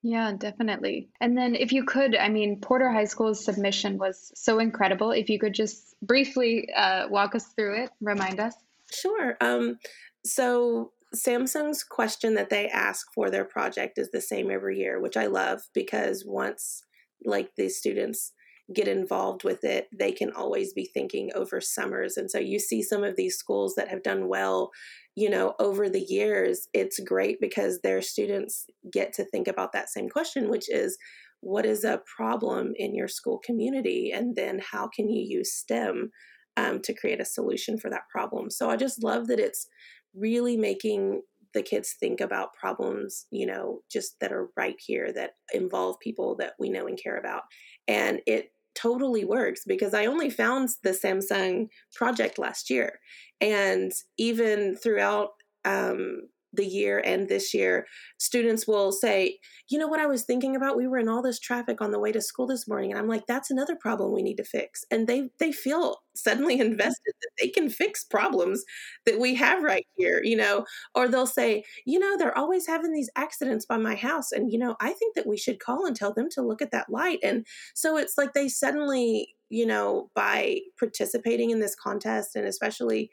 yeah, 0.08 0.34
definitely. 0.38 1.10
And 1.20 1.36
then, 1.36 1.56
if 1.56 1.72
you 1.72 1.84
could, 1.84 2.16
I 2.16 2.30
mean, 2.30 2.62
Porter 2.62 2.92
High 2.92 3.06
School's 3.06 3.44
submission 3.44 3.98
was 3.98 4.32
so 4.36 4.60
incredible. 4.60 5.10
If 5.10 5.30
you 5.30 5.40
could 5.40 5.56
just 5.56 5.96
briefly 6.04 6.70
uh, 6.78 7.08
walk 7.10 7.34
us 7.34 7.48
through 7.56 7.86
it, 7.86 7.90
remind 8.02 8.40
us. 8.40 8.54
Sure. 8.94 9.36
Um, 9.42 9.80
so, 10.24 10.92
Samsung's 11.16 11.84
question 11.84 12.36
that 12.36 12.52
they 12.52 12.70
ask 12.70 13.08
for 13.16 13.32
their 13.32 13.46
project 13.46 13.98
is 13.98 14.12
the 14.12 14.22
same 14.22 14.52
every 14.52 14.78
year, 14.78 15.02
which 15.02 15.18
I 15.18 15.26
love 15.26 15.62
because 15.74 16.24
once 16.24 16.84
like 17.26 17.56
the 17.58 17.70
students 17.70 18.32
get 18.74 18.88
involved 18.88 19.44
with 19.44 19.64
it, 19.64 19.88
they 19.98 20.12
can 20.12 20.32
always 20.32 20.74
be 20.74 20.86
thinking 20.86 21.32
over 21.36 21.62
summers. 21.62 22.18
And 22.18 22.32
so 22.32 22.40
you 22.40 22.60
see 22.60 22.82
some 22.82 23.04
of 23.04 23.16
these 23.16 23.38
schools 23.38 23.76
that 23.76 23.90
have 23.90 24.02
done 24.02 24.28
well, 24.28 24.72
you 25.16 25.30
know, 25.30 25.54
over 25.60 25.88
the 25.88 26.02
years. 26.02 26.68
It's 26.74 27.00
great 27.00 27.40
because 27.40 27.82
their 27.82 28.02
students 28.02 28.66
get 28.92 29.14
to 29.14 29.26
think 29.26 29.48
about 29.48 29.72
that 29.74 29.90
same 29.90 30.10
question, 30.10 30.50
which 30.50 30.70
is 30.70 30.98
what 31.42 31.66
is 31.66 31.84
a 31.84 32.02
problem 32.18 32.74
in 32.76 32.96
your 32.96 33.08
school 33.08 33.40
community? 33.46 34.12
And 34.12 34.36
then 34.36 34.60
how 34.72 34.88
can 34.88 35.10
you 35.10 35.24
use 35.24 35.54
STEM 35.54 36.10
um, 36.58 36.82
to 36.82 36.94
create 36.94 37.22
a 37.22 37.26
solution 37.26 37.78
for 37.78 37.92
that 37.92 38.10
problem? 38.10 38.50
So 38.50 38.70
I 38.72 38.78
just 38.78 39.04
love 39.04 39.28
that 39.28 39.40
it's 39.40 39.68
really 40.16 40.58
making 40.58 41.22
the 41.54 41.62
kids 41.62 41.96
think 42.00 42.20
about 42.20 42.54
problems, 42.54 43.28
you 43.32 43.46
know, 43.46 43.80
just 43.92 44.20
that 44.20 44.32
are 44.32 44.50
right 44.58 44.76
here 44.80 45.14
that 45.14 45.32
involve 45.54 46.00
people 46.00 46.36
that 46.38 46.54
we 46.60 46.70
know 46.70 46.88
and 46.88 47.00
care 47.02 47.18
about. 47.18 47.44
And 47.88 48.22
it 48.26 48.50
totally 48.76 49.26
works 49.26 49.64
because 49.66 49.94
I 49.94 50.06
only 50.06 50.30
found 50.30 50.70
the 50.84 50.92
Samsung 50.92 51.70
project 51.94 52.38
last 52.38 52.70
year. 52.70 53.00
And 53.42 53.92
even 54.18 54.76
throughout 54.76 55.30
um, 55.66 56.30
the 56.56 56.66
year 56.66 57.02
and 57.06 57.28
this 57.28 57.54
year, 57.54 57.88
students 58.18 58.68
will 58.68 58.92
say, 58.92 59.40
you 59.70 59.80
know 59.80 59.88
what 59.88 60.00
I 60.00 60.06
was 60.08 60.24
thinking 60.24 60.56
about? 60.56 60.78
We 60.78 60.88
were 60.88 61.00
in 61.00 61.10
all 61.10 61.22
this 61.22 61.40
traffic 61.40 61.82
on 61.82 61.92
the 61.92 62.00
way 62.00 62.12
to 62.12 62.22
school 62.22 62.48
this 62.48 62.68
morning. 62.68 62.92
And 62.92 63.00
I'm 63.00 63.08
like, 63.08 63.26
that's 63.28 63.52
another 63.52 63.76
problem 63.76 64.12
we 64.12 64.22
need 64.24 64.38
to 64.38 64.44
fix. 64.44 64.84
And 64.92 65.08
they 65.08 65.30
they 65.40 65.52
feel 65.52 65.98
suddenly 66.16 66.60
invested 66.60 67.14
that 67.22 67.32
they 67.42 67.50
can 67.50 67.70
fix 67.70 68.04
problems 68.04 68.64
that 69.06 69.20
we 69.20 69.36
have 69.36 69.64
right 69.64 69.86
here, 69.96 70.22
you 70.24 70.36
know, 70.36 70.66
or 70.94 71.08
they'll 71.08 71.28
say, 71.28 71.64
you 71.86 72.00
know, 72.00 72.18
they're 72.18 72.38
always 72.38 72.68
having 72.68 72.92
these 72.92 73.10
accidents 73.16 73.66
by 73.66 73.78
my 73.78 73.96
house. 73.96 74.32
And, 74.32 74.52
you 74.52 74.60
know, 74.60 74.76
I 74.80 74.92
think 74.94 75.16
that 75.16 75.28
we 75.28 75.38
should 75.38 75.60
call 75.60 75.86
and 75.86 75.96
tell 75.96 76.14
them 76.14 76.30
to 76.32 76.42
look 76.42 76.62
at 76.62 76.72
that 76.72 76.90
light. 76.90 77.20
And 77.24 77.46
so 77.74 77.98
it's 77.98 78.18
like 78.18 78.34
they 78.34 78.48
suddenly 78.48 79.36
you 79.50 79.66
know, 79.66 80.10
by 80.16 80.60
participating 80.80 81.52
in 81.52 81.60
this 81.60 81.76
contest 81.76 82.36
and 82.36 82.48
especially 82.48 83.12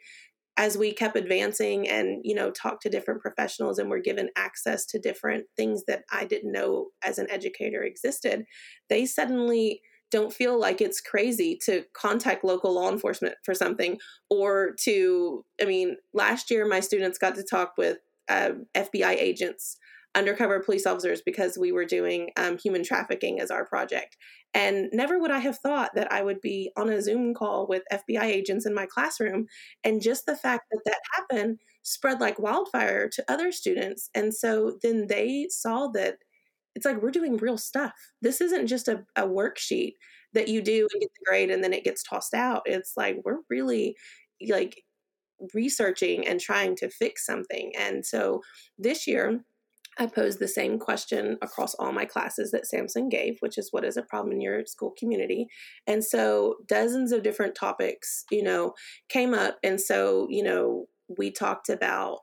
as 0.57 0.77
we 0.77 0.93
kept 0.93 1.15
advancing 1.15 1.87
and 1.87 2.21
you 2.23 2.35
know 2.35 2.51
talked 2.51 2.81
to 2.83 2.89
different 2.89 3.21
professionals 3.21 3.79
and 3.79 3.89
were 3.89 3.99
given 3.99 4.29
access 4.35 4.85
to 4.85 4.99
different 4.99 5.45
things 5.57 5.83
that 5.87 6.03
i 6.11 6.25
didn't 6.25 6.51
know 6.51 6.87
as 7.03 7.17
an 7.17 7.29
educator 7.29 7.83
existed 7.83 8.45
they 8.89 9.05
suddenly 9.05 9.81
don't 10.11 10.33
feel 10.33 10.59
like 10.59 10.79
it's 10.79 11.01
crazy 11.01 11.57
to 11.65 11.83
contact 11.93 12.43
local 12.43 12.73
law 12.75 12.91
enforcement 12.91 13.35
for 13.43 13.53
something 13.53 13.97
or 14.29 14.73
to 14.79 15.43
i 15.61 15.65
mean 15.65 15.97
last 16.13 16.51
year 16.51 16.67
my 16.67 16.79
students 16.79 17.17
got 17.17 17.35
to 17.35 17.43
talk 17.43 17.73
with 17.77 17.97
uh, 18.29 18.51
fbi 18.75 19.15
agents 19.17 19.77
undercover 20.15 20.59
police 20.59 20.85
officers 20.85 21.21
because 21.25 21.57
we 21.57 21.71
were 21.71 21.85
doing 21.85 22.29
um, 22.37 22.57
human 22.57 22.83
trafficking 22.83 23.39
as 23.39 23.49
our 23.49 23.65
project. 23.65 24.17
And 24.53 24.89
never 24.93 25.19
would 25.19 25.31
I 25.31 25.39
have 25.39 25.57
thought 25.57 25.91
that 25.95 26.11
I 26.11 26.21
would 26.21 26.39
be 26.41 26.71
on 26.77 26.89
a 26.89 27.01
Zoom 27.01 27.33
call 27.33 27.67
with 27.67 27.83
FBI 27.91 28.23
agents 28.23 28.65
in 28.65 28.73
my 28.73 28.85
classroom. 28.85 29.47
And 29.83 30.01
just 30.01 30.25
the 30.25 30.35
fact 30.35 30.65
that 30.71 30.81
that 30.85 30.99
happened 31.15 31.59
spread 31.81 32.21
like 32.21 32.39
wildfire 32.39 33.09
to 33.09 33.31
other 33.31 33.51
students. 33.51 34.09
And 34.13 34.33
so 34.33 34.77
then 34.83 35.07
they 35.07 35.47
saw 35.49 35.87
that 35.89 36.17
it's 36.75 36.85
like 36.85 37.01
we're 37.01 37.11
doing 37.11 37.37
real 37.37 37.57
stuff. 37.57 37.93
This 38.21 38.41
isn't 38.41 38.67
just 38.67 38.87
a, 38.87 39.03
a 39.15 39.23
worksheet 39.23 39.93
that 40.33 40.47
you 40.47 40.61
do 40.61 40.87
and 40.91 41.01
get 41.01 41.09
the 41.13 41.25
grade 41.29 41.51
and 41.51 41.63
then 41.63 41.73
it 41.73 41.83
gets 41.83 42.03
tossed 42.03 42.33
out. 42.33 42.63
It's 42.65 42.93
like 42.97 43.21
we're 43.23 43.39
really 43.49 43.95
like 44.47 44.83
researching 45.53 46.27
and 46.27 46.39
trying 46.39 46.75
to 46.77 46.89
fix 46.89 47.25
something. 47.25 47.71
And 47.77 48.05
so 48.05 48.41
this 48.77 49.07
year, 49.07 49.43
I 49.97 50.07
posed 50.07 50.39
the 50.39 50.47
same 50.47 50.79
question 50.79 51.37
across 51.41 51.75
all 51.75 51.91
my 51.91 52.05
classes 52.05 52.51
that 52.51 52.65
Samsung 52.71 53.09
gave, 53.09 53.37
which 53.41 53.57
is 53.57 53.69
what 53.71 53.85
is 53.85 53.97
a 53.97 54.01
problem 54.01 54.33
in 54.33 54.41
your 54.41 54.65
school 54.65 54.93
community? 54.97 55.47
And 55.85 56.03
so 56.03 56.55
dozens 56.67 57.11
of 57.11 57.23
different 57.23 57.55
topics, 57.55 58.25
you 58.31 58.43
know, 58.43 58.73
came 59.09 59.33
up. 59.33 59.57
And 59.63 59.79
so, 59.79 60.27
you 60.29 60.43
know, 60.43 60.87
we 61.17 61.31
talked 61.31 61.69
about 61.69 62.21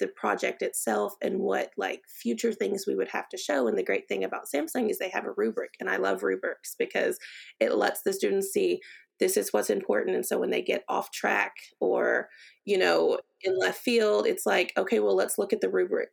the 0.00 0.08
project 0.08 0.62
itself 0.62 1.14
and 1.22 1.40
what 1.40 1.70
like 1.76 2.00
future 2.08 2.52
things 2.52 2.84
we 2.86 2.96
would 2.96 3.08
have 3.08 3.28
to 3.28 3.36
show. 3.36 3.68
And 3.68 3.78
the 3.78 3.84
great 3.84 4.08
thing 4.08 4.24
about 4.24 4.46
Samsung 4.52 4.90
is 4.90 4.98
they 4.98 5.10
have 5.10 5.26
a 5.26 5.34
rubric. 5.36 5.74
And 5.78 5.88
I 5.88 5.98
love 5.98 6.22
rubrics 6.22 6.74
because 6.78 7.18
it 7.60 7.76
lets 7.76 8.02
the 8.02 8.12
students 8.12 8.48
see 8.48 8.80
this 9.20 9.36
is 9.36 9.52
what's 9.52 9.70
important. 9.70 10.16
And 10.16 10.26
so 10.26 10.38
when 10.38 10.50
they 10.50 10.62
get 10.62 10.82
off 10.88 11.12
track 11.12 11.52
or, 11.78 12.30
you 12.64 12.78
know, 12.78 13.18
in 13.42 13.58
left 13.58 13.80
field, 13.80 14.26
it's 14.26 14.46
like, 14.46 14.72
okay, 14.76 14.98
well, 14.98 15.14
let's 15.14 15.38
look 15.38 15.52
at 15.52 15.60
the 15.60 15.68
rubric 15.68 16.10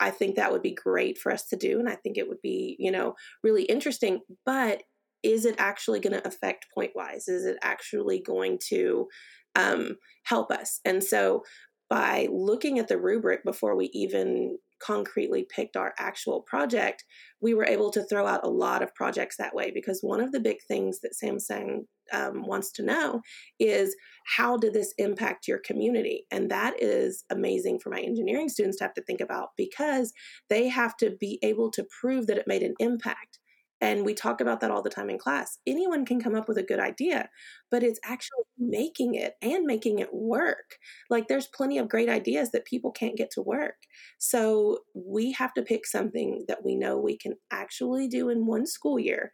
I 0.00 0.10
think 0.10 0.36
that 0.36 0.50
would 0.50 0.62
be 0.62 0.74
great 0.74 1.18
for 1.18 1.30
us 1.30 1.46
to 1.48 1.56
do. 1.56 1.78
And 1.78 1.88
I 1.88 1.94
think 1.96 2.16
it 2.16 2.28
would 2.28 2.40
be, 2.42 2.76
you 2.78 2.90
know, 2.90 3.14
really 3.44 3.64
interesting. 3.64 4.20
But 4.46 4.82
is 5.22 5.44
it 5.44 5.54
actually 5.58 6.00
going 6.00 6.14
to 6.14 6.26
affect 6.26 6.66
point 6.74 6.92
wise? 6.94 7.28
Is 7.28 7.44
it 7.44 7.58
actually 7.62 8.20
going 8.20 8.58
to 8.68 9.06
um, 9.54 9.96
help 10.24 10.50
us? 10.50 10.80
And 10.84 11.04
so 11.04 11.42
by 11.90 12.28
looking 12.30 12.78
at 12.78 12.86
the 12.86 12.98
rubric 12.98 13.44
before 13.44 13.76
we 13.76 13.90
even 13.92 14.56
concretely 14.80 15.44
picked 15.54 15.76
our 15.76 15.92
actual 15.98 16.40
project, 16.42 17.04
we 17.42 17.52
were 17.52 17.66
able 17.66 17.90
to 17.90 18.04
throw 18.04 18.26
out 18.26 18.44
a 18.44 18.48
lot 18.48 18.82
of 18.82 18.94
projects 18.94 19.36
that 19.36 19.54
way 19.54 19.72
because 19.72 20.00
one 20.00 20.20
of 20.20 20.30
the 20.32 20.40
big 20.40 20.58
things 20.68 21.00
that 21.00 21.12
Samsung 21.22 21.80
um, 22.12 22.46
wants 22.46 22.70
to 22.72 22.82
know 22.82 23.20
is 23.58 23.94
how 24.36 24.56
did 24.56 24.72
this 24.72 24.94
impact 24.98 25.48
your 25.48 25.58
community? 25.58 26.26
And 26.30 26.48
that 26.50 26.80
is 26.80 27.24
amazing 27.28 27.80
for 27.80 27.90
my 27.90 28.00
engineering 28.00 28.48
students 28.48 28.78
to 28.78 28.84
have 28.84 28.94
to 28.94 29.02
think 29.02 29.20
about 29.20 29.48
because 29.56 30.12
they 30.48 30.68
have 30.68 30.96
to 30.98 31.10
be 31.20 31.40
able 31.42 31.70
to 31.72 31.86
prove 32.00 32.28
that 32.28 32.38
it 32.38 32.46
made 32.46 32.62
an 32.62 32.74
impact. 32.78 33.39
And 33.80 34.04
we 34.04 34.14
talk 34.14 34.40
about 34.40 34.60
that 34.60 34.70
all 34.70 34.82
the 34.82 34.90
time 34.90 35.08
in 35.10 35.18
class. 35.18 35.58
Anyone 35.66 36.04
can 36.04 36.20
come 36.20 36.34
up 36.34 36.48
with 36.48 36.58
a 36.58 36.62
good 36.62 36.80
idea, 36.80 37.30
but 37.70 37.82
it's 37.82 38.00
actually 38.04 38.44
making 38.58 39.14
it 39.14 39.34
and 39.42 39.64
making 39.64 39.98
it 40.00 40.12
work. 40.12 40.76
Like 41.08 41.28
there's 41.28 41.46
plenty 41.46 41.78
of 41.78 41.88
great 41.88 42.08
ideas 42.08 42.50
that 42.50 42.66
people 42.66 42.90
can't 42.90 43.16
get 43.16 43.30
to 43.32 43.42
work. 43.42 43.76
So 44.18 44.80
we 44.94 45.32
have 45.32 45.54
to 45.54 45.62
pick 45.62 45.86
something 45.86 46.44
that 46.48 46.64
we 46.64 46.76
know 46.76 46.98
we 46.98 47.16
can 47.16 47.34
actually 47.50 48.08
do 48.08 48.28
in 48.28 48.46
one 48.46 48.66
school 48.66 48.98
year 48.98 49.32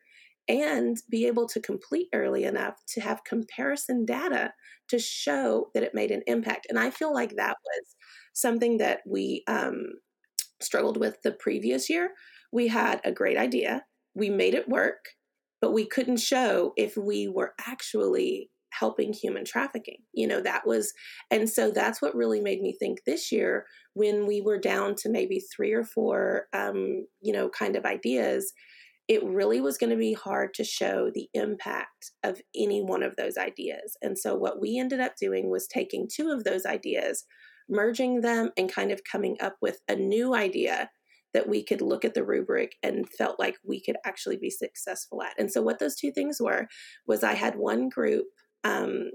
and 0.49 0.99
be 1.11 1.27
able 1.27 1.47
to 1.49 1.61
complete 1.61 2.09
early 2.13 2.45
enough 2.45 2.77
to 2.87 3.01
have 3.01 3.25
comparison 3.25 4.05
data 4.05 4.53
to 4.89 4.99
show 4.99 5.71
that 5.75 5.83
it 5.83 5.95
made 5.95 6.13
an 6.13 6.23
impact. 6.29 6.67
And 6.71 6.79
I 6.79 6.91
feel 6.91 7.13
like 7.13 7.35
that 7.37 7.57
was 7.65 7.97
something 8.33 8.79
that 8.79 9.01
we 9.07 9.43
um, 9.49 9.87
struggled 10.61 10.97
with 10.99 11.21
the 11.23 11.33
previous 11.33 11.91
year. 11.91 12.13
We 12.53 12.69
had 12.69 13.01
a 13.05 13.13
great 13.13 13.37
idea, 13.37 13.85
we 14.17 14.31
made 14.31 14.55
it 14.55 14.69
work, 14.69 15.05
but 15.61 15.73
we 15.73 15.87
couldn't 15.87 16.19
show 16.19 16.73
if 16.77 16.97
we 16.97 17.29
were 17.29 17.55
actually 17.67 18.51
helping 18.71 19.13
human 19.13 19.45
trafficking. 19.45 19.99
You 20.13 20.27
know, 20.27 20.41
that 20.41 20.67
was, 20.67 20.93
and 21.31 21.49
so 21.49 21.71
that's 21.71 22.03
what 22.03 22.15
really 22.15 22.41
made 22.41 22.61
me 22.61 22.77
think 22.79 22.99
this 23.07 23.31
year 23.31 23.67
when 23.95 24.27
we 24.27 24.41
were 24.41 24.59
down 24.59 24.95
to 24.97 25.09
maybe 25.09 25.41
three 25.55 25.73
or 25.73 25.85
four, 25.85 26.47
um, 26.53 27.07
you 27.23 27.33
know, 27.33 27.49
kind 27.49 27.77
of 27.77 27.85
ideas 27.85 28.53
it 29.09 29.23
really 29.23 29.61
was 29.61 29.79
going 29.79 29.91
to 29.91 29.97
be 29.97 30.13
hard 30.13 30.53
to 30.55 30.65
show 30.65 31.11
the 31.15 31.29
impact 31.33 32.11
of 32.25 32.41
any 32.57 32.83
one 32.83 33.03
of 33.03 33.15
those 33.17 33.37
ideas. 33.37 33.97
And 34.03 34.19
so, 34.19 34.35
what 34.35 34.61
we 34.61 34.79
ended 34.79 35.01
up 35.01 35.15
doing 35.21 35.49
was 35.49 35.67
taking 35.67 36.09
two 36.13 36.31
of 36.31 36.45
those 36.45 36.67
ideas, 36.67 37.25
merging 37.69 38.21
them, 38.21 38.51
and 38.57 38.73
kind 38.73 38.91
of 38.91 39.03
coming 39.11 39.37
up 39.41 39.57
with 39.63 39.81
a 39.89 39.95
new 39.95 40.35
idea 40.35 40.91
that 41.37 41.47
we 41.47 41.63
could 41.63 41.83
look 41.83 42.03
at 42.03 42.15
the 42.15 42.25
rubric 42.25 42.77
and 42.83 43.07
felt 43.07 43.39
like 43.39 43.59
we 43.63 43.79
could 43.79 43.97
actually 44.07 44.39
be 44.39 44.49
successful 44.49 45.23
at. 45.23 45.35
And 45.39 45.53
so, 45.53 45.61
what 45.61 45.79
those 45.79 45.95
two 45.95 46.11
things 46.11 46.39
were 46.41 46.67
was 47.07 47.23
I 47.23 47.35
had 47.35 47.57
one 47.57 47.91
group 47.91 48.25
um, 48.65 49.11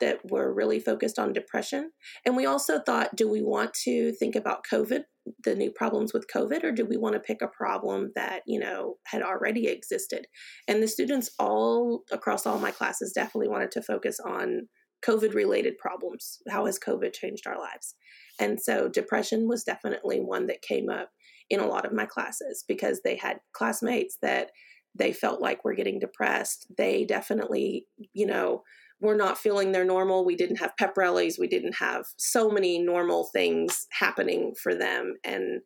that 0.00 0.18
were 0.28 0.52
really 0.52 0.80
focused 0.80 1.16
on 1.16 1.32
depression. 1.32 1.92
And 2.26 2.36
we 2.36 2.44
also 2.44 2.80
thought, 2.80 3.14
do 3.14 3.30
we 3.30 3.40
want 3.40 3.72
to 3.84 4.10
think 4.14 4.34
about 4.34 4.64
COVID 4.68 5.02
the 5.44 5.54
new 5.54 5.70
problems 5.70 6.12
with 6.12 6.26
COVID, 6.26 6.64
or 6.64 6.72
do 6.72 6.84
we 6.84 6.96
want 6.96 7.14
to 7.14 7.20
pick 7.20 7.40
a 7.40 7.46
problem 7.46 8.10
that, 8.16 8.42
you 8.46 8.58
know, 8.58 8.96
had 9.06 9.22
already 9.22 9.68
existed? 9.68 10.26
And 10.66 10.82
the 10.82 10.88
students 10.88 11.30
all 11.38 12.02
across 12.10 12.46
all 12.46 12.58
my 12.58 12.72
classes 12.72 13.12
definitely 13.12 13.48
wanted 13.48 13.70
to 13.70 13.82
focus 13.82 14.18
on 14.18 14.68
COVID 15.06 15.34
related 15.34 15.78
problems. 15.78 16.40
How 16.50 16.66
has 16.66 16.78
COVID 16.78 17.12
changed 17.12 17.46
our 17.46 17.58
lives? 17.58 17.94
And 18.40 18.60
so 18.60 18.88
depression 18.88 19.48
was 19.48 19.64
definitely 19.64 20.20
one 20.20 20.46
that 20.46 20.62
came 20.62 20.88
up 20.88 21.10
in 21.50 21.60
a 21.60 21.66
lot 21.66 21.84
of 21.84 21.92
my 21.92 22.06
classes 22.06 22.64
because 22.66 23.00
they 23.02 23.16
had 23.16 23.38
classmates 23.52 24.18
that 24.22 24.50
they 24.94 25.12
felt 25.12 25.40
like 25.40 25.64
were 25.64 25.74
getting 25.74 25.98
depressed. 25.98 26.66
They 26.76 27.04
definitely, 27.04 27.86
you 28.12 28.26
know, 28.26 28.62
were 29.00 29.16
not 29.16 29.38
feeling 29.38 29.72
their 29.72 29.84
normal. 29.84 30.24
We 30.24 30.36
didn't 30.36 30.56
have 30.56 30.76
pep 30.78 30.96
rallies. 30.96 31.38
We 31.38 31.48
didn't 31.48 31.74
have 31.74 32.04
so 32.16 32.48
many 32.48 32.78
normal 32.78 33.28
things 33.32 33.86
happening 33.90 34.54
for 34.62 34.74
them. 34.74 35.14
And 35.24 35.60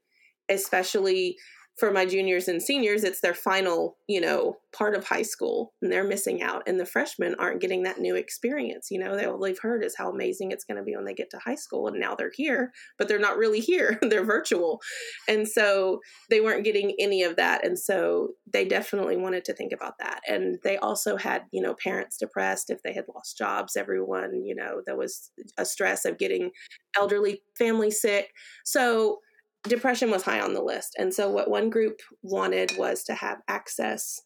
especially 0.49 1.37
for 1.79 1.93
my 1.93 2.05
juniors 2.05 2.49
and 2.49 2.61
seniors, 2.61 3.05
it's 3.05 3.21
their 3.21 3.35
final, 3.35 3.97
you 4.09 4.21
know, 4.21 4.57
part 4.77 4.97
of 4.97 5.05
high 5.05 5.23
school 5.23 5.73
and 5.81 5.93
they're 5.93 6.05
missing 6.05 6.43
out. 6.43 6.63
And 6.67 6.79
the 6.79 6.85
freshmen 6.85 7.37
aren't 7.39 7.61
getting 7.61 7.85
that 7.85 8.01
new 8.01 8.17
experience. 8.17 8.89
You 8.91 8.99
know, 8.99 9.17
they, 9.17 9.25
all 9.27 9.39
they've 9.39 9.59
heard 9.59 9.85
is 9.85 9.95
how 9.97 10.11
amazing 10.11 10.51
it's 10.51 10.65
going 10.65 10.77
to 10.77 10.83
be 10.83 10.97
when 10.97 11.05
they 11.05 11.15
get 11.15 11.31
to 11.31 11.39
high 11.39 11.55
school. 11.55 11.87
And 11.87 12.01
now 12.01 12.17
they're 12.17 12.33
here, 12.35 12.73
but 12.99 13.07
they're 13.07 13.21
not 13.21 13.39
really 13.39 13.61
here. 13.61 13.99
they're 14.03 14.25
virtual. 14.25 14.81
And 15.29 15.47
so 15.47 16.01
they 16.31 16.41
weren't 16.41 16.65
getting 16.65 16.95
any 16.99 17.23
of 17.23 17.37
that. 17.37 17.65
And 17.65 17.79
so 17.79 18.31
they 18.53 18.65
definitely 18.65 19.17
wanted 19.17 19.45
to 19.45 19.55
think 19.55 19.73
about 19.73 19.95
that. 20.01 20.21
And 20.29 20.59
they 20.65 20.79
also 20.79 21.17
had, 21.17 21.45
you 21.53 21.63
know, 21.63 21.75
parents 21.75 22.19
depressed 22.19 22.71
if 22.71 22.83
they 22.83 22.93
had 22.93 23.05
lost 23.15 23.39
jobs, 23.39 23.77
everyone, 23.77 24.43
you 24.45 24.55
know, 24.55 24.83
there 24.85 24.97
was 24.97 25.31
a 25.57 25.65
stress 25.65 26.05
of 26.05 26.19
getting 26.19 26.51
elderly 26.97 27.43
family 27.57 27.91
sick. 27.91 28.33
So, 28.65 29.19
depression 29.65 30.11
was 30.11 30.23
high 30.23 30.41
on 30.41 30.55
the 30.55 30.63
list. 30.63 30.95
And 30.99 31.13
so, 31.13 31.31
what 31.31 31.51
one 31.51 31.71
group 31.71 32.01
wanted 32.23 32.77
was 32.77 33.05
to 33.05 33.15
have 33.15 33.39
access 33.49 34.21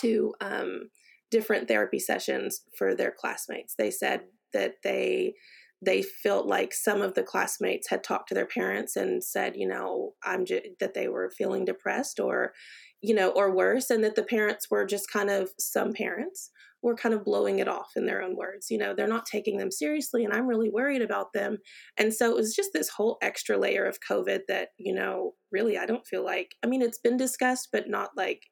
to 0.00 0.34
um, 0.40 0.90
different 1.30 1.68
therapy 1.68 1.98
sessions 1.98 2.62
for 2.76 2.94
their 2.94 3.12
classmates. 3.16 3.74
They 3.76 3.90
said 3.90 4.22
that 4.52 4.74
they 4.82 5.34
they 5.82 6.02
felt 6.02 6.46
like 6.46 6.72
some 6.72 7.02
of 7.02 7.14
the 7.14 7.22
classmates 7.22 7.90
had 7.90 8.02
talked 8.02 8.28
to 8.28 8.34
their 8.34 8.46
parents 8.46 8.96
and 8.96 9.22
said, 9.22 9.54
you 9.54 9.68
know, 9.68 10.14
I'm 10.22 10.46
j- 10.46 10.70
that 10.80 10.94
they 10.94 11.08
were 11.08 11.30
feeling 11.36 11.66
depressed 11.66 12.20
or, 12.20 12.54
you 13.02 13.14
know, 13.14 13.30
or 13.30 13.54
worse, 13.54 13.90
and 13.90 14.02
that 14.02 14.14
the 14.14 14.22
parents 14.22 14.70
were 14.70 14.86
just 14.86 15.10
kind 15.12 15.28
of 15.28 15.50
some 15.58 15.92
parents 15.92 16.50
were 16.84 16.94
kind 16.94 17.14
of 17.14 17.24
blowing 17.24 17.60
it 17.60 17.66
off 17.66 17.92
in 17.96 18.04
their 18.04 18.22
own 18.22 18.36
words. 18.36 18.66
You 18.70 18.76
know, 18.76 18.94
they're 18.94 19.08
not 19.08 19.24
taking 19.24 19.56
them 19.56 19.70
seriously, 19.70 20.22
and 20.22 20.34
I'm 20.34 20.46
really 20.46 20.68
worried 20.68 21.00
about 21.00 21.32
them. 21.32 21.56
And 21.96 22.12
so 22.12 22.30
it 22.30 22.36
was 22.36 22.54
just 22.54 22.70
this 22.74 22.90
whole 22.90 23.16
extra 23.22 23.56
layer 23.56 23.86
of 23.86 23.98
COVID 24.08 24.40
that, 24.48 24.68
you 24.78 24.94
know, 24.94 25.32
really, 25.50 25.78
I 25.78 25.86
don't 25.86 26.06
feel 26.06 26.22
like, 26.22 26.54
I 26.62 26.66
mean, 26.66 26.82
it's 26.82 26.98
been 26.98 27.16
discussed, 27.16 27.70
but 27.72 27.88
not 27.88 28.10
like, 28.18 28.42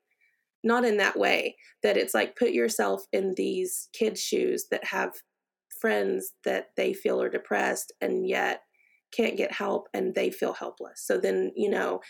not 0.65 0.85
in 0.85 0.97
that 0.97 1.19
way 1.19 1.57
that 1.83 1.99
it's 1.99 2.15
like 2.15 2.37
put 2.37 2.53
yourself 2.53 3.03
in 3.13 3.35
these 3.37 3.91
kids' 3.93 4.23
shoes 4.23 4.67
that 4.71 4.85
have 4.85 5.13
friends 5.81 6.33
that 6.45 6.69
they 6.77 6.95
feel 6.95 7.21
are 7.21 7.29
depressed 7.29 7.93
and 8.01 8.27
yet 8.27 8.61
can't 9.13 9.37
get 9.37 9.53
help 9.53 9.89
and 9.95 10.15
they 10.15 10.31
feel 10.31 10.53
helpless. 10.53 11.03
So 11.05 11.19
then, 11.19 11.53
you 11.55 11.71
know, 11.71 12.01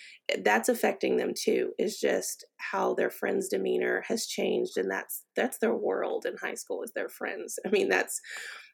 that's 0.42 0.68
affecting 0.68 1.16
them 1.16 1.32
too. 1.36 1.72
Is 1.78 1.98
just 1.98 2.44
how 2.58 2.94
their 2.94 3.10
friends' 3.10 3.48
demeanor 3.48 4.02
has 4.08 4.26
changed 4.26 4.76
and 4.76 4.90
that's 4.90 5.24
that's 5.36 5.58
their 5.58 5.74
world 5.74 6.26
in 6.26 6.36
high 6.36 6.54
school 6.54 6.82
is 6.82 6.92
their 6.94 7.08
friends. 7.08 7.58
I 7.66 7.70
mean, 7.70 7.88
that's 7.88 8.20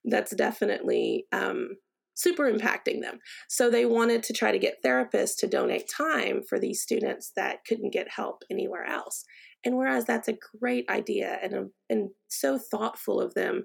that's 0.04 0.34
definitely 0.34 1.26
um 1.32 1.76
super 2.18 2.50
impacting 2.52 3.00
them. 3.00 3.20
So 3.48 3.70
they 3.70 3.86
wanted 3.86 4.24
to 4.24 4.32
try 4.32 4.50
to 4.50 4.58
get 4.58 4.82
therapists 4.84 5.36
to 5.38 5.46
donate 5.46 5.88
time 5.88 6.42
for 6.42 6.58
these 6.58 6.82
students 6.82 7.30
that 7.36 7.64
couldn't 7.64 7.92
get 7.92 8.10
help 8.10 8.42
anywhere 8.50 8.84
else. 8.84 9.24
And 9.64 9.76
whereas 9.76 10.04
that's 10.04 10.28
a 10.28 10.38
great 10.60 10.88
idea 10.90 11.38
and 11.42 11.70
and 11.88 12.10
so 12.28 12.58
thoughtful 12.58 13.20
of 13.20 13.34
them 13.34 13.64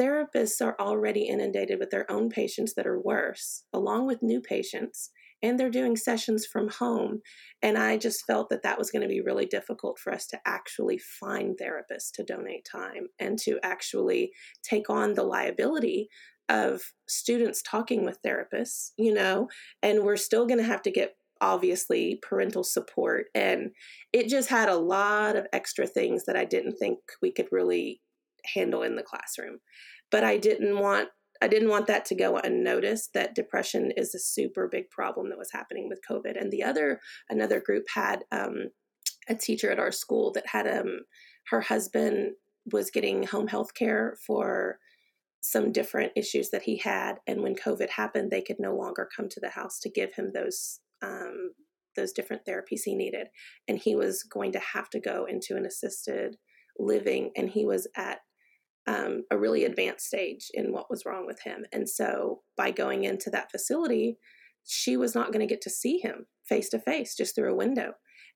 Therapists 0.00 0.64
are 0.64 0.76
already 0.80 1.24
inundated 1.24 1.78
with 1.78 1.90
their 1.90 2.10
own 2.10 2.30
patients 2.30 2.74
that 2.74 2.86
are 2.86 2.98
worse, 2.98 3.64
along 3.72 4.06
with 4.06 4.22
new 4.22 4.40
patients, 4.40 5.10
and 5.42 5.58
they're 5.58 5.70
doing 5.70 5.96
sessions 5.96 6.46
from 6.46 6.68
home. 6.68 7.20
And 7.62 7.76
I 7.76 7.96
just 7.96 8.24
felt 8.26 8.48
that 8.50 8.62
that 8.62 8.78
was 8.78 8.90
going 8.90 9.02
to 9.02 9.08
be 9.08 9.20
really 9.20 9.46
difficult 9.46 9.98
for 9.98 10.12
us 10.12 10.26
to 10.28 10.40
actually 10.46 10.98
find 10.98 11.58
therapists 11.58 12.10
to 12.14 12.24
donate 12.24 12.66
time 12.70 13.08
and 13.18 13.38
to 13.40 13.58
actually 13.62 14.32
take 14.62 14.88
on 14.88 15.14
the 15.14 15.22
liability 15.22 16.08
of 16.48 16.82
students 17.08 17.62
talking 17.62 18.04
with 18.04 18.18
therapists, 18.22 18.90
you 18.96 19.14
know, 19.14 19.48
and 19.82 20.02
we're 20.02 20.16
still 20.16 20.46
going 20.46 20.58
to 20.58 20.64
have 20.64 20.82
to 20.82 20.90
get 20.90 21.14
obviously 21.40 22.18
parental 22.22 22.64
support. 22.64 23.26
And 23.34 23.70
it 24.12 24.28
just 24.28 24.50
had 24.50 24.68
a 24.68 24.76
lot 24.76 25.36
of 25.36 25.46
extra 25.52 25.86
things 25.86 26.24
that 26.26 26.36
I 26.36 26.44
didn't 26.44 26.76
think 26.76 26.98
we 27.22 27.32
could 27.32 27.48
really 27.50 28.00
handle 28.54 28.82
in 28.82 28.96
the 28.96 29.02
classroom. 29.02 29.58
But 30.10 30.24
I 30.24 30.36
didn't 30.36 30.78
want 30.78 31.08
I 31.42 31.48
didn't 31.48 31.70
want 31.70 31.86
that 31.86 32.04
to 32.06 32.14
go 32.14 32.36
unnoticed 32.36 33.14
that 33.14 33.34
depression 33.34 33.92
is 33.96 34.14
a 34.14 34.18
super 34.18 34.68
big 34.68 34.90
problem 34.90 35.30
that 35.30 35.38
was 35.38 35.52
happening 35.52 35.88
with 35.88 36.00
COVID. 36.08 36.38
And 36.38 36.50
the 36.50 36.62
other 36.62 37.00
another 37.30 37.60
group 37.60 37.84
had 37.94 38.24
um, 38.30 38.70
a 39.28 39.34
teacher 39.34 39.70
at 39.70 39.78
our 39.78 39.92
school 39.92 40.32
that 40.32 40.46
had 40.48 40.66
um 40.66 41.00
her 41.50 41.60
husband 41.62 42.32
was 42.70 42.90
getting 42.90 43.24
home 43.24 43.48
health 43.48 43.74
care 43.74 44.16
for 44.26 44.78
some 45.42 45.72
different 45.72 46.12
issues 46.16 46.50
that 46.50 46.62
he 46.62 46.76
had 46.76 47.14
and 47.26 47.40
when 47.40 47.54
covid 47.54 47.88
happened 47.88 48.30
they 48.30 48.42
could 48.42 48.58
no 48.58 48.76
longer 48.76 49.08
come 49.16 49.28
to 49.28 49.40
the 49.40 49.50
house 49.50 49.78
to 49.78 49.88
give 49.88 50.12
him 50.14 50.32
those 50.34 50.80
um, 51.02 51.52
those 51.96 52.12
different 52.12 52.42
therapies 52.46 52.82
he 52.84 52.94
needed 52.94 53.28
and 53.66 53.78
he 53.78 53.96
was 53.96 54.22
going 54.22 54.52
to 54.52 54.58
have 54.58 54.90
to 54.90 55.00
go 55.00 55.24
into 55.24 55.56
an 55.56 55.64
assisted 55.64 56.36
living 56.78 57.30
and 57.36 57.50
he 57.50 57.64
was 57.64 57.88
at 57.96 58.18
um, 58.86 59.24
a 59.30 59.38
really 59.38 59.64
advanced 59.64 60.06
stage 60.06 60.50
in 60.54 60.72
what 60.72 60.90
was 60.90 61.04
wrong 61.04 61.26
with 61.26 61.40
him. 61.42 61.64
And 61.72 61.88
so 61.88 62.40
by 62.56 62.70
going 62.70 63.04
into 63.04 63.30
that 63.30 63.50
facility, 63.50 64.18
she 64.64 64.96
was 64.96 65.14
not 65.14 65.32
going 65.32 65.46
to 65.46 65.52
get 65.52 65.62
to 65.62 65.70
see 65.70 65.98
him 65.98 66.26
face 66.44 66.68
to 66.70 66.78
face 66.78 67.14
just 67.16 67.34
through 67.34 67.52
a 67.52 67.56
window. 67.56 67.92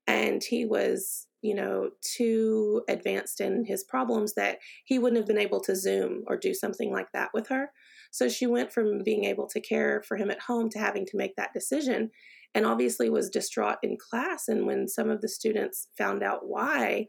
And 0.07 0.43
he 0.43 0.65
was, 0.65 1.27
you 1.41 1.55
know, 1.55 1.89
too 2.15 2.83
advanced 2.87 3.41
in 3.41 3.65
his 3.65 3.83
problems 3.83 4.35
that 4.35 4.59
he 4.85 4.99
wouldn't 4.99 5.17
have 5.17 5.27
been 5.27 5.37
able 5.37 5.59
to 5.61 5.75
Zoom 5.75 6.23
or 6.27 6.37
do 6.37 6.53
something 6.53 6.91
like 6.91 7.11
that 7.13 7.29
with 7.33 7.47
her. 7.47 7.71
So 8.11 8.29
she 8.29 8.47
went 8.47 8.71
from 8.71 9.03
being 9.03 9.25
able 9.25 9.47
to 9.47 9.59
care 9.59 10.03
for 10.07 10.15
him 10.15 10.29
at 10.29 10.41
home 10.41 10.69
to 10.69 10.79
having 10.79 11.05
to 11.07 11.17
make 11.17 11.35
that 11.35 11.53
decision 11.53 12.11
and 12.53 12.65
obviously 12.65 13.09
was 13.09 13.29
distraught 13.29 13.77
in 13.83 13.97
class. 13.97 14.47
And 14.47 14.65
when 14.65 14.87
some 14.87 15.09
of 15.09 15.21
the 15.21 15.27
students 15.27 15.89
found 15.97 16.23
out 16.23 16.47
why 16.47 17.07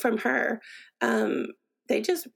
from 0.00 0.18
her, 0.18 0.60
um, 1.00 1.46
they 1.88 2.00
just 2.00 2.28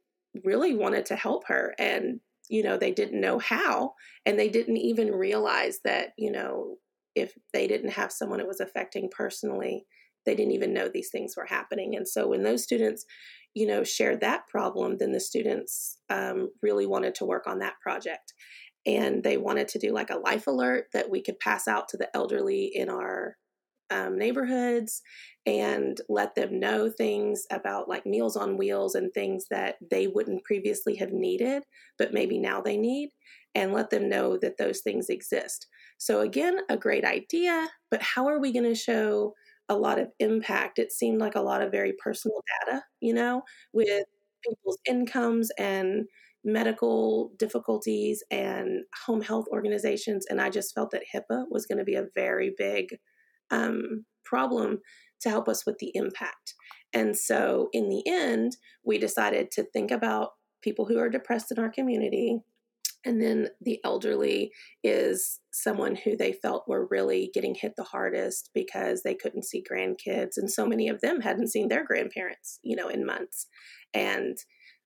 really 0.44 0.74
wanted 0.74 1.06
to 1.06 1.16
help 1.16 1.46
her 1.46 1.74
and 1.78 2.20
you 2.48 2.62
know 2.62 2.76
they 2.76 2.92
didn't 2.92 3.20
know 3.20 3.38
how 3.38 3.94
and 4.26 4.38
they 4.38 4.48
didn't 4.48 4.76
even 4.76 5.12
realize 5.12 5.80
that 5.84 6.10
you 6.16 6.30
know 6.30 6.76
if 7.14 7.34
they 7.52 7.66
didn't 7.66 7.90
have 7.90 8.12
someone 8.12 8.40
it 8.40 8.46
was 8.46 8.60
affecting 8.60 9.08
personally 9.10 9.86
they 10.28 10.34
didn't 10.34 10.52
even 10.52 10.74
know 10.74 10.88
these 10.88 11.10
things 11.10 11.36
were 11.36 11.46
happening. 11.46 11.96
And 11.96 12.06
so 12.06 12.28
when 12.28 12.42
those 12.42 12.62
students, 12.62 13.06
you 13.54 13.66
know, 13.66 13.82
shared 13.82 14.20
that 14.20 14.46
problem, 14.46 14.98
then 14.98 15.12
the 15.12 15.20
students 15.20 15.98
um, 16.10 16.50
really 16.62 16.86
wanted 16.86 17.14
to 17.16 17.24
work 17.24 17.46
on 17.46 17.60
that 17.60 17.80
project. 17.80 18.34
And 18.84 19.24
they 19.24 19.38
wanted 19.38 19.68
to 19.68 19.78
do 19.78 19.90
like 19.92 20.10
a 20.10 20.18
life 20.18 20.46
alert 20.46 20.88
that 20.92 21.10
we 21.10 21.22
could 21.22 21.40
pass 21.40 21.66
out 21.66 21.88
to 21.88 21.96
the 21.96 22.14
elderly 22.14 22.66
in 22.66 22.90
our 22.90 23.36
um, 23.90 24.18
neighborhoods 24.18 25.02
and 25.46 26.00
let 26.08 26.34
them 26.34 26.58
know 26.60 26.90
things 26.90 27.46
about 27.50 27.88
like 27.88 28.04
Meals 28.06 28.36
on 28.36 28.56
Wheels 28.56 28.94
and 28.94 29.12
things 29.12 29.46
that 29.50 29.76
they 29.90 30.06
wouldn't 30.06 30.44
previously 30.44 30.94
have 30.96 31.12
needed, 31.12 31.62
but 31.98 32.12
maybe 32.12 32.38
now 32.38 32.60
they 32.60 32.76
need, 32.76 33.10
and 33.54 33.72
let 33.72 33.90
them 33.90 34.08
know 34.08 34.36
that 34.38 34.58
those 34.58 34.80
things 34.80 35.08
exist. 35.08 35.66
So, 35.98 36.20
again, 36.20 36.58
a 36.68 36.76
great 36.76 37.04
idea, 37.04 37.68
but 37.90 38.02
how 38.02 38.26
are 38.28 38.38
we 38.38 38.52
going 38.52 38.64
to 38.64 38.74
show 38.74 39.34
a 39.68 39.76
lot 39.76 39.98
of 39.98 40.08
impact? 40.18 40.78
It 40.78 40.92
seemed 40.92 41.18
like 41.20 41.34
a 41.34 41.40
lot 41.40 41.62
of 41.62 41.72
very 41.72 41.92
personal 42.02 42.42
data, 42.66 42.82
you 43.00 43.14
know, 43.14 43.42
with 43.72 44.04
people's 44.46 44.78
incomes 44.86 45.50
and 45.58 46.06
medical 46.44 47.32
difficulties 47.38 48.22
and 48.30 48.84
home 49.06 49.20
health 49.20 49.46
organizations. 49.50 50.26
And 50.30 50.40
I 50.40 50.50
just 50.50 50.74
felt 50.74 50.90
that 50.92 51.02
HIPAA 51.14 51.46
was 51.50 51.66
going 51.66 51.78
to 51.78 51.84
be 51.84 51.96
a 51.96 52.06
very 52.14 52.54
big 52.56 52.96
um, 53.50 54.04
problem 54.24 54.80
to 55.20 55.30
help 55.30 55.48
us 55.48 55.66
with 55.66 55.78
the 55.78 55.90
impact. 55.94 56.54
And 56.92 57.16
so, 57.16 57.68
in 57.72 57.88
the 57.88 58.02
end, 58.06 58.56
we 58.84 58.98
decided 58.98 59.50
to 59.52 59.62
think 59.62 59.90
about 59.90 60.30
people 60.62 60.86
who 60.86 60.98
are 60.98 61.10
depressed 61.10 61.52
in 61.52 61.58
our 61.58 61.70
community. 61.70 62.40
And 63.04 63.22
then 63.22 63.48
the 63.60 63.80
elderly 63.84 64.50
is 64.82 65.40
someone 65.52 65.94
who 65.94 66.16
they 66.16 66.32
felt 66.32 66.66
were 66.66 66.88
really 66.90 67.30
getting 67.32 67.54
hit 67.54 67.74
the 67.76 67.84
hardest 67.84 68.50
because 68.54 69.02
they 69.02 69.14
couldn't 69.14 69.44
see 69.44 69.64
grandkids. 69.70 70.36
And 70.36 70.50
so 70.50 70.66
many 70.66 70.88
of 70.88 71.00
them 71.00 71.20
hadn't 71.20 71.48
seen 71.48 71.68
their 71.68 71.84
grandparents, 71.84 72.58
you 72.62 72.74
know, 72.74 72.88
in 72.88 73.06
months. 73.06 73.46
And 73.94 74.36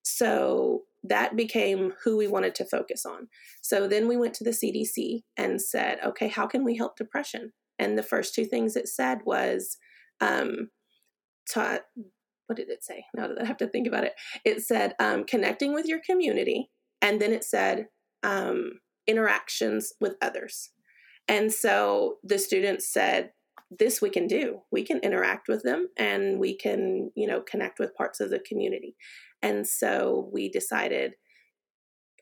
so 0.02 0.82
that 1.04 1.36
became 1.36 1.94
who 2.04 2.16
we 2.16 2.28
wanted 2.28 2.54
to 2.56 2.64
focus 2.64 3.04
on. 3.06 3.28
So 3.62 3.88
then 3.88 4.08
we 4.08 4.16
went 4.16 4.34
to 4.34 4.44
the 4.44 4.50
CDC 4.50 5.22
and 5.36 5.60
said, 5.60 5.98
okay, 6.04 6.28
how 6.28 6.46
can 6.46 6.64
we 6.64 6.76
help 6.76 6.96
depression? 6.96 7.52
And 7.82 7.98
the 7.98 8.02
first 8.02 8.32
two 8.32 8.44
things 8.44 8.76
it 8.76 8.86
said 8.86 9.18
was, 9.24 9.76
um, 10.20 10.70
ta- 11.52 11.80
what 12.46 12.56
did 12.56 12.70
it 12.70 12.84
say? 12.84 13.04
Now 13.12 13.26
that 13.26 13.42
I 13.42 13.44
have 13.44 13.56
to 13.56 13.66
think 13.66 13.88
about 13.88 14.04
it, 14.04 14.12
it 14.44 14.62
said 14.62 14.94
um, 15.00 15.24
connecting 15.24 15.74
with 15.74 15.86
your 15.86 16.00
community, 16.08 16.70
and 17.00 17.20
then 17.20 17.32
it 17.32 17.42
said 17.42 17.86
um, 18.22 18.74
interactions 19.08 19.92
with 20.00 20.14
others. 20.22 20.70
And 21.26 21.52
so 21.52 22.18
the 22.22 22.38
students 22.38 22.92
said, 22.92 23.32
this 23.78 24.00
we 24.00 24.10
can 24.10 24.26
do. 24.26 24.60
We 24.70 24.84
can 24.84 24.98
interact 24.98 25.48
with 25.48 25.62
them 25.62 25.88
and 25.96 26.38
we 26.38 26.56
can, 26.56 27.10
you 27.16 27.26
know, 27.26 27.40
connect 27.40 27.78
with 27.78 27.96
parts 27.96 28.20
of 28.20 28.30
the 28.30 28.38
community. 28.38 28.94
And 29.40 29.66
so 29.66 30.28
we 30.32 30.50
decided, 30.50 31.14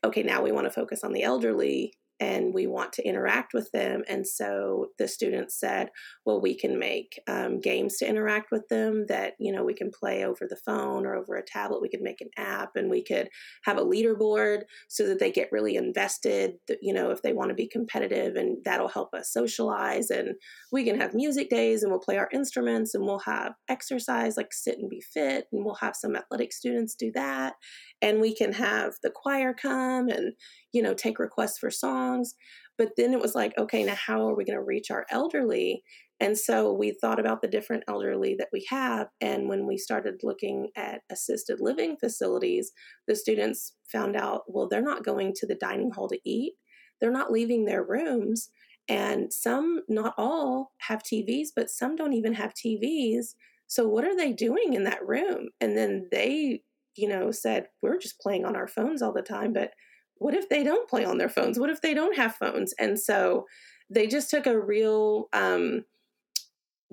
okay, 0.03 0.23
now 0.23 0.41
we 0.41 0.51
want 0.51 0.65
to 0.65 0.71
focus 0.71 1.03
on 1.03 1.13
the 1.13 1.23
elderly 1.23 1.93
and 2.21 2.53
we 2.53 2.67
want 2.67 2.93
to 2.93 3.05
interact 3.05 3.51
with 3.51 3.69
them. 3.73 4.03
And 4.07 4.27
so 4.27 4.89
the 4.99 5.07
students 5.07 5.59
said, 5.59 5.89
well, 6.23 6.39
we 6.39 6.55
can 6.55 6.77
make 6.77 7.19
um, 7.27 7.59
games 7.59 7.97
to 7.97 8.07
interact 8.07 8.51
with 8.51 8.67
them 8.69 9.07
that, 9.07 9.33
you 9.39 9.51
know, 9.51 9.63
we 9.63 9.73
can 9.73 9.89
play 9.89 10.23
over 10.23 10.45
the 10.47 10.59
phone 10.63 11.07
or 11.07 11.15
over 11.15 11.35
a 11.35 11.43
tablet. 11.43 11.81
We 11.81 11.89
could 11.89 12.03
make 12.03 12.21
an 12.21 12.29
app 12.37 12.75
and 12.75 12.91
we 12.91 13.03
could 13.03 13.27
have 13.63 13.79
a 13.79 13.83
leaderboard 13.83 14.61
so 14.87 15.07
that 15.07 15.17
they 15.17 15.31
get 15.31 15.51
really 15.51 15.75
invested, 15.75 16.53
you 16.79 16.93
know, 16.93 17.09
if 17.09 17.23
they 17.23 17.33
want 17.33 17.49
to 17.49 17.55
be 17.55 17.67
competitive 17.67 18.35
and 18.35 18.57
that'll 18.63 18.87
help 18.87 19.15
us 19.15 19.33
socialize. 19.33 20.11
And 20.11 20.35
we 20.71 20.85
can 20.85 21.01
have 21.01 21.15
music 21.15 21.49
days 21.49 21.81
and 21.81 21.91
we'll 21.91 22.01
play 22.01 22.19
our 22.19 22.29
instruments 22.31 22.93
and 22.93 23.03
we'll 23.03 23.19
have 23.19 23.53
exercise 23.67 24.37
like 24.37 24.53
sit 24.53 24.77
and 24.77 24.91
be 24.91 25.01
fit 25.01 25.45
and 25.51 25.65
we'll 25.65 25.75
have 25.75 25.95
some 25.95 26.15
athletic 26.15 26.53
students 26.53 26.93
do 26.93 27.11
that. 27.15 27.53
And 28.01 28.19
we 28.19 28.35
can 28.35 28.53
have 28.53 28.93
the 29.03 29.11
choir 29.11 29.53
come 29.53 30.09
and, 30.09 30.33
you 30.73 30.81
know, 30.81 30.93
take 30.93 31.19
requests 31.19 31.59
for 31.59 31.69
songs. 31.69 32.35
But 32.77 32.93
then 32.97 33.13
it 33.13 33.19
was 33.19 33.35
like, 33.35 33.57
okay, 33.57 33.83
now 33.83 33.95
how 33.95 34.27
are 34.27 34.35
we 34.35 34.43
going 34.43 34.57
to 34.57 34.63
reach 34.63 34.89
our 34.89 35.05
elderly? 35.11 35.83
And 36.19 36.37
so 36.37 36.71
we 36.71 36.91
thought 36.91 37.19
about 37.19 37.41
the 37.41 37.47
different 37.47 37.83
elderly 37.87 38.35
that 38.37 38.49
we 38.53 38.65
have. 38.69 39.07
And 39.21 39.49
when 39.49 39.65
we 39.65 39.77
started 39.77 40.21
looking 40.23 40.69
at 40.75 41.01
assisted 41.11 41.59
living 41.59 41.97
facilities, 41.99 42.71
the 43.07 43.15
students 43.15 43.73
found 43.91 44.15
out, 44.15 44.43
well, 44.47 44.67
they're 44.67 44.83
not 44.83 45.03
going 45.03 45.33
to 45.37 45.47
the 45.47 45.55
dining 45.55 45.91
hall 45.91 46.07
to 46.09 46.19
eat, 46.23 46.53
they're 46.99 47.11
not 47.11 47.31
leaving 47.31 47.65
their 47.65 47.83
rooms. 47.83 48.49
And 48.87 49.31
some, 49.31 49.81
not 49.87 50.13
all, 50.17 50.73
have 50.79 51.01
TVs, 51.01 51.49
but 51.55 51.69
some 51.69 51.95
don't 51.95 52.13
even 52.13 52.33
have 52.33 52.53
TVs. 52.53 53.35
So 53.67 53.87
what 53.87 54.03
are 54.03 54.15
they 54.15 54.33
doing 54.33 54.73
in 54.73 54.83
that 54.83 55.05
room? 55.07 55.49
And 55.59 55.77
then 55.77 56.07
they, 56.11 56.61
you 56.95 57.07
know, 57.07 57.31
said, 57.31 57.67
we're 57.81 57.97
just 57.97 58.19
playing 58.19 58.45
on 58.45 58.55
our 58.55 58.67
phones 58.67 59.01
all 59.01 59.13
the 59.13 59.21
time. 59.21 59.53
But 59.53 59.71
what 60.15 60.33
if 60.33 60.49
they 60.49 60.63
don't 60.63 60.89
play 60.89 61.05
on 61.05 61.17
their 61.17 61.29
phones? 61.29 61.57
What 61.57 61.69
if 61.69 61.81
they 61.81 61.93
don't 61.93 62.17
have 62.17 62.35
phones? 62.35 62.73
And 62.79 62.99
so 62.99 63.45
they 63.89 64.07
just 64.07 64.29
took 64.29 64.45
a 64.45 64.59
real, 64.59 65.27
um, 65.33 65.83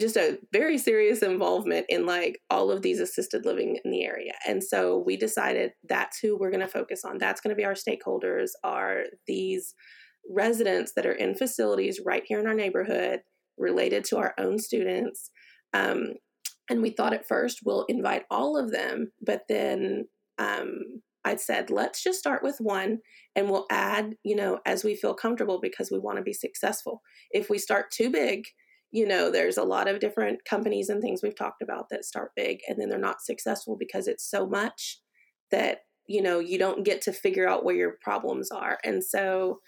just 0.00 0.16
a 0.16 0.38
very 0.52 0.78
serious 0.78 1.22
involvement 1.22 1.86
in 1.88 2.06
like 2.06 2.40
all 2.50 2.70
of 2.70 2.82
these 2.82 3.00
assisted 3.00 3.44
living 3.44 3.78
in 3.84 3.90
the 3.90 4.04
area. 4.04 4.32
And 4.46 4.62
so 4.62 5.02
we 5.04 5.16
decided 5.16 5.72
that's 5.88 6.20
who 6.20 6.38
we're 6.38 6.50
going 6.50 6.60
to 6.60 6.68
focus 6.68 7.04
on. 7.04 7.18
That's 7.18 7.40
going 7.40 7.50
to 7.50 7.56
be 7.56 7.64
our 7.64 7.74
stakeholders 7.74 8.50
are 8.62 9.04
these 9.26 9.74
residents 10.30 10.92
that 10.94 11.06
are 11.06 11.12
in 11.12 11.34
facilities 11.34 12.00
right 12.04 12.22
here 12.26 12.38
in 12.38 12.46
our 12.46 12.54
neighborhood 12.54 13.20
related 13.56 14.04
to 14.04 14.18
our 14.18 14.34
own 14.38 14.58
students. 14.58 15.30
Um, 15.74 16.14
and 16.70 16.82
we 16.82 16.90
thought 16.90 17.14
at 17.14 17.26
first 17.26 17.60
we'll 17.64 17.84
invite 17.88 18.24
all 18.30 18.56
of 18.56 18.70
them, 18.70 19.12
but 19.20 19.42
then 19.48 20.06
um, 20.38 21.00
I 21.24 21.36
said, 21.36 21.70
let's 21.70 22.02
just 22.02 22.18
start 22.18 22.42
with 22.42 22.56
one 22.58 23.00
and 23.34 23.50
we'll 23.50 23.66
add, 23.70 24.14
you 24.24 24.36
know, 24.36 24.60
as 24.64 24.84
we 24.84 24.94
feel 24.94 25.14
comfortable 25.14 25.60
because 25.60 25.90
we 25.90 25.98
want 25.98 26.16
to 26.16 26.22
be 26.22 26.32
successful. 26.32 27.02
If 27.30 27.50
we 27.50 27.58
start 27.58 27.90
too 27.90 28.10
big, 28.10 28.44
you 28.90 29.06
know, 29.06 29.30
there's 29.30 29.58
a 29.58 29.64
lot 29.64 29.88
of 29.88 30.00
different 30.00 30.44
companies 30.44 30.88
and 30.88 31.02
things 31.02 31.22
we've 31.22 31.36
talked 31.36 31.60
about 31.60 31.90
that 31.90 32.04
start 32.04 32.30
big 32.34 32.60
and 32.68 32.80
then 32.80 32.88
they're 32.88 32.98
not 32.98 33.20
successful 33.20 33.76
because 33.78 34.08
it's 34.08 34.28
so 34.28 34.46
much 34.46 35.00
that, 35.50 35.80
you 36.06 36.22
know, 36.22 36.38
you 36.38 36.58
don't 36.58 36.84
get 36.84 37.02
to 37.02 37.12
figure 37.12 37.48
out 37.48 37.64
where 37.64 37.76
your 37.76 37.98
problems 38.00 38.50
are. 38.50 38.78
And 38.82 39.04
so 39.04 39.60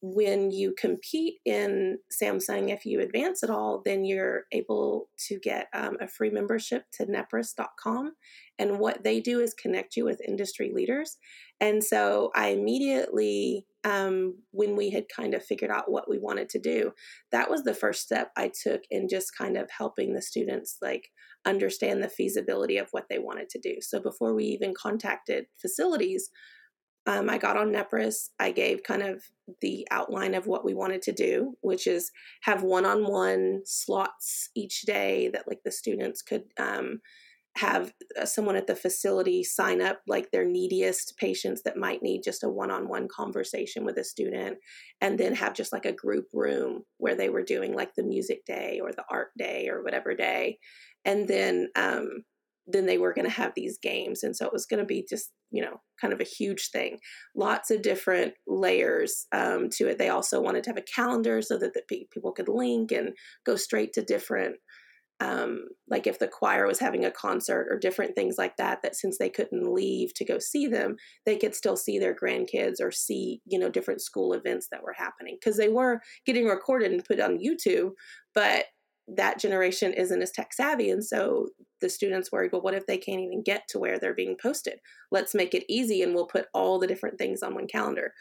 when 0.00 0.52
you 0.52 0.74
compete 0.78 1.38
in 1.44 1.98
Samsung, 2.12 2.72
if 2.72 2.86
you 2.86 3.00
advance 3.00 3.42
at 3.42 3.50
all, 3.50 3.82
then 3.84 4.04
you're 4.04 4.44
able 4.52 5.08
to 5.26 5.40
get 5.40 5.66
um, 5.74 5.96
a 6.00 6.06
free 6.06 6.30
membership 6.30 6.84
to 6.92 7.06
nepris.com. 7.06 8.12
And 8.60 8.78
what 8.78 9.02
they 9.02 9.20
do 9.20 9.40
is 9.40 9.54
connect 9.54 9.96
you 9.96 10.04
with 10.04 10.20
industry 10.26 10.70
leaders. 10.72 11.16
And 11.60 11.82
so 11.82 12.30
I 12.36 12.48
immediately, 12.48 13.66
um, 13.82 14.36
when 14.52 14.76
we 14.76 14.90
had 14.90 15.06
kind 15.14 15.34
of 15.34 15.44
figured 15.44 15.70
out 15.70 15.90
what 15.90 16.08
we 16.08 16.18
wanted 16.18 16.48
to 16.50 16.60
do, 16.60 16.92
that 17.32 17.50
was 17.50 17.64
the 17.64 17.74
first 17.74 18.02
step 18.02 18.30
I 18.36 18.52
took 18.62 18.82
in 18.90 19.08
just 19.08 19.36
kind 19.36 19.56
of 19.56 19.68
helping 19.76 20.14
the 20.14 20.22
students 20.22 20.76
like 20.80 21.08
understand 21.44 22.02
the 22.02 22.08
feasibility 22.08 22.78
of 22.78 22.88
what 22.92 23.06
they 23.10 23.18
wanted 23.18 23.48
to 23.50 23.58
do. 23.58 23.76
So 23.80 24.00
before 24.00 24.34
we 24.34 24.44
even 24.44 24.74
contacted 24.80 25.46
facilities, 25.60 26.30
um, 27.08 27.30
I 27.30 27.38
got 27.38 27.56
on 27.56 27.72
Nepris. 27.72 28.28
I 28.38 28.50
gave 28.50 28.82
kind 28.82 29.02
of 29.02 29.24
the 29.62 29.88
outline 29.90 30.34
of 30.34 30.46
what 30.46 30.62
we 30.62 30.74
wanted 30.74 31.00
to 31.02 31.12
do, 31.12 31.54
which 31.62 31.86
is 31.86 32.10
have 32.42 32.62
one 32.62 32.84
on 32.84 33.10
one 33.10 33.62
slots 33.64 34.50
each 34.54 34.82
day 34.82 35.30
that 35.32 35.48
like 35.48 35.60
the 35.64 35.72
students 35.72 36.20
could 36.20 36.42
um, 36.60 37.00
have 37.56 37.94
uh, 38.20 38.26
someone 38.26 38.56
at 38.56 38.66
the 38.66 38.76
facility 38.76 39.42
sign 39.42 39.80
up 39.80 40.02
like 40.06 40.30
their 40.30 40.44
neediest 40.44 41.16
patients 41.16 41.62
that 41.62 41.78
might 41.78 42.02
need 42.02 42.22
just 42.22 42.44
a 42.44 42.48
one 42.48 42.70
on 42.70 42.88
one 42.88 43.08
conversation 43.08 43.86
with 43.86 43.96
a 43.96 44.04
student, 44.04 44.58
and 45.00 45.18
then 45.18 45.34
have 45.34 45.54
just 45.54 45.72
like 45.72 45.86
a 45.86 45.92
group 45.92 46.26
room 46.34 46.82
where 46.98 47.14
they 47.14 47.30
were 47.30 47.42
doing 47.42 47.74
like 47.74 47.94
the 47.94 48.02
music 48.02 48.44
day 48.44 48.80
or 48.82 48.92
the 48.92 49.04
art 49.10 49.30
day 49.38 49.70
or 49.70 49.82
whatever 49.82 50.14
day. 50.14 50.58
And 51.06 51.26
then 51.26 51.70
um, 51.74 52.24
then 52.70 52.86
they 52.86 52.98
were 52.98 53.14
going 53.14 53.24
to 53.24 53.30
have 53.30 53.52
these 53.56 53.78
games. 53.78 54.22
And 54.22 54.36
so 54.36 54.46
it 54.46 54.52
was 54.52 54.66
going 54.66 54.80
to 54.80 54.86
be 54.86 55.04
just, 55.08 55.32
you 55.50 55.62
know, 55.62 55.80
kind 56.00 56.12
of 56.12 56.20
a 56.20 56.24
huge 56.24 56.70
thing. 56.70 56.98
Lots 57.34 57.70
of 57.70 57.82
different 57.82 58.34
layers 58.46 59.26
um, 59.32 59.70
to 59.70 59.88
it. 59.88 59.98
They 59.98 60.10
also 60.10 60.40
wanted 60.40 60.64
to 60.64 60.70
have 60.70 60.76
a 60.76 60.82
calendar 60.82 61.40
so 61.40 61.56
that 61.58 61.72
the 61.72 61.82
people 62.12 62.32
could 62.32 62.48
link 62.48 62.92
and 62.92 63.16
go 63.46 63.56
straight 63.56 63.94
to 63.94 64.02
different, 64.02 64.56
um, 65.20 65.64
like 65.88 66.06
if 66.06 66.18
the 66.18 66.28
choir 66.28 66.66
was 66.66 66.78
having 66.78 67.04
a 67.04 67.10
concert 67.10 67.66
or 67.70 67.78
different 67.78 68.14
things 68.14 68.36
like 68.36 68.56
that, 68.58 68.82
that 68.82 68.94
since 68.94 69.16
they 69.18 69.30
couldn't 69.30 69.74
leave 69.74 70.12
to 70.14 70.24
go 70.24 70.38
see 70.38 70.66
them, 70.66 70.96
they 71.24 71.36
could 71.36 71.54
still 71.54 71.76
see 71.76 71.98
their 71.98 72.14
grandkids 72.14 72.80
or 72.80 72.92
see, 72.92 73.40
you 73.46 73.58
know, 73.58 73.70
different 73.70 74.02
school 74.02 74.34
events 74.34 74.68
that 74.70 74.82
were 74.82 74.94
happening 74.96 75.36
because 75.40 75.56
they 75.56 75.70
were 75.70 76.00
getting 76.26 76.46
recorded 76.46 76.92
and 76.92 77.04
put 77.04 77.18
on 77.18 77.38
YouTube. 77.38 77.92
But 78.34 78.66
that 79.16 79.38
generation 79.38 79.92
isn't 79.92 80.22
as 80.22 80.30
tech 80.30 80.52
savvy. 80.52 80.90
And 80.90 81.04
so 81.04 81.48
the 81.80 81.88
students 81.88 82.30
worried, 82.30 82.52
well, 82.52 82.62
what 82.62 82.74
if 82.74 82.86
they 82.86 82.98
can't 82.98 83.20
even 83.20 83.42
get 83.42 83.68
to 83.68 83.78
where 83.78 83.98
they're 83.98 84.14
being 84.14 84.36
posted? 84.40 84.80
Let's 85.10 85.34
make 85.34 85.54
it 85.54 85.64
easy 85.68 86.02
and 86.02 86.14
we'll 86.14 86.26
put 86.26 86.46
all 86.52 86.78
the 86.78 86.86
different 86.86 87.18
things 87.18 87.42
on 87.42 87.54
one 87.54 87.66
calendar. 87.66 88.12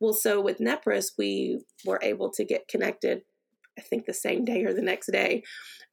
Well, 0.00 0.12
so 0.12 0.40
with 0.40 0.58
Nepris, 0.58 1.12
we 1.16 1.60
were 1.84 2.00
able 2.02 2.30
to 2.32 2.44
get 2.44 2.68
connected 2.68 3.22
I 3.78 3.82
think 3.82 4.06
the 4.06 4.14
same 4.14 4.44
day 4.44 4.64
or 4.64 4.72
the 4.72 4.82
next 4.82 5.10
day, 5.10 5.42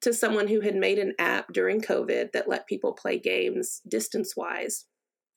to 0.02 0.14
someone 0.14 0.48
who 0.48 0.62
had 0.62 0.76
made 0.76 1.00
an 1.00 1.14
app 1.20 1.52
during 1.54 1.82
COVID 1.82 2.32
that 2.32 2.48
let 2.48 2.68
people 2.68 2.94
play 2.94 3.20
games 3.20 3.82
distance 3.88 4.36
wise, 4.36 4.86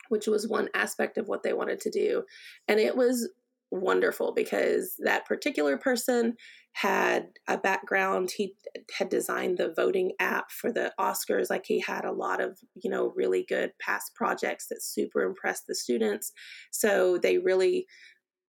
which 0.09 0.27
was 0.27 0.49
one 0.49 0.69
aspect 0.75 1.19
of 1.19 1.29
what 1.29 1.43
they 1.43 1.53
wanted 1.53 1.81
to 1.81 1.91
do. 1.91 2.25
And 2.69 2.79
it 2.81 2.97
was 2.97 3.29
wonderful 3.71 4.33
because 4.33 4.95
that 5.01 5.27
particular 5.27 5.77
person 5.77 6.35
had 6.75 7.29
a 7.49 7.57
background 7.57 8.33
he 8.37 8.55
had 8.99 9.09
designed 9.09 9.59
the 9.59 9.73
voting 9.77 10.11
app 10.19 10.51
for 10.51 10.73
the 10.73 10.93
oscars 10.99 11.49
like 11.49 11.65
he 11.67 11.81
had 11.81 12.05
a 12.05 12.13
lot 12.13 12.41
of 12.41 12.59
you 12.83 12.91
know 12.91 13.13
really 13.15 13.45
good 13.49 13.71
past 13.81 14.13
projects 14.15 14.67
that 14.69 14.83
super 14.83 15.23
impressed 15.23 15.67
the 15.69 15.75
students 15.75 16.33
so 16.73 17.17
they 17.17 17.39
really 17.39 17.87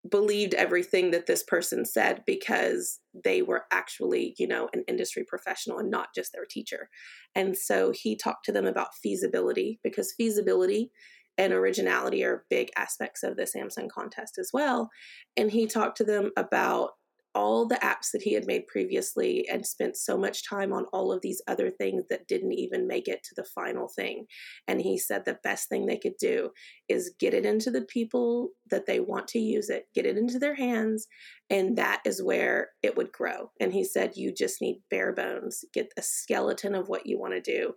believed 0.10 0.54
everything 0.56 1.12
that 1.12 1.28
this 1.28 1.44
person 1.44 1.86
said 1.86 2.24
because 2.26 3.00
they 3.24 3.42
were 3.42 3.66
actually, 3.72 4.34
you 4.38 4.48
know, 4.48 4.68
an 4.74 4.84
industry 4.88 5.24
professional 5.28 5.78
and 5.78 5.92
not 5.92 6.08
just 6.16 6.32
their 6.34 6.46
teacher. 6.50 6.90
And 7.36 7.56
so 7.56 7.92
he 7.92 8.16
talked 8.16 8.46
to 8.46 8.52
them 8.52 8.66
about 8.66 8.96
feasibility 8.96 9.80
because 9.84 10.14
feasibility 10.14 10.90
and 11.38 11.54
originality 11.54 12.24
are 12.24 12.46
big 12.50 12.70
aspects 12.76 13.24
of 13.24 13.38
the 13.38 13.44
Samsung 13.44 13.90
contest 13.90 14.38
as 14.38 14.50
well. 14.52 14.90
And 15.38 15.52
he 15.52 15.68
talked 15.68 15.98
to 15.98 16.04
them 16.04 16.32
about 16.36 16.92
all 17.34 17.68
the 17.68 17.76
apps 17.76 18.12
that 18.12 18.22
he 18.22 18.34
had 18.34 18.46
made 18.46 18.68
previously 18.68 19.48
and 19.50 19.66
spent 19.66 19.96
so 19.98 20.18
much 20.18 20.48
time 20.48 20.74
on 20.74 20.86
all 20.94 21.12
of 21.12 21.22
these 21.22 21.42
other 21.48 21.70
things 21.70 22.04
that 22.10 22.28
didn't 22.28 22.54
even 22.54 22.88
make 22.88 23.08
it 23.08 23.24
to 23.24 23.34
the 23.36 23.48
final 23.56 23.88
thing. 23.88 24.26
And 24.68 24.82
he 24.82 24.98
said 24.98 25.24
the 25.26 25.40
best 25.44 25.70
thing 25.70 25.86
they 25.86 25.98
could 25.98 26.18
do 26.20 26.50
is 26.90 27.14
get 27.20 27.34
it 27.34 27.46
into 27.46 27.72
the 27.72 27.84
people 27.84 28.50
that 28.70 28.86
they 28.86 29.00
want 29.00 29.28
to 29.30 29.40
use 29.40 29.70
it, 29.70 29.86
get 29.96 30.06
it 30.06 30.18
into 30.18 30.40
their 30.40 30.56
hands, 30.56 31.08
and 31.50 31.78
that 31.78 32.02
is 32.06 32.24
where 32.24 32.70
it 32.84 32.96
would 32.98 33.12
grow. 33.12 33.52
And 33.60 33.74
he 33.74 33.84
said, 33.84 34.14
You 34.16 34.34
just 34.34 34.62
need 34.62 34.82
bare 34.90 35.14
bones, 35.14 35.64
get 35.74 35.92
a 35.98 36.02
skeleton 36.02 36.76
of 36.76 36.88
what 36.88 37.06
you 37.06 37.20
want 37.20 37.34
to 37.34 37.42
do. 37.42 37.74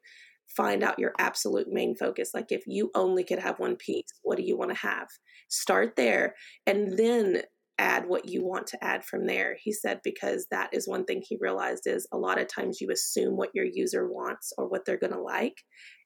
Find 0.57 0.84
out 0.84 0.98
your 0.98 1.12
absolute 1.18 1.68
main 1.68 1.96
focus. 1.96 2.30
Like, 2.34 2.52
if 2.52 2.62
you 2.66 2.90
only 2.94 3.24
could 3.24 3.38
have 3.38 3.59
one 3.59 3.76
piece, 3.76 4.07
what 4.22 4.36
do 4.36 4.44
you 4.44 4.57
want 4.57 4.70
to 4.70 4.76
have? 4.76 5.09
Start 5.48 5.96
there 5.96 6.34
and 6.66 6.96
then 6.98 7.42
add 7.79 8.07
what 8.07 8.29
you 8.29 8.45
want 8.45 8.66
to 8.68 8.85
add 8.85 9.05
from 9.05 9.27
there. 9.27 9.57
He 9.61 9.72
said 9.72 10.01
because 10.05 10.47
that 10.51 10.70
is 10.72 10.87
one 10.87 11.05
thing 11.05 11.22
he 11.22 11.37
realized 11.41 11.87
is 11.87 12.07
a 12.12 12.18
lot 12.18 12.41
of 12.41 12.47
times 12.47 12.81
you 12.81 12.91
assume 12.91 13.37
what 13.37 13.51
your 13.55 13.64
user 13.64 14.09
wants 14.09 14.53
or 14.57 14.68
what 14.68 14.85
they're 14.85 14.99
going 14.99 15.12
to 15.12 15.20
like 15.20 15.62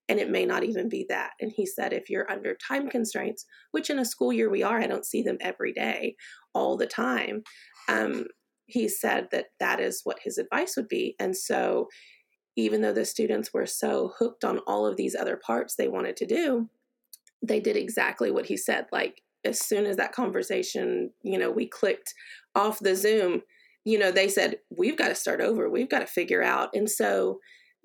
and 0.08 0.18
it 0.18 0.30
may 0.30 0.46
not 0.46 0.64
even 0.64 0.88
be 0.88 1.04
that. 1.08 1.32
And 1.40 1.52
he 1.54 1.66
said 1.66 1.92
if 1.92 2.08
you're 2.08 2.30
under 2.30 2.56
time 2.56 2.88
constraints, 2.88 3.44
which 3.72 3.90
in 3.90 3.98
a 3.98 4.04
school 4.04 4.32
year 4.32 4.50
we 4.50 4.62
are, 4.62 4.80
I 4.80 4.86
don't 4.86 5.04
see 5.04 5.22
them 5.22 5.36
every 5.40 5.72
day 5.72 6.16
all 6.54 6.76
the 6.76 6.86
time. 6.86 7.42
Um, 7.88 8.24
he 8.66 8.88
said 8.88 9.28
that 9.32 9.46
that 9.60 9.80
is 9.80 10.00
what 10.04 10.18
his 10.22 10.38
advice 10.38 10.74
would 10.76 10.88
be. 10.88 11.14
And 11.18 11.36
so 11.36 11.88
even 12.56 12.80
though 12.80 12.92
the 12.92 13.04
students 13.04 13.52
were 13.52 13.66
so 13.66 14.12
hooked 14.18 14.44
on 14.44 14.58
all 14.60 14.86
of 14.86 14.96
these 14.96 15.14
other 15.14 15.36
parts 15.36 15.74
they 15.74 15.88
wanted 15.88 16.16
to 16.16 16.26
do, 16.26 16.68
they 17.42 17.60
did 17.60 17.76
exactly 17.76 18.30
what 18.30 18.46
he 18.46 18.56
said. 18.56 18.86
Like 18.90 19.22
as 19.44 19.60
soon 19.60 19.86
as 19.86 19.96
that 19.96 20.12
conversation, 20.12 21.10
you 21.22 21.38
know, 21.38 21.50
we 21.50 21.66
clicked 21.66 22.14
off 22.54 22.78
the 22.80 22.94
Zoom, 22.94 23.42
you 23.84 23.98
know, 23.98 24.10
they 24.10 24.28
said, 24.28 24.56
we've 24.76 24.96
got 24.96 25.08
to 25.08 25.14
start 25.14 25.40
over. 25.40 25.70
We've 25.70 25.88
got 25.88 26.00
to 26.00 26.06
figure 26.06 26.42
out. 26.42 26.70
And 26.74 26.90
so 26.90 27.38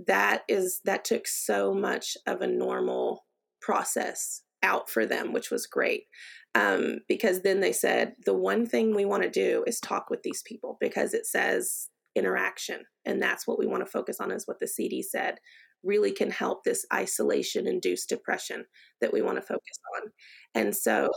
that 0.07 0.43
is, 0.49 0.81
that 0.85 1.05
took 1.05 1.27
so 1.27 1.73
much 1.73 2.17
of 2.27 2.41
a 2.41 2.47
normal 2.47 3.25
process 3.61 4.41
out 4.63 4.89
for 4.89 5.05
them, 5.05 5.31
which 5.31 5.51
was 5.51 5.67
great. 5.67 6.03
Um, 6.55 6.99
because 7.07 7.41
then 7.41 7.61
they 7.61 7.71
said, 7.71 8.13
the 8.25 8.33
one 8.33 8.65
thing 8.65 8.95
we 8.95 9.05
want 9.05 9.23
to 9.23 9.29
do 9.29 9.63
is 9.65 9.79
talk 9.79 10.09
with 10.09 10.23
these 10.23 10.43
people 10.43 10.77
because 10.79 11.13
it 11.13 11.25
says 11.25 11.89
interaction. 12.15 12.81
And 13.05 13.21
that's 13.21 13.47
what 13.47 13.57
we 13.57 13.65
want 13.65 13.83
to 13.83 13.89
focus 13.89 14.19
on, 14.19 14.31
is 14.31 14.47
what 14.47 14.59
the 14.59 14.65
CDC 14.67 15.05
said 15.05 15.35
really 15.83 16.11
can 16.11 16.31
help 16.31 16.63
this 16.63 16.85
isolation 16.93 17.67
induced 17.67 18.09
depression 18.09 18.65
that 19.01 19.11
we 19.11 19.21
want 19.21 19.37
to 19.37 19.41
focus 19.41 19.79
on. 19.97 20.11
And 20.55 20.75
so 20.75 21.09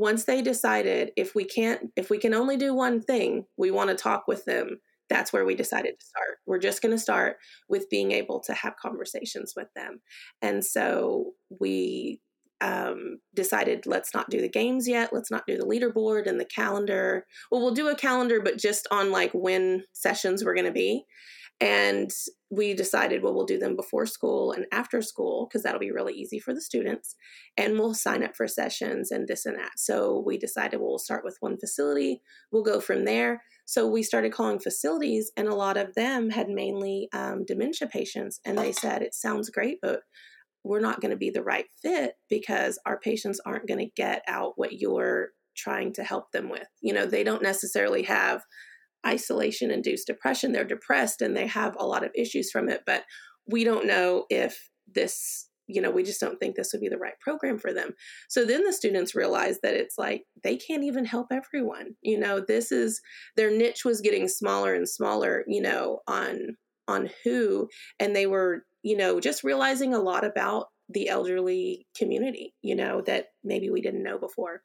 once 0.00 0.24
they 0.24 0.40
decided 0.40 1.12
if 1.16 1.34
we 1.34 1.44
can't 1.44 1.90
if 1.94 2.08
we 2.08 2.18
can 2.18 2.32
only 2.32 2.56
do 2.56 2.74
one 2.74 3.00
thing 3.00 3.44
we 3.58 3.70
want 3.70 3.90
to 3.90 3.94
talk 3.94 4.26
with 4.26 4.44
them 4.46 4.80
that's 5.10 5.32
where 5.32 5.44
we 5.44 5.56
decided 5.56 5.98
to 5.98 6.06
start. 6.06 6.38
We're 6.46 6.60
just 6.60 6.80
going 6.80 6.94
to 6.94 6.98
start 6.98 7.36
with 7.68 7.90
being 7.90 8.12
able 8.12 8.40
to 8.40 8.54
have 8.54 8.76
conversations 8.76 9.54
with 9.56 9.66
them. 9.74 10.00
And 10.40 10.64
so 10.64 11.32
we 11.58 12.20
um, 12.60 13.18
decided 13.34 13.86
let's 13.86 14.14
not 14.14 14.30
do 14.30 14.40
the 14.40 14.48
games 14.48 14.86
yet. 14.86 15.12
Let's 15.12 15.30
not 15.30 15.46
do 15.46 15.56
the 15.56 15.66
leaderboard 15.66 16.26
and 16.26 16.38
the 16.38 16.44
calendar. 16.44 17.26
Well 17.50 17.60
we'll 17.60 17.74
do 17.74 17.88
a 17.88 17.96
calendar 17.96 18.40
but 18.40 18.56
just 18.56 18.86
on 18.90 19.10
like 19.10 19.32
when 19.32 19.82
sessions 19.92 20.44
were 20.44 20.54
going 20.54 20.66
to 20.66 20.72
be 20.72 21.04
and 21.60 22.10
we 22.50 22.72
decided, 22.74 23.22
well, 23.22 23.34
we'll 23.34 23.44
do 23.44 23.58
them 23.58 23.76
before 23.76 24.06
school 24.06 24.52
and 24.52 24.64
after 24.72 25.02
school 25.02 25.46
because 25.46 25.62
that'll 25.62 25.78
be 25.78 25.92
really 25.92 26.14
easy 26.14 26.38
for 26.38 26.54
the 26.54 26.60
students. 26.60 27.14
And 27.56 27.78
we'll 27.78 27.94
sign 27.94 28.24
up 28.24 28.34
for 28.34 28.48
sessions 28.48 29.10
and 29.10 29.28
this 29.28 29.44
and 29.44 29.58
that. 29.58 29.72
So 29.76 30.22
we 30.26 30.38
decided 30.38 30.80
well, 30.80 30.98
start 30.98 31.22
with 31.22 31.36
one 31.40 31.58
facility, 31.58 32.22
we'll 32.50 32.62
go 32.62 32.80
from 32.80 33.04
there. 33.04 33.42
So 33.66 33.86
we 33.86 34.02
started 34.02 34.32
calling 34.32 34.58
facilities, 34.58 35.30
and 35.36 35.46
a 35.46 35.54
lot 35.54 35.76
of 35.76 35.94
them 35.94 36.30
had 36.30 36.48
mainly 36.48 37.08
um, 37.12 37.44
dementia 37.46 37.86
patients. 37.86 38.40
And 38.44 38.58
they 38.58 38.72
said, 38.72 39.02
it 39.02 39.14
sounds 39.14 39.48
great, 39.48 39.78
but 39.80 40.00
we're 40.64 40.80
not 40.80 41.00
going 41.00 41.12
to 41.12 41.16
be 41.16 41.30
the 41.30 41.42
right 41.42 41.66
fit 41.80 42.14
because 42.28 42.78
our 42.84 42.98
patients 42.98 43.40
aren't 43.46 43.68
going 43.68 43.78
to 43.78 43.92
get 43.96 44.22
out 44.26 44.54
what 44.56 44.72
you're 44.72 45.28
trying 45.56 45.92
to 45.94 46.02
help 46.02 46.32
them 46.32 46.48
with. 46.48 46.66
You 46.80 46.94
know, 46.94 47.06
they 47.06 47.22
don't 47.22 47.42
necessarily 47.42 48.02
have 48.04 48.42
isolation 49.06 49.70
induced 49.70 50.06
depression. 50.06 50.52
They're 50.52 50.64
depressed 50.64 51.22
and 51.22 51.36
they 51.36 51.46
have 51.46 51.76
a 51.78 51.86
lot 51.86 52.04
of 52.04 52.10
issues 52.14 52.50
from 52.50 52.68
it, 52.68 52.82
but 52.86 53.04
we 53.46 53.64
don't 53.64 53.86
know 53.86 54.26
if 54.30 54.70
this, 54.92 55.48
you 55.66 55.80
know, 55.80 55.90
we 55.90 56.02
just 56.02 56.20
don't 56.20 56.38
think 56.38 56.56
this 56.56 56.72
would 56.72 56.80
be 56.80 56.88
the 56.88 56.98
right 56.98 57.18
program 57.20 57.58
for 57.58 57.72
them. 57.72 57.90
So 58.28 58.44
then 58.44 58.64
the 58.64 58.72
students 58.72 59.14
realize 59.14 59.60
that 59.62 59.74
it's 59.74 59.96
like 59.96 60.24
they 60.42 60.56
can't 60.56 60.84
even 60.84 61.04
help 61.04 61.28
everyone. 61.30 61.94
You 62.02 62.18
know, 62.18 62.40
this 62.40 62.72
is 62.72 63.00
their 63.36 63.50
niche 63.50 63.84
was 63.84 64.00
getting 64.00 64.28
smaller 64.28 64.74
and 64.74 64.88
smaller, 64.88 65.44
you 65.46 65.62
know, 65.62 66.00
on 66.06 66.56
on 66.88 67.08
who 67.24 67.68
and 68.00 68.16
they 68.16 68.26
were, 68.26 68.64
you 68.82 68.96
know, 68.96 69.20
just 69.20 69.44
realizing 69.44 69.94
a 69.94 70.00
lot 70.00 70.24
about 70.24 70.66
the 70.88 71.08
elderly 71.08 71.86
community, 71.96 72.52
you 72.62 72.74
know, 72.74 73.00
that 73.02 73.26
maybe 73.44 73.70
we 73.70 73.80
didn't 73.80 74.02
know 74.02 74.18
before. 74.18 74.62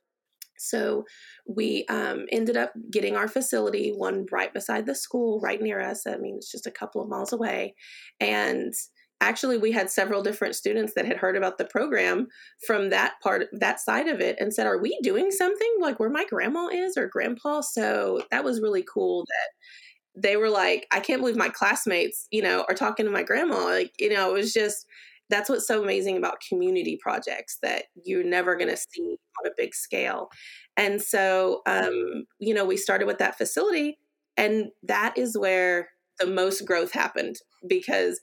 So 0.57 1.05
we 1.47 1.85
um, 1.89 2.25
ended 2.31 2.57
up 2.57 2.73
getting 2.91 3.15
our 3.15 3.27
facility, 3.27 3.91
one 3.91 4.25
right 4.31 4.53
beside 4.53 4.85
the 4.85 4.95
school, 4.95 5.39
right 5.41 5.61
near 5.61 5.81
us. 5.81 6.07
I 6.07 6.17
mean, 6.17 6.35
it's 6.37 6.51
just 6.51 6.67
a 6.67 6.71
couple 6.71 7.01
of 7.01 7.09
miles 7.09 7.33
away. 7.33 7.75
And 8.19 8.73
actually, 9.21 9.57
we 9.57 9.71
had 9.71 9.89
several 9.89 10.21
different 10.21 10.55
students 10.55 10.93
that 10.95 11.05
had 11.05 11.17
heard 11.17 11.35
about 11.37 11.57
the 11.57 11.65
program 11.65 12.27
from 12.65 12.89
that 12.89 13.13
part, 13.23 13.47
that 13.53 13.79
side 13.79 14.07
of 14.07 14.19
it, 14.19 14.37
and 14.39 14.53
said, 14.53 14.67
Are 14.67 14.79
we 14.81 14.97
doing 15.01 15.31
something 15.31 15.75
like 15.79 15.99
where 15.99 16.09
my 16.09 16.25
grandma 16.25 16.67
is 16.67 16.97
or 16.97 17.07
grandpa? 17.07 17.61
So 17.61 18.23
that 18.31 18.43
was 18.43 18.61
really 18.61 18.83
cool 18.83 19.25
that 19.25 20.21
they 20.21 20.37
were 20.37 20.49
like, 20.49 20.87
I 20.91 20.99
can't 20.99 21.21
believe 21.21 21.35
my 21.35 21.49
classmates, 21.49 22.27
you 22.31 22.41
know, 22.41 22.65
are 22.69 22.75
talking 22.75 23.05
to 23.05 23.11
my 23.11 23.23
grandma. 23.23 23.65
Like, 23.65 23.91
you 23.99 24.09
know, 24.13 24.29
it 24.29 24.33
was 24.33 24.53
just, 24.53 24.85
that's 25.29 25.49
what's 25.49 25.67
so 25.67 25.83
amazing 25.83 26.17
about 26.17 26.41
community 26.47 26.97
projects 27.01 27.57
that 27.61 27.85
you're 28.03 28.23
never 28.23 28.55
going 28.55 28.69
to 28.69 28.77
see 28.77 29.17
on 29.39 29.47
a 29.49 29.55
big 29.57 29.73
scale. 29.73 30.29
And 30.77 31.01
so, 31.01 31.61
um, 31.65 32.25
you 32.39 32.53
know, 32.53 32.65
we 32.65 32.77
started 32.77 33.05
with 33.07 33.17
that 33.17 33.37
facility, 33.37 33.97
and 34.37 34.67
that 34.83 35.17
is 35.17 35.37
where 35.37 35.89
the 36.19 36.27
most 36.27 36.65
growth 36.65 36.91
happened 36.91 37.37
because 37.67 38.19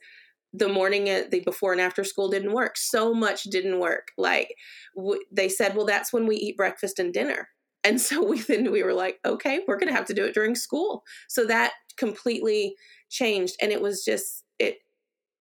the 0.53 0.69
morning 0.69 1.05
the 1.05 1.41
before 1.43 1.71
and 1.71 1.81
after 1.81 2.03
school 2.03 2.29
didn't 2.29 2.53
work. 2.53 2.77
So 2.77 3.13
much 3.13 3.43
didn't 3.43 3.79
work. 3.79 4.09
Like 4.17 4.55
w- 4.95 5.23
they 5.31 5.49
said 5.49 5.75
well 5.75 5.85
that's 5.85 6.13
when 6.13 6.27
we 6.27 6.35
eat 6.35 6.57
breakfast 6.57 6.99
and 6.99 7.11
dinner. 7.11 7.49
And 7.83 7.99
so 7.99 8.23
we 8.23 8.39
then 8.41 8.71
we 8.71 8.83
were 8.83 8.93
like 8.93 9.19
okay 9.25 9.61
we're 9.67 9.77
going 9.77 9.89
to 9.89 9.95
have 9.95 10.05
to 10.05 10.13
do 10.13 10.25
it 10.25 10.33
during 10.33 10.55
school. 10.55 11.03
So 11.27 11.45
that 11.47 11.73
completely 11.97 12.75
changed 13.09 13.55
and 13.61 13.71
it 13.71 13.81
was 13.81 14.05
just 14.05 14.43
it 14.59 14.77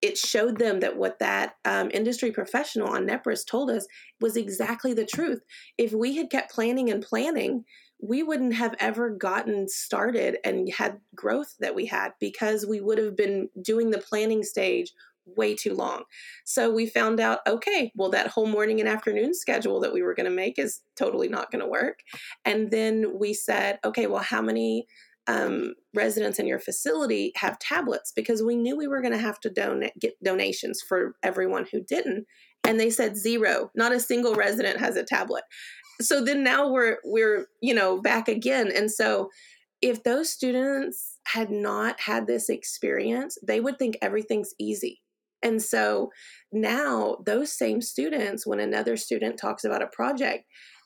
it 0.02 0.18
showed 0.18 0.58
them 0.58 0.80
that 0.80 0.98
what 0.98 1.20
that 1.20 1.56
um, 1.66 1.92
industry 1.94 2.32
professional 2.32 2.90
on 2.90 3.06
Nepris 3.06 3.46
told 3.46 3.70
us 3.70 3.86
was 4.20 4.36
exactly 4.36 4.94
the 4.94 5.06
truth. 5.06 5.42
If 5.78 5.94
we 5.94 6.16
had 6.16 6.30
kept 6.30 6.52
planning 6.52 6.90
and 6.90 7.04
planning, 7.04 7.66
we 8.02 8.24
wouldn't 8.24 8.56
have 8.56 8.76
ever 8.80 9.12
gotten 9.12 9.68
started 9.70 10.38
and 10.44 10.72
had 10.74 11.00
growth 11.16 11.56
that 11.60 11.76
we 11.76 11.86
had 11.86 12.12
because 12.20 12.66
we 12.66 12.82
would 12.82 12.98
have 12.98 13.16
been 13.16 13.48
doing 13.62 13.92
the 13.92 14.00
planning 14.00 14.44
stage 14.44 14.92
way 15.26 15.54
too 15.54 15.76
long. 15.76 16.04
So 16.46 16.72
we 16.72 16.88
found 16.88 17.20
out 17.20 17.40
okay, 17.48 17.92
well, 17.96 18.10
that 18.10 18.28
whole 18.28 18.48
morning 18.48 18.80
and 18.80 18.90
afternoon 18.90 19.36
schedule 19.36 19.80
that 19.82 19.94
we 19.94 20.02
were 20.02 20.16
going 20.16 20.30
to 20.30 20.36
make 20.36 20.58
is 20.58 20.82
totally 20.96 21.28
not 21.28 21.52
going 21.52 21.64
to 21.64 21.70
work. 21.70 22.00
And 22.44 22.72
then 22.72 23.20
we 23.20 23.36
said, 23.36 23.80
okay, 23.86 24.08
well, 24.08 24.24
how 24.24 24.42
many 24.42 24.88
um, 25.32 25.74
residents 25.94 26.40
in 26.40 26.48
your 26.48 26.60
facility 26.60 27.32
have 27.36 27.60
tablets 27.60 28.12
because 28.16 28.44
we 28.44 28.56
knew 28.56 28.76
we 28.76 28.88
were 28.88 29.02
going 29.02 29.14
to 29.14 29.20
have 29.20 29.40
to 29.42 29.50
donate 29.50 29.94
get 30.00 30.22
donations 30.24 30.82
for 30.82 31.16
everyone 31.24 31.66
who 31.72 31.82
didn't 31.82 32.26
and 32.64 32.80
they 32.80 32.90
said 32.90 33.18
zero. 33.18 33.72
Not 33.76 33.94
a 33.94 34.00
single 34.00 34.36
resident 34.36 34.80
has 34.80 34.96
a 34.96 35.04
tablet. 35.04 35.44
So 36.00 36.24
then 36.24 36.44
now 36.44 36.70
we're 36.70 36.98
we're 37.04 37.48
you 37.62 37.74
know 37.74 38.02
back 38.02 38.28
again. 38.28 38.72
And 38.76 38.92
so 38.92 39.30
if 39.82 40.04
those 40.04 40.30
students 40.30 41.18
had 41.28 41.50
not 41.50 42.00
had 42.00 42.28
this 42.28 42.50
experience, 42.50 43.38
they 43.46 43.60
would 43.60 43.80
think 43.80 43.98
everything's 44.02 44.54
easy. 44.60 45.02
And 45.44 45.62
so 45.62 46.12
now, 46.52 47.18
those 47.26 47.52
same 47.52 47.82
students, 47.82 48.46
when 48.46 48.60
another 48.60 48.96
student 48.96 49.40
talks 49.40 49.64
about 49.64 49.82
a 49.82 49.88
project, 49.88 50.44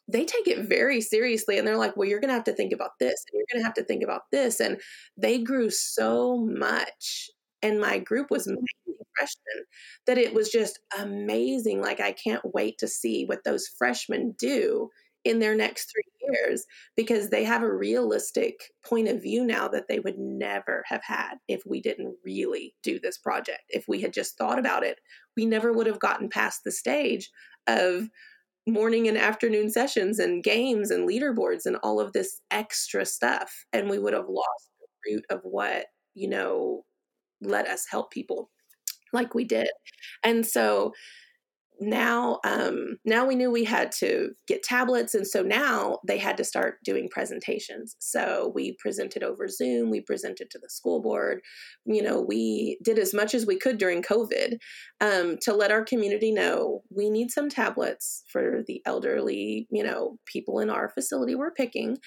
they 0.08 0.26
take 0.26 0.48
it 0.48 0.68
very 0.68 1.02
seriously 1.02 1.58
and 1.58 1.68
they're 1.68 1.78
like, 1.78 1.98
well, 1.98 2.08
you're 2.08 2.20
going 2.20 2.30
to 2.30 2.36
have 2.36 2.44
to 2.44 2.54
think 2.54 2.74
about 2.74 2.92
this 3.00 3.26
and 3.32 3.38
you're 3.40 3.48
going 3.52 3.62
to 3.62 3.66
have 3.66 3.74
to 3.76 3.84
think 3.84 4.04
about 4.04 4.24
this. 4.32 4.60
And 4.60 4.80
they 5.18 5.40
grew 5.40 5.70
so 5.70 6.38
much. 6.38 7.30
And 7.62 7.80
my 7.80 7.98
group 7.98 8.30
was 8.30 8.46
freshmen 9.18 9.66
that 10.06 10.18
it 10.18 10.34
was 10.34 10.50
just 10.50 10.80
amazing. 11.00 11.82
Like, 11.82 12.00
I 12.00 12.12
can't 12.12 12.54
wait 12.54 12.78
to 12.80 12.88
see 12.88 13.26
what 13.26 13.44
those 13.44 13.68
freshmen 13.68 14.36
do 14.38 14.90
in 15.24 15.40
their 15.40 15.56
next 15.56 15.92
three 15.92 16.04
years 16.30 16.66
because 16.96 17.30
they 17.30 17.44
have 17.44 17.64
a 17.64 17.74
realistic 17.74 18.72
point 18.86 19.08
of 19.08 19.22
view 19.22 19.44
now 19.44 19.68
that 19.68 19.88
they 19.90 20.00
would 20.00 20.20
never 20.20 20.84
have 20.86 21.02
had 21.04 21.36
if 21.48 21.64
we 21.66 21.82
didn't 21.82 22.16
really 22.24 22.76
do 22.84 23.00
this 23.00 23.18
project. 23.18 23.64
If 23.70 23.86
we 23.88 24.02
had 24.02 24.14
just 24.14 24.38
thought 24.38 24.60
about 24.60 24.84
it, 24.84 25.00
we 25.36 25.46
never 25.48 25.74
would 25.74 25.88
have 25.88 26.00
gotten 26.00 26.30
past 26.30 26.62
the 26.64 26.72
stage 26.72 27.32
of 27.66 28.08
morning 28.68 29.08
and 29.08 29.18
afternoon 29.18 29.70
sessions 29.70 30.20
and 30.20 30.44
games 30.44 30.92
and 30.92 31.08
leaderboards 31.08 31.66
and 31.66 31.78
all 31.84 32.00
of 32.00 32.14
this 32.14 32.42
extra 32.52 33.06
stuff. 33.06 33.66
And 33.74 33.90
we 33.90 34.00
would 34.00 34.14
have 34.14 34.28
lost 34.28 34.70
the 34.80 35.14
root 35.14 35.26
of 35.30 35.42
what, 35.44 35.86
you 36.14 36.28
know, 36.28 36.84
let 37.42 37.68
us 37.68 37.86
help 37.90 38.12
people 38.12 38.50
like 39.14 39.36
we 39.36 39.44
did. 39.44 39.70
And 40.24 40.46
so 40.46 40.94
now 41.80 42.40
um, 42.44 42.98
now 43.06 43.26
we 43.26 43.36
knew 43.36 43.52
we 43.52 43.64
had 43.64 43.92
to 43.94 44.32
get 44.48 44.64
tablets 44.64 45.14
and 45.14 45.28
so 45.28 45.42
now 45.42 46.00
they 46.08 46.18
had 46.18 46.38
to 46.38 46.44
start 46.44 46.78
doing 46.84 47.10
presentations. 47.10 47.96
So 48.00 48.52
we 48.54 48.76
presented 48.80 49.24
over 49.24 49.48
zoom 49.48 49.90
we 49.90 50.02
presented 50.02 50.50
to 50.52 50.60
the 50.60 50.70
school 50.70 51.02
board. 51.02 51.42
You 51.86 52.02
know 52.02 52.22
we 52.22 52.78
did 52.84 53.00
as 53.00 53.14
much 53.14 53.34
as 53.34 53.46
we 53.46 53.58
could 53.58 53.78
during 53.78 54.02
covid 54.02 54.58
um, 55.02 55.38
to 55.42 55.54
let 55.54 55.72
our 55.72 55.84
community 55.84 56.32
know 56.32 56.82
we 56.90 57.10
need 57.10 57.32
some 57.32 57.50
tablets 57.50 58.24
for 58.32 58.64
the 58.68 58.82
elderly 58.86 59.68
you 59.72 59.84
know 59.84 60.18
people 60.26 60.60
in 60.60 60.70
our 60.70 60.90
facility 60.90 61.36
we're 61.36 61.52
picking 61.52 61.98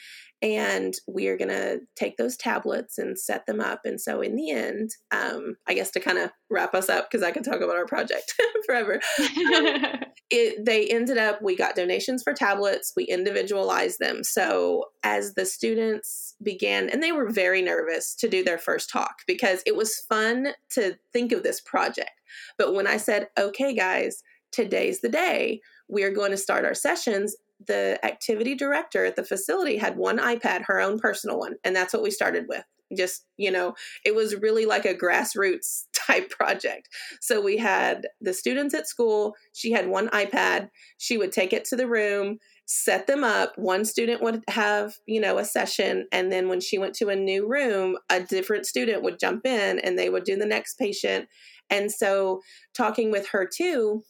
and 0.40 0.94
we 1.08 1.26
are 1.28 1.36
going 1.36 1.48
to 1.48 1.80
take 1.96 2.16
those 2.16 2.36
tablets 2.36 2.98
and 2.98 3.18
set 3.18 3.46
them 3.46 3.60
up. 3.60 3.80
And 3.84 4.00
so 4.00 4.20
in 4.20 4.36
the 4.36 4.50
end 4.50 4.90
um, 5.10 5.56
i 5.66 5.74
guess 5.74 5.90
to 5.90 6.00
kind 6.00 6.18
of 6.18 6.30
wrap 6.50 6.74
us 6.74 6.88
up 6.88 7.10
because 7.10 7.24
i 7.24 7.30
could 7.30 7.44
talk 7.44 7.60
about 7.60 7.76
our 7.76 7.86
project 7.86 8.34
forever 8.66 8.94
um, 9.18 10.02
it, 10.30 10.64
they 10.64 10.86
ended 10.88 11.18
up 11.18 11.40
we 11.42 11.56
got 11.56 11.74
donations 11.74 12.22
for 12.22 12.32
tablets 12.32 12.92
we 12.96 13.04
individualized 13.04 13.98
them. 13.98 14.22
So 14.22 14.84
as 15.02 15.34
the 15.34 15.46
students 15.46 16.34
began 16.42 16.88
and 16.90 17.02
they 17.02 17.12
were 17.12 17.30
very 17.30 17.62
nervous 17.62 18.14
to 18.16 18.28
do 18.28 18.44
their 18.44 18.58
first 18.58 18.90
talk 18.90 19.16
because 19.26 19.62
it 19.66 19.76
was 19.76 20.02
fun 20.08 20.48
to 20.72 20.96
think 21.12 21.32
of 21.32 21.42
this 21.42 21.60
project. 21.60 22.10
But 22.56 22.74
when 22.74 22.86
i 22.86 22.96
said 22.96 23.28
okay 23.38 23.74
guys 23.74 24.22
today's 24.52 25.00
the 25.00 25.08
day 25.08 25.60
we 25.88 26.02
are 26.02 26.12
going 26.12 26.30
to 26.30 26.36
start 26.36 26.64
our 26.64 26.74
sessions 26.74 27.36
the 27.66 27.98
activity 28.04 28.54
director 28.54 29.04
at 29.04 29.16
the 29.16 29.24
facility 29.24 29.76
had 29.76 29.96
one 29.96 30.18
iPad, 30.18 30.64
her 30.66 30.80
own 30.80 30.98
personal 30.98 31.38
one, 31.38 31.56
and 31.64 31.74
that's 31.74 31.92
what 31.92 32.02
we 32.02 32.10
started 32.10 32.46
with. 32.48 32.64
Just, 32.96 33.26
you 33.36 33.50
know, 33.50 33.74
it 34.04 34.14
was 34.14 34.36
really 34.36 34.64
like 34.64 34.86
a 34.86 34.94
grassroots 34.94 35.84
type 35.92 36.30
project. 36.30 36.88
So 37.20 37.40
we 37.40 37.58
had 37.58 38.06
the 38.20 38.32
students 38.32 38.74
at 38.74 38.88
school, 38.88 39.34
she 39.52 39.72
had 39.72 39.88
one 39.88 40.08
iPad, 40.08 40.70
she 40.96 41.18
would 41.18 41.32
take 41.32 41.52
it 41.52 41.64
to 41.66 41.76
the 41.76 41.86
room, 41.86 42.38
set 42.68 43.06
them 43.06 43.24
up. 43.24 43.52
One 43.56 43.84
student 43.84 44.22
would 44.22 44.44
have, 44.48 44.94
you 45.06 45.20
know, 45.20 45.38
a 45.38 45.44
session, 45.44 46.06
and 46.12 46.30
then 46.30 46.48
when 46.48 46.60
she 46.60 46.78
went 46.78 46.94
to 46.96 47.08
a 47.08 47.16
new 47.16 47.48
room, 47.48 47.96
a 48.10 48.20
different 48.20 48.66
student 48.66 49.02
would 49.02 49.18
jump 49.18 49.46
in 49.46 49.78
and 49.80 49.98
they 49.98 50.10
would 50.10 50.24
do 50.24 50.36
the 50.36 50.46
next 50.46 50.78
patient. 50.78 51.28
And 51.70 51.90
so 51.90 52.42
talking 52.74 53.10
with 53.10 53.28
her 53.28 53.46
too, 53.46 54.04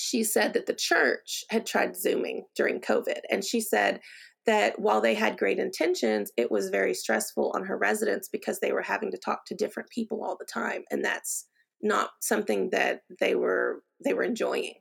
she 0.00 0.22
said 0.22 0.52
that 0.52 0.66
the 0.66 0.74
church 0.74 1.42
had 1.50 1.66
tried 1.66 1.96
Zooming 1.96 2.44
during 2.54 2.80
COVID. 2.80 3.18
And 3.32 3.44
she 3.44 3.60
said 3.60 3.98
that 4.46 4.78
while 4.78 5.00
they 5.00 5.14
had 5.14 5.36
great 5.36 5.58
intentions, 5.58 6.30
it 6.36 6.52
was 6.52 6.68
very 6.70 6.94
stressful 6.94 7.50
on 7.52 7.64
her 7.64 7.76
residents 7.76 8.28
because 8.28 8.60
they 8.60 8.72
were 8.72 8.82
having 8.82 9.10
to 9.10 9.18
talk 9.18 9.44
to 9.46 9.56
different 9.56 9.90
people 9.90 10.22
all 10.22 10.36
the 10.38 10.44
time. 10.44 10.84
And 10.92 11.04
that's 11.04 11.46
not 11.82 12.10
something 12.20 12.70
that 12.70 13.00
they 13.18 13.34
were 13.34 13.82
they 14.04 14.14
were 14.14 14.22
enjoying. 14.22 14.74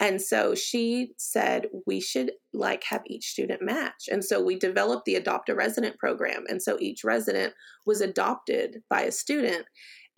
And 0.00 0.20
so 0.20 0.56
she 0.56 1.12
said 1.16 1.68
we 1.86 2.00
should 2.00 2.32
like 2.52 2.82
have 2.90 3.02
each 3.06 3.28
student 3.28 3.62
match. 3.62 4.08
And 4.10 4.24
so 4.24 4.42
we 4.42 4.58
developed 4.58 5.04
the 5.04 5.14
adopt 5.14 5.48
a 5.48 5.54
resident 5.54 5.96
program. 5.96 6.42
And 6.48 6.60
so 6.60 6.76
each 6.80 7.04
resident 7.04 7.54
was 7.86 8.00
adopted 8.00 8.82
by 8.90 9.02
a 9.02 9.12
student 9.12 9.66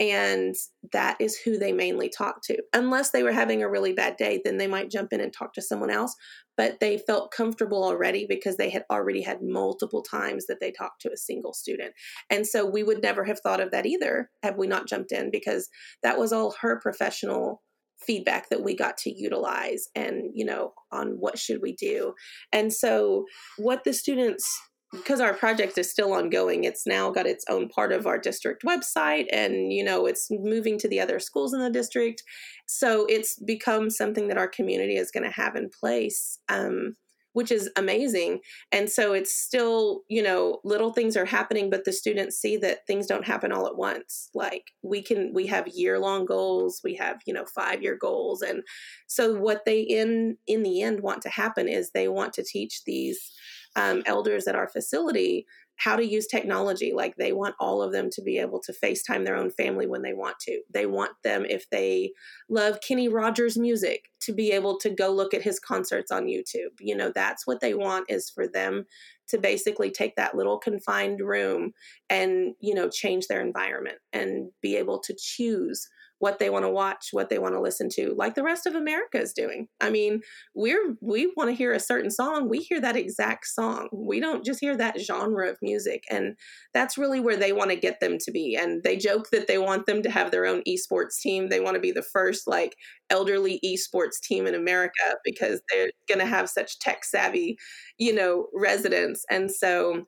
and 0.00 0.54
that 0.92 1.16
is 1.20 1.36
who 1.36 1.58
they 1.58 1.72
mainly 1.72 2.08
talk 2.08 2.42
to. 2.44 2.58
Unless 2.72 3.10
they 3.10 3.22
were 3.22 3.32
having 3.32 3.62
a 3.62 3.68
really 3.68 3.92
bad 3.92 4.16
day, 4.16 4.40
then 4.44 4.56
they 4.56 4.66
might 4.68 4.90
jump 4.90 5.12
in 5.12 5.20
and 5.20 5.32
talk 5.32 5.52
to 5.54 5.62
someone 5.62 5.90
else. 5.90 6.14
But 6.56 6.80
they 6.80 6.98
felt 6.98 7.32
comfortable 7.32 7.84
already 7.84 8.26
because 8.28 8.56
they 8.56 8.70
had 8.70 8.84
already 8.90 9.22
had 9.22 9.42
multiple 9.42 10.02
times 10.02 10.46
that 10.46 10.58
they 10.60 10.70
talked 10.70 11.00
to 11.02 11.12
a 11.12 11.16
single 11.16 11.52
student. 11.52 11.94
And 12.30 12.46
so 12.46 12.64
we 12.64 12.82
would 12.82 13.02
never 13.02 13.24
have 13.24 13.40
thought 13.40 13.60
of 13.60 13.70
that 13.72 13.86
either 13.86 14.30
had 14.42 14.56
we 14.56 14.66
not 14.66 14.88
jumped 14.88 15.12
in 15.12 15.30
because 15.30 15.68
that 16.02 16.18
was 16.18 16.32
all 16.32 16.54
her 16.60 16.78
professional 16.80 17.62
feedback 18.00 18.48
that 18.48 18.62
we 18.62 18.76
got 18.76 18.96
to 18.96 19.10
utilize 19.10 19.88
and 19.96 20.30
you 20.32 20.44
know 20.44 20.72
on 20.92 21.16
what 21.18 21.36
should 21.36 21.60
we 21.60 21.72
do 21.74 22.14
and 22.52 22.72
so 22.72 23.24
what 23.56 23.82
the 23.82 23.92
students 23.92 24.48
because 24.92 25.20
our 25.20 25.34
project 25.34 25.76
is 25.76 25.90
still 25.90 26.12
ongoing 26.12 26.64
it's 26.64 26.86
now 26.86 27.10
got 27.10 27.26
its 27.26 27.44
own 27.48 27.68
part 27.68 27.92
of 27.92 28.06
our 28.06 28.18
district 28.18 28.64
website 28.64 29.26
and 29.32 29.72
you 29.72 29.84
know 29.84 30.06
it's 30.06 30.28
moving 30.30 30.78
to 30.78 30.88
the 30.88 31.00
other 31.00 31.18
schools 31.18 31.52
in 31.52 31.60
the 31.60 31.70
district. 31.70 32.22
So 32.66 33.06
it's 33.06 33.38
become 33.38 33.90
something 33.90 34.28
that 34.28 34.38
our 34.38 34.48
community 34.48 34.96
is 34.96 35.10
going 35.10 35.24
to 35.24 35.30
have 35.30 35.56
in 35.56 35.70
place 35.70 36.38
um, 36.48 36.96
which 37.34 37.52
is 37.52 37.70
amazing. 37.76 38.40
And 38.72 38.90
so 38.90 39.12
it's 39.12 39.34
still 39.34 40.02
you 40.08 40.22
know 40.22 40.60
little 40.64 40.92
things 40.92 41.16
are 41.16 41.26
happening 41.26 41.68
but 41.70 41.84
the 41.84 41.92
students 41.92 42.36
see 42.38 42.56
that 42.58 42.86
things 42.86 43.06
don't 43.06 43.26
happen 43.26 43.52
all 43.52 43.66
at 43.66 43.76
once. 43.76 44.30
Like 44.34 44.72
we 44.82 45.02
can 45.02 45.32
we 45.34 45.46
have 45.46 45.68
year 45.68 45.98
long 45.98 46.24
goals 46.24 46.80
we 46.82 46.94
have 46.94 47.20
you 47.26 47.34
know 47.34 47.44
five 47.54 47.82
year 47.82 47.96
goals 47.96 48.42
and 48.42 48.62
so 49.06 49.34
what 49.34 49.64
they 49.66 49.80
in 49.80 50.38
in 50.46 50.62
the 50.62 50.82
end 50.82 51.00
want 51.00 51.22
to 51.22 51.28
happen 51.28 51.68
is 51.68 51.90
they 51.90 52.08
want 52.08 52.32
to 52.34 52.42
teach 52.42 52.84
these 52.84 53.32
um, 53.78 54.02
elders 54.06 54.48
at 54.48 54.56
our 54.56 54.68
facility 54.68 55.46
how 55.76 55.94
to 55.94 56.04
use 56.04 56.26
technology. 56.26 56.92
Like 56.92 57.14
they 57.16 57.32
want 57.32 57.54
all 57.60 57.82
of 57.82 57.92
them 57.92 58.10
to 58.10 58.22
be 58.22 58.38
able 58.38 58.60
to 58.62 58.72
FaceTime 58.72 59.24
their 59.24 59.36
own 59.36 59.50
family 59.52 59.86
when 59.86 60.02
they 60.02 60.12
want 60.12 60.36
to. 60.40 60.60
They 60.74 60.86
want 60.86 61.12
them, 61.22 61.46
if 61.48 61.70
they 61.70 62.10
love 62.48 62.80
Kenny 62.80 63.08
Rogers 63.08 63.56
music, 63.56 64.06
to 64.22 64.32
be 64.32 64.50
able 64.50 64.76
to 64.80 64.90
go 64.90 65.10
look 65.10 65.34
at 65.34 65.42
his 65.42 65.60
concerts 65.60 66.10
on 66.10 66.26
YouTube. 66.26 66.74
You 66.80 66.96
know, 66.96 67.12
that's 67.14 67.46
what 67.46 67.60
they 67.60 67.74
want 67.74 68.06
is 68.08 68.28
for 68.28 68.48
them 68.48 68.86
to 69.28 69.38
basically 69.38 69.92
take 69.92 70.16
that 70.16 70.34
little 70.34 70.58
confined 70.58 71.20
room 71.20 71.72
and, 72.10 72.54
you 72.60 72.74
know, 72.74 72.88
change 72.88 73.28
their 73.28 73.40
environment 73.40 73.98
and 74.12 74.50
be 74.60 74.74
able 74.74 74.98
to 74.98 75.14
choose 75.16 75.88
what 76.20 76.38
they 76.38 76.50
want 76.50 76.64
to 76.64 76.70
watch, 76.70 77.08
what 77.12 77.30
they 77.30 77.38
want 77.38 77.54
to 77.54 77.60
listen 77.60 77.88
to, 77.94 78.14
like 78.16 78.34
the 78.34 78.42
rest 78.42 78.66
of 78.66 78.74
America 78.74 79.20
is 79.20 79.32
doing. 79.32 79.68
I 79.80 79.90
mean, 79.90 80.20
we're 80.54 80.96
we 81.00 81.32
want 81.36 81.50
to 81.50 81.54
hear 81.56 81.72
a 81.72 81.80
certain 81.80 82.10
song, 82.10 82.48
we 82.48 82.58
hear 82.58 82.80
that 82.80 82.96
exact 82.96 83.46
song. 83.46 83.88
We 83.92 84.20
don't 84.20 84.44
just 84.44 84.60
hear 84.60 84.76
that 84.76 85.00
genre 85.00 85.48
of 85.48 85.58
music, 85.62 86.04
and 86.10 86.36
that's 86.74 86.98
really 86.98 87.20
where 87.20 87.36
they 87.36 87.52
want 87.52 87.70
to 87.70 87.76
get 87.76 88.00
them 88.00 88.18
to 88.24 88.30
be. 88.30 88.56
And 88.56 88.82
they 88.82 88.96
joke 88.96 89.30
that 89.30 89.46
they 89.46 89.58
want 89.58 89.86
them 89.86 90.02
to 90.02 90.10
have 90.10 90.30
their 90.30 90.46
own 90.46 90.62
esports 90.68 91.20
team. 91.20 91.48
They 91.48 91.60
want 91.60 91.74
to 91.74 91.80
be 91.80 91.92
the 91.92 92.02
first 92.02 92.46
like 92.46 92.74
elderly 93.10 93.60
esports 93.64 94.20
team 94.22 94.46
in 94.46 94.54
America 94.54 94.92
because 95.24 95.60
they're 95.70 95.90
going 96.08 96.20
to 96.20 96.26
have 96.26 96.48
such 96.48 96.78
tech 96.78 97.04
savvy, 97.04 97.56
you 97.98 98.14
know, 98.14 98.48
residents. 98.54 99.24
And 99.30 99.50
so 99.50 100.06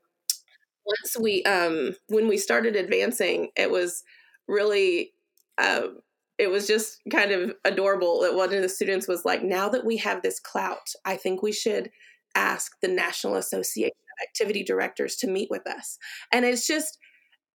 once 0.86 1.16
we 1.20 1.42
um 1.44 1.94
when 2.08 2.28
we 2.28 2.36
started 2.36 2.76
advancing, 2.76 3.50
it 3.56 3.70
was 3.70 4.02
really 4.48 5.12
um, 5.62 5.98
it 6.38 6.50
was 6.50 6.66
just 6.66 6.98
kind 7.10 7.32
of 7.32 7.52
adorable 7.64 8.20
that 8.22 8.34
one 8.34 8.52
of 8.54 8.62
the 8.62 8.68
students 8.68 9.06
was 9.06 9.24
like, 9.24 9.42
now 9.42 9.68
that 9.68 9.84
we 9.84 9.96
have 9.98 10.22
this 10.22 10.40
clout, 10.40 10.88
I 11.04 11.16
think 11.16 11.42
we 11.42 11.52
should 11.52 11.90
ask 12.34 12.72
the 12.80 12.88
National 12.88 13.36
Association 13.36 13.90
of 13.90 14.28
Activity 14.28 14.64
Directors 14.64 15.16
to 15.16 15.28
meet 15.28 15.48
with 15.50 15.66
us. 15.68 15.98
And 16.32 16.44
it's 16.44 16.66
just, 16.66 16.98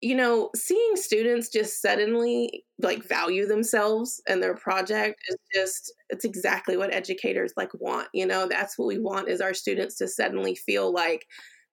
you 0.02 0.16
know, 0.16 0.50
seeing 0.56 0.96
students 0.98 1.48
just 1.50 1.82
suddenly 1.82 2.66
like 2.80 3.08
value 3.08 3.48
themselves 3.48 4.22
and 4.28 4.44
their 4.44 4.56
project 4.56 5.22
is 5.30 5.38
just, 5.56 5.94
it's 6.10 6.26
exactly 6.26 6.76
what 6.76 6.94
educators 6.94 7.54
like 7.56 7.72
want. 7.80 8.10
You 8.14 8.26
know, 8.26 8.48
that's 8.50 8.78
what 8.78 8.88
we 8.88 9.00
want 9.00 9.30
is 9.30 9.40
our 9.40 9.54
students 9.54 9.96
to 9.98 10.08
suddenly 10.10 10.56
feel 10.56 10.92
like, 10.92 11.26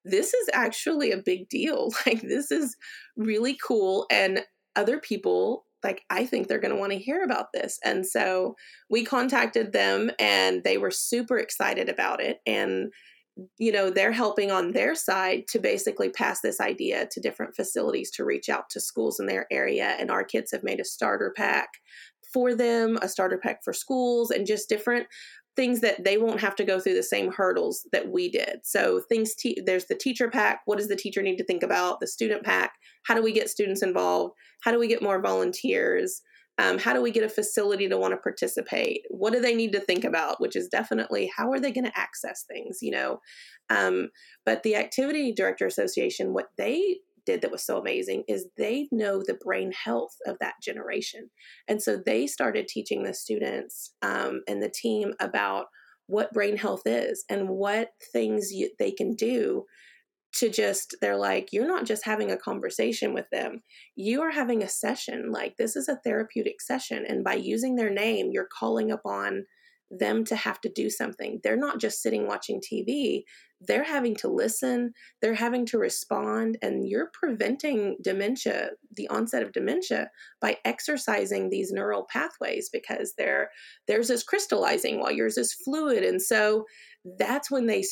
this 0.05 0.33
is 0.33 0.49
actually 0.53 1.11
a 1.13 1.19
big 1.23 1.49
deal. 1.49 1.91
Like, 2.07 2.23
this 2.23 2.51
is 2.51 2.77
really 3.17 3.59
cool. 3.63 4.07
And 4.11 4.45
other 4.77 4.99
people 4.99 5.67
like 5.83 6.03
I 6.11 6.27
think 6.27 6.49
they're 6.49 6.61
going 6.61 6.75
to 6.75 6.81
want 6.81 6.93
to 6.93 6.99
hear 6.99 7.23
about 7.23 7.53
this. 7.53 7.79
And 7.85 8.07
so 8.07 8.57
we 8.89 9.05
contacted 9.05 9.73
them 9.73 10.11
and 10.19 10.63
they 10.65 10.79
were 10.79 10.91
super 10.91 11.39
excited 11.39 11.89
about 11.89 12.21
it 12.21 12.41
and 12.47 12.93
you 13.59 13.73
know 13.73 13.91
they're 13.91 14.13
helping 14.13 14.51
on 14.51 14.73
their 14.73 14.95
side 14.95 15.45
to 15.49 15.59
basically 15.59 16.11
pass 16.11 16.41
this 16.41 16.61
idea 16.61 17.07
to 17.11 17.21
different 17.21 17.55
facilities 17.55 18.11
to 18.11 18.25
reach 18.25 18.49
out 18.49 18.69
to 18.69 18.81
schools 18.81 19.21
in 19.21 19.27
their 19.27 19.47
area 19.51 19.97
and 19.99 20.11
our 20.11 20.25
kids 20.25 20.51
have 20.51 20.63
made 20.63 20.81
a 20.81 20.85
starter 20.85 21.33
pack 21.35 21.69
for 22.33 22.55
them 22.55 22.99
a 23.03 23.09
starter 23.09 23.39
pack 23.39 23.63
for 23.65 23.73
schools 23.73 24.31
and 24.31 24.47
just 24.47 24.69
different 24.69 25.07
things 25.57 25.81
that 25.81 26.05
they 26.05 26.17
won't 26.17 26.41
have 26.41 26.55
to 26.57 26.65
go 26.65 26.79
through 26.79 26.95
the 26.95 27.03
same 27.03 27.33
hurdles 27.33 27.87
that 27.93 28.11
we 28.11 28.31
did 28.31 28.61
so 28.63 29.01
things 29.09 29.35
te- 29.35 29.61
there's 29.67 29.87
the 29.87 29.95
teacher 29.95 30.29
pack 30.29 30.61
what 30.65 30.79
does 30.79 30.89
the 30.89 30.97
teacher 30.97 31.23
need 31.23 31.37
to 31.37 31.45
think 31.45 31.63
about 31.63 32.01
the 32.01 32.07
student 32.07 32.45
pack 32.45 32.73
how 33.05 33.15
do 33.15 33.23
we 33.23 33.33
get 33.33 33.51
students 33.51 33.83
involved 33.83 34.35
how 34.63 34.71
do 34.71 34.79
we 34.79 34.89
get 34.89 35.03
more 35.03 35.21
volunteers 35.21 36.23
um, 36.61 36.79
how 36.79 36.93
do 36.93 37.01
we 37.01 37.11
get 37.11 37.25
a 37.25 37.29
facility 37.29 37.89
to 37.89 37.97
want 37.97 38.13
to 38.13 38.19
participate? 38.19 39.03
What 39.09 39.33
do 39.33 39.41
they 39.41 39.55
need 39.55 39.73
to 39.73 39.81
think 39.81 40.05
about? 40.05 40.43
Which 40.43 40.57
is 40.57 40.69
definitely 40.69 41.31
how 41.35 41.51
are 41.53 41.61
they 41.61 41.73
going 41.73 41.87
to 41.87 41.99
access 41.99 42.45
things, 42.45 42.81
you 42.83 42.91
know? 42.91 43.21
Um, 43.71 44.11
but 44.45 44.63
the 44.63 44.77
Activity 44.77 45.33
Director 45.33 45.67
Association, 45.67 46.35
what 46.35 46.49
they 46.59 46.99
did 47.25 47.43
that 47.43 47.51
was 47.51 47.65
so 47.65 47.79
amazing 47.79 48.25
is 48.29 48.49
they 48.57 48.89
know 48.91 49.23
the 49.25 49.39
brain 49.43 49.73
health 49.73 50.15
of 50.27 50.37
that 50.41 50.55
generation. 50.63 51.31
And 51.69 51.83
so 51.83 52.01
they 52.05 52.27
started 52.27 52.69
teaching 52.69 53.03
the 53.03 53.15
students 53.15 53.95
um, 54.03 54.43
and 54.49 54.63
the 54.63 54.71
team 54.71 55.15
about 55.21 55.67
what 56.07 56.33
brain 56.33 56.57
health 56.57 56.83
is 56.87 57.25
and 57.31 57.49
what 57.49 57.91
things 58.13 58.53
you, 58.53 58.71
they 58.79 58.91
can 58.91 59.15
do 59.15 59.65
to 60.33 60.49
just 60.49 60.97
they're 61.01 61.17
like 61.17 61.49
you're 61.53 61.67
not 61.67 61.87
just 61.87 62.05
having 62.05 62.31
a 62.31 62.37
conversation 62.37 63.15
with 63.15 63.27
them. 63.33 63.63
You 63.97 64.23
are 64.23 64.31
having 64.31 64.63
a 64.63 64.69
session. 64.69 65.33
Like 65.33 65.57
this 65.57 65.77
is 65.77 65.89
a 65.89 65.99
therapeutic 66.05 66.61
session. 66.61 67.05
And 67.09 67.25
by 67.25 67.35
using 67.35 67.77
their 67.77 67.91
name 67.91 68.31
you're 68.33 68.49
calling 68.59 68.91
upon 68.91 69.45
them 69.91 70.25
to 70.25 70.37
have 70.37 70.61
to 70.61 70.69
do 70.69 70.89
something. 70.89 71.41
They're 71.43 71.57
not 71.57 71.81
just 71.81 72.01
sitting 72.01 72.27
watching 72.27 72.61
tv 72.61 73.25
they're 73.61 73.85
having 73.85 74.17
to 74.17 74.29
listen, 74.29 74.93
they're 75.21 75.35
having 75.35 75.67
to 75.67 75.79
respond, 75.79 76.57
and 76.63 76.89
you're 76.89 77.11
preventing 77.13 77.97
dementia, 78.03 78.71
the 78.97 79.09
onset 79.09 79.43
of 79.43 79.53
dementia, 79.53 80.11
by 80.41 80.57
exercising 80.65 81.51
these 81.51 81.71
neural 81.71 82.07
pathways 82.11 82.71
because 82.71 83.15
they're, 83.19 83.51
theirs 83.87 84.09
is 84.11 84.23
crystallizing 84.23 84.99
while 84.99 85.13
yours 85.13 85.37
is 85.37 85.53
fluid. 85.53 86.03
And 86.03 86.21
so 86.21 86.65
that's 87.19 87.51
when 87.51 87.67
they 87.67 87.85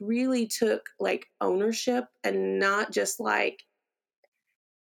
really 0.00 0.46
took 0.46 0.82
like 1.00 1.26
ownership 1.40 2.04
and 2.22 2.58
not 2.58 2.92
just 2.92 3.18
like, 3.18 3.64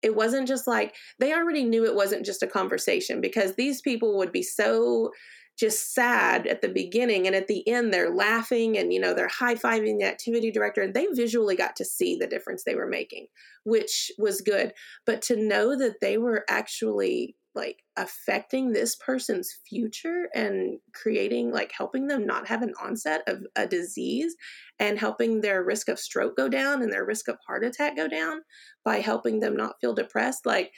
it 0.02 0.14
wasn't 0.14 0.46
just 0.46 0.66
like 0.66 0.94
they 1.18 1.32
already 1.32 1.64
knew 1.64 1.84
it 1.84 1.94
wasn't 1.94 2.24
just 2.24 2.42
a 2.42 2.46
conversation 2.46 3.20
because 3.20 3.54
these 3.54 3.80
people 3.80 4.16
would 4.18 4.30
be 4.30 4.42
so 4.42 5.10
just 5.58 5.94
sad 5.94 6.46
at 6.46 6.60
the 6.60 6.68
beginning 6.68 7.26
and 7.26 7.34
at 7.34 7.46
the 7.46 7.66
end 7.68 7.92
they're 7.92 8.14
laughing 8.14 8.76
and 8.76 8.92
you 8.92 9.00
know 9.00 9.14
they're 9.14 9.28
high-fiving 9.28 9.98
the 9.98 10.04
activity 10.04 10.50
director 10.50 10.82
and 10.82 10.92
they 10.92 11.06
visually 11.06 11.56
got 11.56 11.74
to 11.76 11.84
see 11.84 12.16
the 12.16 12.26
difference 12.26 12.64
they 12.64 12.74
were 12.74 12.86
making 12.86 13.26
which 13.66 14.12
was 14.16 14.40
good. 14.42 14.72
But 15.04 15.20
to 15.22 15.36
know 15.36 15.76
that 15.76 16.00
they 16.00 16.18
were 16.18 16.44
actually 16.48 17.36
like 17.56 17.82
affecting 17.96 18.72
this 18.72 18.94
person's 18.94 19.58
future 19.68 20.28
and 20.34 20.78
creating 20.94 21.50
like 21.50 21.72
helping 21.72 22.06
them 22.06 22.24
not 22.24 22.46
have 22.46 22.62
an 22.62 22.74
onset 22.80 23.22
of 23.26 23.44
a 23.56 23.66
disease 23.66 24.36
and 24.78 24.98
helping 24.98 25.40
their 25.40 25.64
risk 25.64 25.88
of 25.88 25.98
stroke 25.98 26.36
go 26.36 26.48
down 26.48 26.80
and 26.80 26.92
their 26.92 27.04
risk 27.04 27.26
of 27.26 27.38
heart 27.44 27.64
attack 27.64 27.96
go 27.96 28.06
down 28.06 28.42
by 28.84 28.98
helping 28.98 29.40
them 29.40 29.56
not 29.56 29.80
feel 29.80 29.94
depressed 29.94 30.46
like 30.46 30.70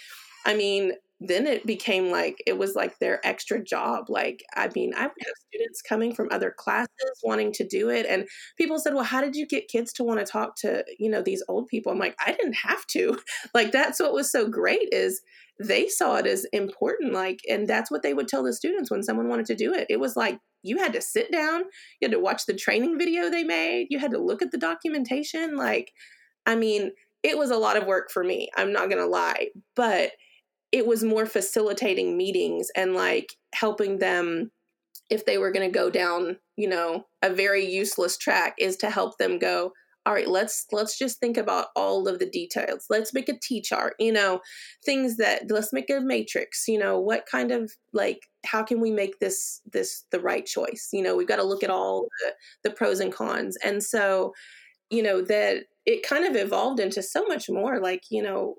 I 0.47 0.55
mean, 0.55 0.93
then 1.21 1.47
it 1.47 1.66
became 1.66 2.11
like 2.11 2.41
it 2.47 2.59
was 2.59 2.75
like 2.77 2.99
their 2.99 3.25
extra 3.27 3.62
job. 3.62 4.09
Like, 4.09 4.45
I 4.55 4.69
mean, 4.75 4.95
I 4.95 5.03
would 5.03 5.12
have 5.27 5.35
students 5.49 5.83
coming 5.83 6.14
from 6.14 6.29
other 6.31 6.55
classes 6.57 6.89
wanting 7.25 7.53
to 7.55 7.66
do 7.66 7.91
it. 7.91 8.07
And 8.07 8.27
people 8.57 8.79
said, 8.79 8.95
Well, 8.95 9.05
how 9.05 9.21
did 9.21 9.35
you 9.35 9.47
get 9.47 9.69
kids 9.69 9.93
to 9.95 10.05
want 10.05 10.21
to 10.21 10.27
talk 10.27 10.55
to, 10.59 10.85
you 10.99 11.11
know, 11.11 11.21
these 11.21 11.43
old 11.49 11.66
people? 11.66 11.91
I'm 11.91 11.99
like, 11.99 12.14
I 12.25 12.33
didn't 12.33 12.57
have 12.57 12.87
to. 12.89 13.19
Like, 13.55 13.73
that's 13.73 13.99
what 13.99 14.12
was 14.12 14.31
so 14.31 14.49
great 14.49 14.89
is 14.93 15.21
they 15.61 15.89
saw 15.89 16.16
it 16.16 16.27
as 16.27 16.45
important. 16.53 17.12
Like, 17.12 17.41
and 17.49 17.66
that's 17.66 17.91
what 17.91 18.03
they 18.03 18.14
would 18.14 18.29
tell 18.29 18.43
the 18.43 18.53
students 18.53 18.91
when 18.91 19.03
someone 19.03 19.29
wanted 19.29 19.47
to 19.47 19.55
do 19.55 19.73
it. 19.75 19.87
It 19.89 19.99
was 19.99 20.16
like 20.16 20.39
you 20.62 20.79
had 20.79 20.93
to 20.93 21.01
sit 21.01 21.33
down, 21.33 21.61
you 22.01 22.07
had 22.07 22.12
to 22.12 22.21
watch 22.21 22.47
the 22.47 22.55
training 22.55 22.99
video 22.99 23.31
they 23.31 23.45
made, 23.45 23.87
you 23.91 23.99
had 23.99 24.11
to 24.12 24.19
look 24.19 24.43
at 24.43 24.51
the 24.51 24.59
documentation. 24.59 25.57
Like, 25.57 25.93
I 26.47 26.57
mean, 26.57 26.93
it 27.23 27.37
was 27.39 27.51
a 27.51 27.57
lot 27.57 27.77
of 27.77 27.87
work 27.87 28.11
for 28.11 28.23
me. 28.23 28.49
I'm 28.57 28.73
not 28.73 28.91
gonna 28.91 29.07
lie. 29.07 29.49
But 29.75 30.12
it 30.73 30.87
was 30.87 31.03
more 31.03 31.27
facilitating 31.27 32.16
meetings 32.16 32.69
and 32.77 32.95
like 32.95 33.35
helping 33.55 33.99
them 33.99 34.51
if 35.11 35.25
they 35.25 35.39
were 35.39 35.51
going 35.51 35.66
to 35.66 35.79
go 35.79 35.91
down 35.91 36.37
you 36.57 36.69
know 36.69 37.05
a 37.23 37.31
very 37.31 37.64
useless 37.64 38.16
track 38.16 38.55
is 38.59 38.77
to 38.77 38.91
help 38.91 39.16
them 39.19 39.39
go 39.39 39.73
all 40.09 40.14
right 40.14 40.29
let's 40.29 40.64
let's 40.73 40.97
just 40.97 41.21
think 41.21 41.37
about 41.37 41.66
all 41.77 42.09
of 42.09 42.19
the 42.19 42.31
details. 42.31 42.87
Let's 42.89 43.12
make 43.12 43.29
a 43.29 43.39
t 43.39 43.61
chart 43.61 43.95
you 43.99 44.11
know 44.11 44.41
things 44.83 45.19
that 45.19 45.51
let's 45.51 45.71
make 45.71 45.91
a 45.91 46.01
matrix 46.01 46.64
you 46.66 46.79
know 46.79 46.99
what 46.99 47.27
kind 47.31 47.53
of 47.53 47.71
like 47.93 48.21
how 48.47 48.62
can 48.62 48.81
we 48.81 48.91
make 48.91 49.19
this 49.19 49.61
this 49.71 50.05
the 50.11 50.19
right 50.19 50.47
choice? 50.47 50.89
You 50.95 51.03
know 51.03 51.14
we've 51.14 51.29
got 51.29 51.37
to 51.37 51.43
look 51.43 51.62
at 51.62 51.69
all 51.69 52.09
the, 52.23 52.71
the 52.71 52.75
pros 52.75 53.01
and 53.01 53.12
cons. 53.12 53.59
And 53.62 53.85
so 53.85 54.33
you 54.89 55.03
know 55.03 55.21
that 55.21 55.64
it 55.85 56.03
kind 56.03 56.25
of 56.25 56.37
evolved 56.37 56.81
into 56.81 57.03
so 57.03 57.27
much 57.27 57.51
more 57.51 57.79
like 57.79 58.05
you 58.11 58.23
know 58.23 58.55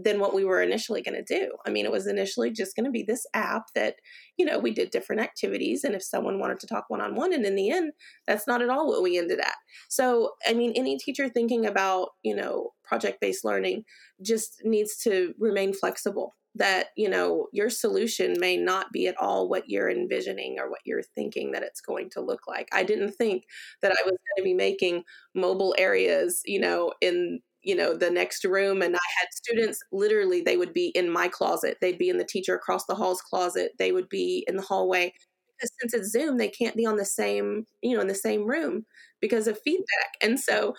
than 0.00 0.20
what 0.20 0.34
we 0.34 0.44
were 0.44 0.62
initially 0.62 1.02
going 1.02 1.22
to 1.22 1.34
do. 1.40 1.50
I 1.66 1.70
mean, 1.70 1.84
it 1.84 1.90
was 1.90 2.06
initially 2.06 2.50
just 2.50 2.76
going 2.76 2.84
to 2.84 2.90
be 2.90 3.02
this 3.02 3.26
app 3.34 3.64
that, 3.74 3.96
you 4.36 4.46
know, 4.46 4.58
we 4.58 4.72
did 4.72 4.90
different 4.90 5.20
activities. 5.20 5.82
And 5.82 5.94
if 5.94 6.02
someone 6.02 6.38
wanted 6.38 6.60
to 6.60 6.66
talk 6.66 6.84
one 6.88 7.00
on 7.00 7.16
one, 7.16 7.32
and 7.32 7.44
in 7.44 7.56
the 7.56 7.70
end, 7.70 7.92
that's 8.26 8.46
not 8.46 8.62
at 8.62 8.70
all 8.70 8.86
what 8.86 9.02
we 9.02 9.18
ended 9.18 9.40
at. 9.40 9.56
So, 9.88 10.34
I 10.46 10.54
mean, 10.54 10.72
any 10.76 10.98
teacher 10.98 11.28
thinking 11.28 11.66
about, 11.66 12.10
you 12.22 12.36
know, 12.36 12.74
project 12.84 13.20
based 13.20 13.44
learning 13.44 13.84
just 14.22 14.62
needs 14.64 14.96
to 14.98 15.34
remain 15.38 15.74
flexible. 15.74 16.36
That, 16.54 16.86
you 16.96 17.08
know, 17.08 17.46
your 17.52 17.70
solution 17.70 18.34
may 18.38 18.56
not 18.56 18.90
be 18.92 19.06
at 19.06 19.16
all 19.20 19.48
what 19.48 19.68
you're 19.68 19.90
envisioning 19.90 20.56
or 20.58 20.68
what 20.68 20.80
you're 20.84 21.02
thinking 21.02 21.52
that 21.52 21.62
it's 21.62 21.80
going 21.80 22.10
to 22.10 22.20
look 22.20 22.48
like. 22.48 22.68
I 22.72 22.82
didn't 22.82 23.12
think 23.12 23.44
that 23.82 23.92
I 23.92 24.02
was 24.04 24.12
going 24.12 24.38
to 24.38 24.42
be 24.42 24.54
making 24.54 25.04
mobile 25.34 25.74
areas, 25.78 26.40
you 26.46 26.58
know, 26.58 26.92
in 27.00 27.40
you 27.68 27.76
know 27.76 27.94
the 27.96 28.10
next 28.10 28.44
room 28.44 28.82
and 28.82 28.96
i 28.96 29.08
had 29.20 29.28
students 29.32 29.78
literally 29.92 30.40
they 30.42 30.56
would 30.56 30.72
be 30.72 30.88
in 30.94 31.10
my 31.10 31.28
closet. 31.28 31.76
They'd 31.80 31.98
be 31.98 32.08
in 32.08 32.18
the 32.18 32.24
teacher 32.24 32.54
across 32.54 32.86
the 32.86 32.94
hall's 32.94 33.20
closet. 33.22 33.72
They 33.78 33.92
would 33.92 34.08
be 34.08 34.44
in 34.48 34.56
the 34.56 34.62
hallway. 34.62 35.12
Because 35.58 35.70
since 35.80 35.94
it's 35.94 36.10
zoom 36.12 36.38
they 36.38 36.48
can't 36.48 36.76
be 36.76 36.86
on 36.86 36.96
the 36.96 37.04
same 37.04 37.66
you 37.82 37.94
know 37.96 38.00
in 38.02 38.08
the 38.08 38.14
same 38.14 38.46
room 38.46 38.86
because 39.20 39.46
of 39.48 39.58
feedback. 39.64 40.10
And 40.22 40.38
so 40.40 40.74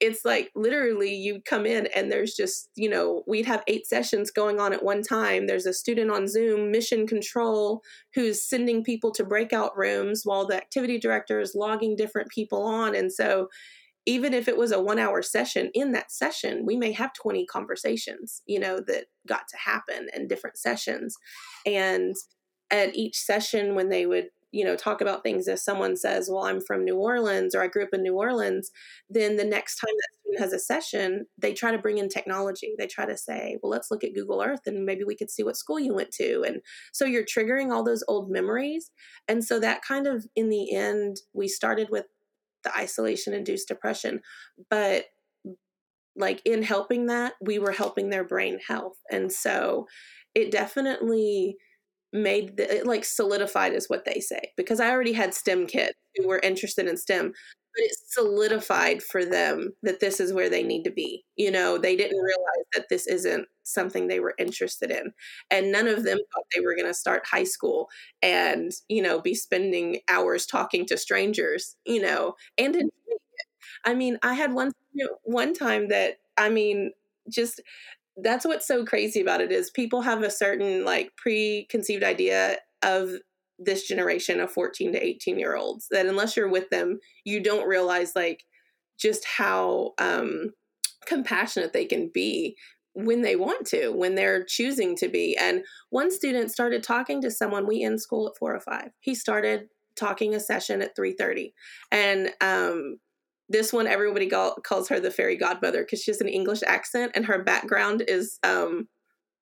it's 0.00 0.24
like 0.24 0.50
literally 0.56 1.14
you 1.14 1.40
come 1.48 1.64
in 1.66 1.86
and 1.94 2.10
there's 2.10 2.34
just 2.34 2.68
you 2.76 2.88
know 2.90 3.22
we'd 3.28 3.46
have 3.46 3.62
eight 3.68 3.86
sessions 3.86 4.30
going 4.30 4.58
on 4.60 4.72
at 4.72 4.84
one 4.84 5.02
time. 5.02 5.46
There's 5.46 5.66
a 5.66 5.72
student 5.72 6.10
on 6.10 6.28
zoom 6.28 6.70
mission 6.72 7.06
control 7.06 7.80
who's 8.14 8.42
sending 8.48 8.82
people 8.84 9.12
to 9.12 9.24
breakout 9.24 9.76
rooms 9.76 10.22
while 10.24 10.46
the 10.46 10.56
activity 10.56 10.98
director 10.98 11.40
is 11.40 11.54
logging 11.54 11.96
different 11.96 12.28
people 12.30 12.62
on. 12.64 12.94
And 12.96 13.12
so 13.12 13.48
even 14.06 14.34
if 14.34 14.48
it 14.48 14.56
was 14.56 14.72
a 14.72 14.80
one 14.82 14.98
hour 14.98 15.22
session 15.22 15.70
in 15.74 15.92
that 15.92 16.12
session 16.12 16.64
we 16.66 16.76
may 16.76 16.92
have 16.92 17.12
20 17.14 17.46
conversations 17.46 18.42
you 18.46 18.58
know 18.58 18.80
that 18.86 19.06
got 19.26 19.48
to 19.48 19.56
happen 19.56 20.08
in 20.14 20.28
different 20.28 20.56
sessions. 20.58 21.16
And 21.66 22.14
at 22.70 22.94
each 22.94 23.16
session 23.16 23.74
when 23.74 23.88
they 23.88 24.06
would 24.06 24.28
you 24.52 24.64
know 24.64 24.76
talk 24.76 25.00
about 25.00 25.22
things 25.22 25.48
if 25.48 25.58
someone 25.58 25.96
says 25.96 26.30
well 26.30 26.44
i'm 26.44 26.60
from 26.60 26.84
new 26.84 26.96
orleans 26.96 27.54
or 27.54 27.62
i 27.62 27.66
grew 27.66 27.82
up 27.82 27.90
in 27.92 28.02
new 28.02 28.14
orleans 28.14 28.70
then 29.10 29.36
the 29.36 29.44
next 29.44 29.76
time 29.76 29.92
that 29.94 30.14
student 30.34 30.40
has 30.40 30.52
a 30.52 30.58
session 30.58 31.26
they 31.38 31.52
try 31.52 31.70
to 31.70 31.78
bring 31.78 31.98
in 31.98 32.08
technology. 32.08 32.74
They 32.78 32.86
try 32.86 33.06
to 33.06 33.16
say 33.16 33.58
well 33.62 33.70
let's 33.70 33.90
look 33.90 34.04
at 34.04 34.14
google 34.14 34.42
earth 34.42 34.60
and 34.66 34.84
maybe 34.84 35.04
we 35.04 35.16
could 35.16 35.30
see 35.30 35.42
what 35.42 35.56
school 35.56 35.78
you 35.78 35.94
went 35.94 36.10
to. 36.12 36.44
And 36.46 36.60
so 36.92 37.04
you're 37.04 37.24
triggering 37.24 37.72
all 37.72 37.84
those 37.84 38.04
old 38.08 38.30
memories. 38.30 38.90
And 39.28 39.44
so 39.44 39.60
that 39.60 39.82
kind 39.82 40.06
of 40.06 40.26
in 40.36 40.48
the 40.48 40.74
end 40.74 41.18
we 41.32 41.48
started 41.48 41.88
with 41.90 42.06
the 42.64 42.76
isolation 42.76 43.34
induced 43.34 43.68
depression. 43.68 44.20
But 44.70 45.04
like 46.16 46.40
in 46.44 46.62
helping 46.62 47.06
that, 47.06 47.34
we 47.40 47.58
were 47.58 47.72
helping 47.72 48.10
their 48.10 48.24
brain 48.24 48.58
health. 48.66 48.96
And 49.10 49.32
so 49.32 49.86
it 50.34 50.50
definitely 50.50 51.56
made 52.12 52.56
the, 52.56 52.78
it 52.78 52.86
like 52.86 53.04
solidified 53.04 53.74
is 53.74 53.88
what 53.88 54.04
they 54.04 54.20
say 54.20 54.52
because 54.56 54.78
I 54.78 54.90
already 54.90 55.12
had 55.12 55.34
STEM 55.34 55.66
kids 55.66 55.94
who 56.14 56.28
were 56.28 56.38
interested 56.38 56.86
in 56.86 56.96
STEM 56.96 57.32
but 57.74 57.84
it 57.84 57.96
solidified 58.08 59.02
for 59.02 59.24
them 59.24 59.72
that 59.82 60.00
this 60.00 60.20
is 60.20 60.32
where 60.32 60.48
they 60.48 60.62
need 60.62 60.84
to 60.84 60.90
be. 60.90 61.24
You 61.36 61.50
know, 61.50 61.78
they 61.78 61.96
didn't 61.96 62.18
realize 62.18 62.66
that 62.74 62.88
this 62.88 63.06
isn't 63.06 63.46
something 63.64 64.06
they 64.06 64.20
were 64.20 64.34
interested 64.38 64.90
in. 64.90 65.12
And 65.50 65.72
none 65.72 65.88
of 65.88 66.04
them 66.04 66.18
thought 66.18 66.44
they 66.54 66.60
were 66.60 66.74
going 66.74 66.86
to 66.86 66.94
start 66.94 67.26
high 67.26 67.44
school 67.44 67.88
and, 68.22 68.72
you 68.88 69.02
know, 69.02 69.20
be 69.20 69.34
spending 69.34 70.00
hours 70.08 70.46
talking 70.46 70.86
to 70.86 70.96
strangers, 70.96 71.76
you 71.84 72.00
know, 72.00 72.34
and 72.58 72.74
mm. 72.74 72.80
enjoying 72.80 72.90
it. 73.08 73.46
I 73.84 73.94
mean, 73.94 74.18
I 74.22 74.34
had 74.34 74.52
one 74.52 74.72
you 74.92 75.04
know, 75.04 75.18
one 75.24 75.54
time 75.54 75.88
that 75.88 76.18
I 76.38 76.48
mean, 76.48 76.92
just 77.28 77.60
that's 78.16 78.44
what's 78.46 78.66
so 78.66 78.84
crazy 78.84 79.20
about 79.20 79.40
it 79.40 79.50
is 79.50 79.70
people 79.70 80.02
have 80.02 80.22
a 80.22 80.30
certain 80.30 80.84
like 80.84 81.14
preconceived 81.16 82.04
idea 82.04 82.58
of 82.82 83.10
this 83.58 83.86
generation 83.86 84.40
of 84.40 84.50
14 84.50 84.92
to 84.92 85.04
18 85.04 85.38
year 85.38 85.56
olds 85.56 85.86
that 85.90 86.06
unless 86.06 86.36
you're 86.36 86.48
with 86.48 86.70
them 86.70 86.98
you 87.24 87.40
don't 87.40 87.68
realize 87.68 88.12
like 88.16 88.44
just 88.98 89.24
how 89.24 89.92
um 89.98 90.50
compassionate 91.06 91.72
they 91.72 91.84
can 91.84 92.10
be 92.12 92.56
when 92.94 93.22
they 93.22 93.36
want 93.36 93.66
to 93.66 93.90
when 93.90 94.14
they're 94.14 94.44
choosing 94.44 94.96
to 94.96 95.08
be. 95.08 95.36
And 95.36 95.64
one 95.90 96.10
student 96.10 96.50
started 96.50 96.82
talking 96.82 97.20
to 97.22 97.30
someone 97.30 97.66
we 97.66 97.82
in 97.82 97.98
school 97.98 98.28
at 98.28 98.38
4 98.38 98.54
or 98.54 98.60
5 98.60 98.90
he 99.00 99.14
started 99.14 99.68
talking 99.96 100.34
a 100.34 100.40
session 100.40 100.82
at 100.82 100.96
3.30 100.96 101.52
and 101.92 102.30
um 102.40 102.96
this 103.48 103.72
one 103.72 103.86
everybody 103.86 104.28
calls 104.28 104.88
her 104.88 104.98
the 104.98 105.10
fairy 105.10 105.36
godmother 105.36 105.82
because 105.82 106.02
she 106.02 106.10
has 106.10 106.20
an 106.20 106.28
english 106.28 106.62
accent 106.66 107.12
and 107.14 107.26
her 107.26 107.44
background 107.44 108.02
is 108.08 108.38
um 108.42 108.88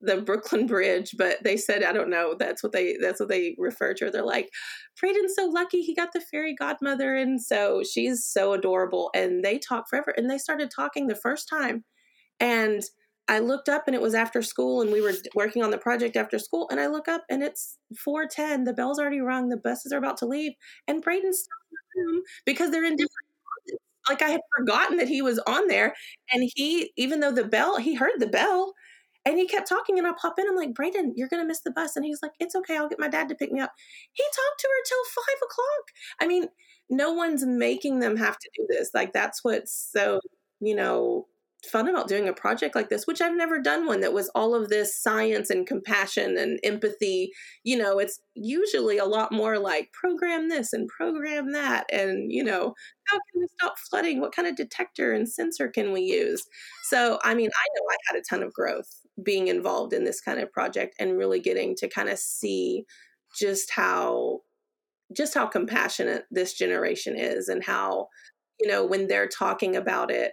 the 0.02 0.20
Brooklyn 0.20 0.66
Bridge, 0.66 1.14
but 1.18 1.42
they 1.44 1.56
said 1.56 1.82
I 1.84 1.92
don't 1.92 2.10
know. 2.10 2.34
That's 2.38 2.62
what 2.62 2.72
they 2.72 2.96
that's 3.00 3.20
what 3.20 3.28
they 3.28 3.54
refer 3.58 3.94
to. 3.94 4.10
They're 4.10 4.24
like, 4.24 4.50
Braden's 5.00 5.34
so 5.36 5.46
lucky 5.46 5.82
he 5.82 5.94
got 5.94 6.12
the 6.12 6.20
fairy 6.20 6.54
godmother, 6.54 7.14
and 7.16 7.40
so 7.42 7.82
she's 7.84 8.24
so 8.24 8.52
adorable. 8.52 9.10
And 9.14 9.44
they 9.44 9.58
talk 9.58 9.88
forever, 9.88 10.14
and 10.16 10.30
they 10.30 10.38
started 10.38 10.70
talking 10.74 11.06
the 11.06 11.14
first 11.14 11.48
time, 11.48 11.84
and 12.40 12.82
I 13.28 13.38
looked 13.40 13.68
up 13.68 13.84
and 13.86 13.94
it 13.96 14.02
was 14.02 14.14
after 14.14 14.42
school, 14.42 14.82
and 14.82 14.92
we 14.92 15.00
were 15.00 15.14
working 15.34 15.62
on 15.64 15.70
the 15.70 15.78
project 15.78 16.16
after 16.16 16.38
school, 16.38 16.68
and 16.70 16.80
I 16.80 16.88
look 16.88 17.08
up 17.08 17.24
and 17.30 17.42
it's 17.42 17.78
four 17.98 18.26
ten. 18.26 18.64
The 18.64 18.72
bell's 18.74 18.98
already 18.98 19.20
rung. 19.20 19.48
The 19.48 19.56
buses 19.58 19.92
are 19.92 19.98
about 19.98 20.18
to 20.18 20.26
leave, 20.26 20.52
and 20.88 21.02
Braden's 21.02 21.40
still 21.40 21.56
in 21.72 22.06
the 22.06 22.12
room 22.12 22.22
because 22.46 22.70
they're 22.70 22.84
in 22.84 22.96
different 22.96 23.10
like 24.08 24.22
I 24.22 24.30
had 24.30 24.40
forgotten 24.58 24.96
that 24.98 25.08
he 25.08 25.22
was 25.22 25.38
on 25.46 25.68
there. 25.68 25.94
And 26.32 26.50
he, 26.54 26.92
even 26.96 27.20
though 27.20 27.32
the 27.32 27.44
bell, 27.44 27.78
he 27.78 27.94
heard 27.94 28.18
the 28.18 28.26
bell 28.26 28.74
and 29.24 29.38
he 29.38 29.46
kept 29.46 29.68
talking, 29.68 29.98
and 29.98 30.06
I 30.06 30.12
pop 30.20 30.38
in. 30.38 30.46
I'm 30.48 30.56
like, 30.56 30.74
Braden, 30.74 31.14
you're 31.16 31.28
gonna 31.28 31.44
miss 31.46 31.60
the 31.60 31.70
bus. 31.70 31.96
And 31.96 32.04
he's 32.04 32.22
like, 32.22 32.32
It's 32.40 32.54
okay, 32.56 32.76
I'll 32.76 32.88
get 32.88 32.98
my 33.00 33.08
dad 33.08 33.28
to 33.28 33.34
pick 33.34 33.52
me 33.52 33.60
up. 33.60 33.72
He 34.12 34.24
talked 34.24 34.60
to 34.60 34.68
her 34.68 34.82
till 34.88 35.24
five 35.24 35.42
o'clock. 35.42 35.84
I 36.20 36.26
mean, 36.26 36.48
no 36.90 37.12
one's 37.12 37.44
making 37.46 38.00
them 38.00 38.16
have 38.16 38.38
to 38.38 38.50
do 38.56 38.66
this. 38.68 38.90
Like 38.94 39.12
that's 39.12 39.40
what's 39.42 39.90
so, 39.92 40.20
you 40.60 40.74
know, 40.74 41.26
fun 41.70 41.88
about 41.88 42.08
doing 42.08 42.28
a 42.28 42.32
project 42.32 42.74
like 42.74 42.88
this, 42.88 43.06
which 43.06 43.20
I've 43.20 43.36
never 43.36 43.60
done 43.60 43.86
one 43.86 44.00
that 44.00 44.12
was 44.12 44.28
all 44.34 44.54
of 44.54 44.68
this 44.68 45.00
science 45.00 45.48
and 45.48 45.66
compassion 45.66 46.36
and 46.36 46.58
empathy. 46.64 47.30
You 47.62 47.76
know, 47.78 47.98
it's 48.00 48.18
usually 48.34 48.98
a 48.98 49.04
lot 49.04 49.30
more 49.32 49.58
like 49.58 49.92
program 49.92 50.48
this 50.48 50.72
and 50.72 50.88
program 50.88 51.52
that. 51.52 51.84
And, 51.92 52.32
you 52.32 52.42
know, 52.42 52.74
how 53.04 53.16
can 53.16 53.40
we 53.40 53.46
stop 53.60 53.74
flooding? 53.90 54.20
What 54.20 54.34
kind 54.34 54.48
of 54.48 54.56
detector 54.56 55.12
and 55.12 55.28
sensor 55.28 55.68
can 55.68 55.92
we 55.92 56.00
use? 56.02 56.42
So, 56.90 57.18
I 57.22 57.34
mean, 57.34 57.50
I 57.50 57.66
know 57.76 57.86
I 57.90 57.96
had 58.08 58.20
a 58.20 58.24
ton 58.28 58.42
of 58.42 58.52
growth 58.52 59.01
being 59.22 59.48
involved 59.48 59.92
in 59.92 60.04
this 60.04 60.20
kind 60.20 60.40
of 60.40 60.52
project 60.52 60.94
and 60.98 61.18
really 61.18 61.40
getting 61.40 61.74
to 61.76 61.88
kind 61.88 62.08
of 62.08 62.18
see 62.18 62.84
just 63.38 63.70
how 63.70 64.40
just 65.14 65.34
how 65.34 65.46
compassionate 65.46 66.24
this 66.30 66.54
generation 66.54 67.16
is 67.16 67.48
and 67.48 67.64
how 67.64 68.08
you 68.60 68.68
know 68.68 68.84
when 68.84 69.06
they're 69.08 69.28
talking 69.28 69.76
about 69.76 70.10
it 70.10 70.32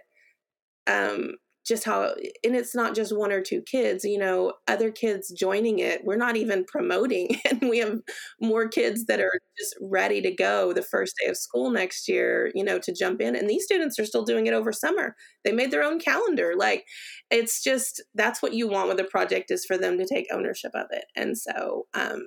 um 0.86 1.32
just 1.66 1.84
how 1.84 2.14
and 2.44 2.56
it's 2.56 2.74
not 2.74 2.94
just 2.94 3.16
one 3.16 3.30
or 3.32 3.40
two 3.40 3.62
kids 3.62 4.04
you 4.04 4.18
know 4.18 4.52
other 4.66 4.90
kids 4.90 5.32
joining 5.38 5.78
it 5.78 6.04
we're 6.04 6.16
not 6.16 6.36
even 6.36 6.64
promoting 6.64 7.28
and 7.50 7.68
we 7.68 7.78
have 7.78 7.98
more 8.40 8.66
kids 8.68 9.06
that 9.06 9.20
are 9.20 9.38
just 9.58 9.76
ready 9.80 10.20
to 10.22 10.30
go 10.30 10.72
the 10.72 10.82
first 10.82 11.14
day 11.22 11.28
of 11.28 11.36
school 11.36 11.70
next 11.70 12.08
year 12.08 12.50
you 12.54 12.64
know 12.64 12.78
to 12.78 12.92
jump 12.92 13.20
in. 13.20 13.36
And 13.36 13.48
these 13.48 13.64
students 13.64 13.98
are 13.98 14.04
still 14.04 14.24
doing 14.24 14.46
it 14.46 14.54
over 14.54 14.72
summer. 14.72 15.16
They 15.44 15.52
made 15.52 15.70
their 15.70 15.82
own 15.82 15.98
calendar. 15.98 16.54
Like 16.56 16.84
it's 17.30 17.62
just 17.62 18.02
that's 18.14 18.42
what 18.42 18.54
you 18.54 18.68
want 18.68 18.88
with 18.88 19.00
a 19.00 19.04
project 19.04 19.50
is 19.50 19.64
for 19.64 19.78
them 19.78 19.98
to 19.98 20.06
take 20.06 20.26
ownership 20.32 20.72
of 20.74 20.86
it. 20.90 21.04
And 21.16 21.36
so 21.36 21.86
um 21.94 22.24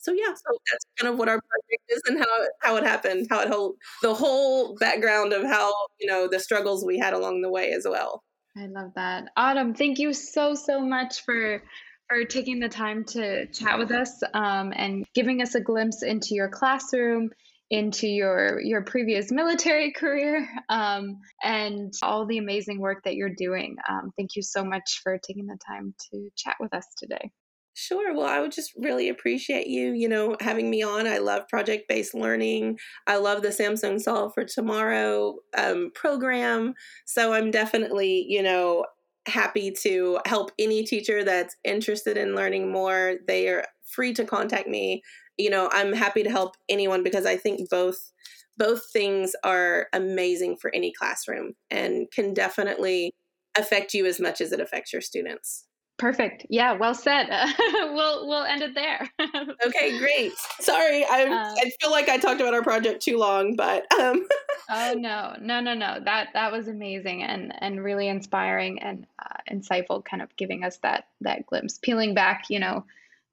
so 0.00 0.12
yeah 0.12 0.34
so 0.34 0.58
that's 0.70 0.84
kind 0.98 1.12
of 1.12 1.18
what 1.18 1.28
our 1.28 1.40
project 1.40 1.82
is 1.90 2.02
and 2.08 2.18
how 2.18 2.46
how 2.60 2.76
it 2.76 2.82
happened 2.82 3.26
how 3.30 3.40
it 3.40 3.48
whole 3.48 3.76
the 4.02 4.12
whole 4.12 4.74
background 4.76 5.32
of 5.32 5.44
how 5.44 5.72
you 6.00 6.08
know 6.08 6.26
the 6.28 6.40
struggles 6.40 6.84
we 6.84 6.98
had 6.98 7.12
along 7.14 7.40
the 7.40 7.50
way 7.50 7.70
as 7.70 7.86
well 7.88 8.24
I 8.56 8.66
love 8.66 8.92
that. 8.96 9.28
Autumn, 9.36 9.74
thank 9.74 9.98
you 9.98 10.12
so, 10.12 10.54
so 10.54 10.80
much 10.80 11.22
for 11.24 11.62
for 12.08 12.24
taking 12.24 12.60
the 12.60 12.68
time 12.68 13.04
to 13.04 13.46
chat 13.46 13.78
with 13.78 13.90
us 13.90 14.22
um, 14.34 14.72
and 14.76 15.06
giving 15.14 15.40
us 15.40 15.54
a 15.54 15.60
glimpse 15.60 16.02
into 16.02 16.34
your 16.34 16.48
classroom, 16.48 17.30
into 17.70 18.06
your 18.06 18.60
your 18.60 18.82
previous 18.82 19.32
military 19.32 19.92
career, 19.96 20.46
um, 20.68 21.18
and 21.42 21.94
all 22.02 22.26
the 22.26 22.38
amazing 22.38 22.78
work 22.78 23.02
that 23.04 23.14
you're 23.14 23.34
doing. 23.34 23.76
Um, 23.88 24.10
thank 24.16 24.36
you 24.36 24.42
so 24.42 24.62
much 24.64 25.00
for 25.02 25.18
taking 25.18 25.46
the 25.46 25.58
time 25.66 25.94
to 26.10 26.28
chat 26.36 26.56
with 26.60 26.74
us 26.74 26.86
today. 26.98 27.30
Sure. 27.74 28.14
Well, 28.14 28.26
I 28.26 28.40
would 28.40 28.52
just 28.52 28.72
really 28.76 29.08
appreciate 29.08 29.66
you, 29.66 29.92
you 29.92 30.08
know, 30.08 30.36
having 30.40 30.68
me 30.68 30.82
on. 30.82 31.06
I 31.06 31.18
love 31.18 31.48
project 31.48 31.88
based 31.88 32.14
learning. 32.14 32.78
I 33.06 33.16
love 33.16 33.40
the 33.40 33.48
Samsung 33.48 33.98
Solve 33.98 34.34
for 34.34 34.44
Tomorrow 34.44 35.36
um, 35.56 35.90
program. 35.94 36.74
So 37.06 37.32
I'm 37.32 37.50
definitely, 37.50 38.26
you 38.28 38.42
know, 38.42 38.84
happy 39.26 39.70
to 39.82 40.18
help 40.26 40.50
any 40.58 40.84
teacher 40.84 41.24
that's 41.24 41.56
interested 41.64 42.18
in 42.18 42.34
learning 42.34 42.70
more. 42.70 43.14
They 43.26 43.48
are 43.48 43.64
free 43.84 44.12
to 44.14 44.24
contact 44.24 44.68
me. 44.68 45.02
You 45.38 45.48
know, 45.48 45.70
I'm 45.72 45.94
happy 45.94 46.22
to 46.24 46.30
help 46.30 46.56
anyone 46.68 47.02
because 47.02 47.24
I 47.24 47.36
think 47.36 47.70
both 47.70 48.12
both 48.58 48.82
things 48.92 49.32
are 49.44 49.86
amazing 49.94 50.56
for 50.60 50.70
any 50.74 50.92
classroom 50.92 51.54
and 51.70 52.10
can 52.10 52.34
definitely 52.34 53.12
affect 53.56 53.94
you 53.94 54.04
as 54.04 54.20
much 54.20 54.42
as 54.42 54.52
it 54.52 54.60
affects 54.60 54.92
your 54.92 55.00
students. 55.00 55.64
Perfect. 56.02 56.44
Yeah, 56.50 56.72
well 56.72 56.96
said. 56.96 57.28
we'll 57.94 58.26
we'll 58.26 58.42
end 58.42 58.60
it 58.60 58.74
there. 58.74 59.08
okay, 59.64 59.96
great. 60.00 60.32
Sorry, 60.58 61.04
I 61.04 61.26
um, 61.26 61.54
I 61.56 61.70
feel 61.80 61.92
like 61.92 62.08
I 62.08 62.18
talked 62.18 62.40
about 62.40 62.54
our 62.54 62.62
project 62.64 63.04
too 63.04 63.18
long, 63.18 63.54
but 63.54 63.84
um. 64.00 64.26
oh 64.68 64.94
no, 64.94 65.36
no, 65.40 65.60
no, 65.60 65.74
no. 65.74 66.00
That 66.04 66.30
that 66.34 66.50
was 66.50 66.66
amazing 66.66 67.22
and 67.22 67.54
and 67.56 67.84
really 67.84 68.08
inspiring 68.08 68.82
and 68.82 69.06
uh, 69.24 69.36
insightful. 69.48 70.04
Kind 70.04 70.24
of 70.24 70.36
giving 70.36 70.64
us 70.64 70.78
that 70.78 71.06
that 71.20 71.46
glimpse, 71.46 71.78
peeling 71.78 72.14
back, 72.14 72.46
you 72.48 72.58
know, 72.58 72.84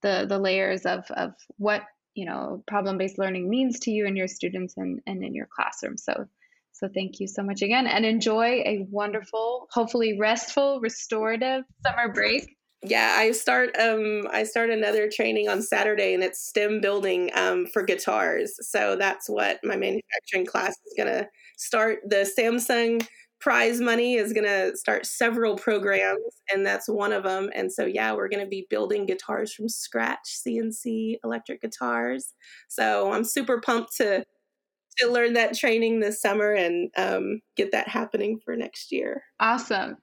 the 0.02 0.28
the 0.30 0.38
layers 0.38 0.86
of 0.86 1.10
of 1.10 1.34
what 1.58 1.82
you 2.14 2.28
know 2.28 2.64
problem 2.68 3.00
based 3.00 3.18
learning 3.18 3.50
means 3.50 3.80
to 3.80 3.92
you 3.92 4.06
and 4.06 4.16
your 4.16 4.28
students 4.28 4.78
and 4.78 5.02
and 5.08 5.24
in 5.24 5.34
your 5.34 5.48
classroom. 5.48 5.98
So 5.98 6.28
so 6.72 6.88
thank 6.88 7.20
you 7.20 7.26
so 7.26 7.42
much 7.42 7.64
again 7.64 7.88
and 7.88 8.06
enjoy 8.06 8.62
a 8.64 8.86
wonderful, 8.92 9.68
hopefully 9.72 10.20
restful, 10.20 10.80
restorative 10.80 11.66
summer 11.84 12.14
break 12.14 12.59
yeah 12.84 13.16
i 13.18 13.32
start 13.32 13.76
um 13.78 14.26
i 14.32 14.44
start 14.44 14.70
another 14.70 15.10
training 15.14 15.50
on 15.50 15.62
saturday 15.62 16.14
and 16.14 16.24
it's 16.24 16.40
stem 16.48 16.80
building 16.80 17.30
um 17.36 17.66
for 17.68 17.84
guitars. 17.84 18.54
So 18.62 18.96
that's 18.96 19.30
what 19.30 19.60
my 19.64 19.76
manufacturing 19.76 20.46
class 20.46 20.76
is 20.86 20.94
going 20.96 21.08
to 21.08 21.28
start. 21.58 22.00
The 22.08 22.30
samsung 22.38 23.06
prize 23.42 23.80
money 23.80 24.16
is 24.16 24.34
going 24.34 24.46
to 24.46 24.76
start 24.76 25.06
several 25.06 25.56
programs 25.56 26.42
and 26.52 26.66
that's 26.66 26.90
one 26.90 27.14
of 27.14 27.24
them 27.24 27.50
and 27.56 27.72
so 27.72 27.86
yeah 27.86 28.12
we're 28.14 28.28
going 28.28 28.44
to 28.44 28.50
be 28.50 28.68
building 28.70 29.06
guitars 29.06 29.54
from 29.54 29.70
scratch 29.70 30.40
cnc 30.46 31.16
electric 31.24 31.62
guitars. 31.62 32.34
So 32.68 33.12
i'm 33.14 33.24
super 33.24 33.62
pumped 33.62 33.96
to 33.98 34.26
to 34.98 35.08
learn 35.08 35.34
that 35.34 35.56
training 35.56 36.00
this 36.00 36.22
summer 36.22 36.52
and 36.52 36.92
um, 36.98 37.40
get 37.56 37.72
that 37.72 37.88
happening 37.88 38.40
for 38.44 38.58
next 38.58 38.92
year. 38.92 39.24
Awesome 39.40 39.98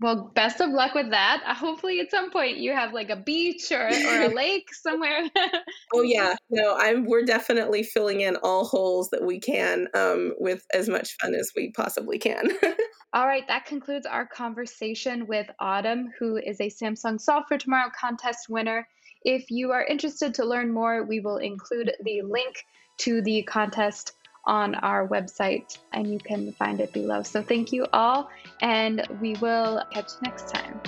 well, 0.00 0.30
best 0.34 0.60
of 0.60 0.70
luck 0.70 0.94
with 0.94 1.10
that. 1.10 1.42
Uh, 1.46 1.54
hopefully, 1.54 2.00
at 2.00 2.10
some 2.10 2.30
point, 2.30 2.58
you 2.58 2.72
have 2.72 2.92
like 2.92 3.08
a 3.08 3.16
beach 3.16 3.72
or, 3.72 3.86
or 3.86 4.22
a 4.22 4.28
lake 4.34 4.68
somewhere. 4.74 5.22
oh 5.94 6.02
yeah, 6.02 6.34
no, 6.50 6.76
I'm. 6.76 7.06
We're 7.06 7.24
definitely 7.24 7.82
filling 7.82 8.20
in 8.20 8.36
all 8.42 8.66
holes 8.66 9.08
that 9.10 9.24
we 9.24 9.40
can 9.40 9.88
um, 9.94 10.34
with 10.38 10.66
as 10.74 10.88
much 10.88 11.16
fun 11.20 11.34
as 11.34 11.50
we 11.56 11.72
possibly 11.72 12.18
can. 12.18 12.48
all 13.14 13.26
right, 13.26 13.46
that 13.48 13.64
concludes 13.64 14.04
our 14.04 14.26
conversation 14.26 15.26
with 15.26 15.46
Autumn, 15.60 16.10
who 16.18 16.36
is 16.36 16.60
a 16.60 16.68
Samsung 16.68 17.18
Solve 17.18 17.44
for 17.48 17.56
Tomorrow 17.56 17.90
contest 17.98 18.50
winner. 18.50 18.86
If 19.24 19.50
you 19.50 19.72
are 19.72 19.84
interested 19.84 20.34
to 20.34 20.44
learn 20.44 20.72
more, 20.72 21.04
we 21.04 21.20
will 21.20 21.38
include 21.38 21.92
the 22.04 22.20
link 22.22 22.64
to 22.98 23.22
the 23.22 23.42
contest 23.44 24.12
on 24.46 24.74
our 24.76 25.06
website 25.08 25.78
and 25.92 26.12
you 26.12 26.18
can 26.18 26.52
find 26.52 26.80
it 26.80 26.92
below. 26.92 27.22
So 27.22 27.42
thank 27.42 27.72
you 27.72 27.86
all, 27.92 28.30
and 28.60 29.06
we 29.20 29.34
will 29.36 29.82
catch 29.92 30.12
you 30.12 30.28
next 30.28 30.48
time. 30.52 30.80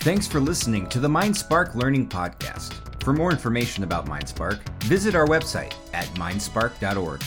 Thanks 0.00 0.26
for 0.26 0.40
listening 0.40 0.88
to 0.88 0.98
the 0.98 1.08
MindSpark 1.08 1.76
Learning 1.76 2.08
Podcast. 2.08 2.74
For 3.04 3.12
more 3.12 3.30
information 3.30 3.84
about 3.84 4.06
MindSpark, 4.06 4.58
visit 4.84 5.14
our 5.14 5.26
website 5.26 5.74
at 5.92 6.06
mindspark.org. 6.14 7.22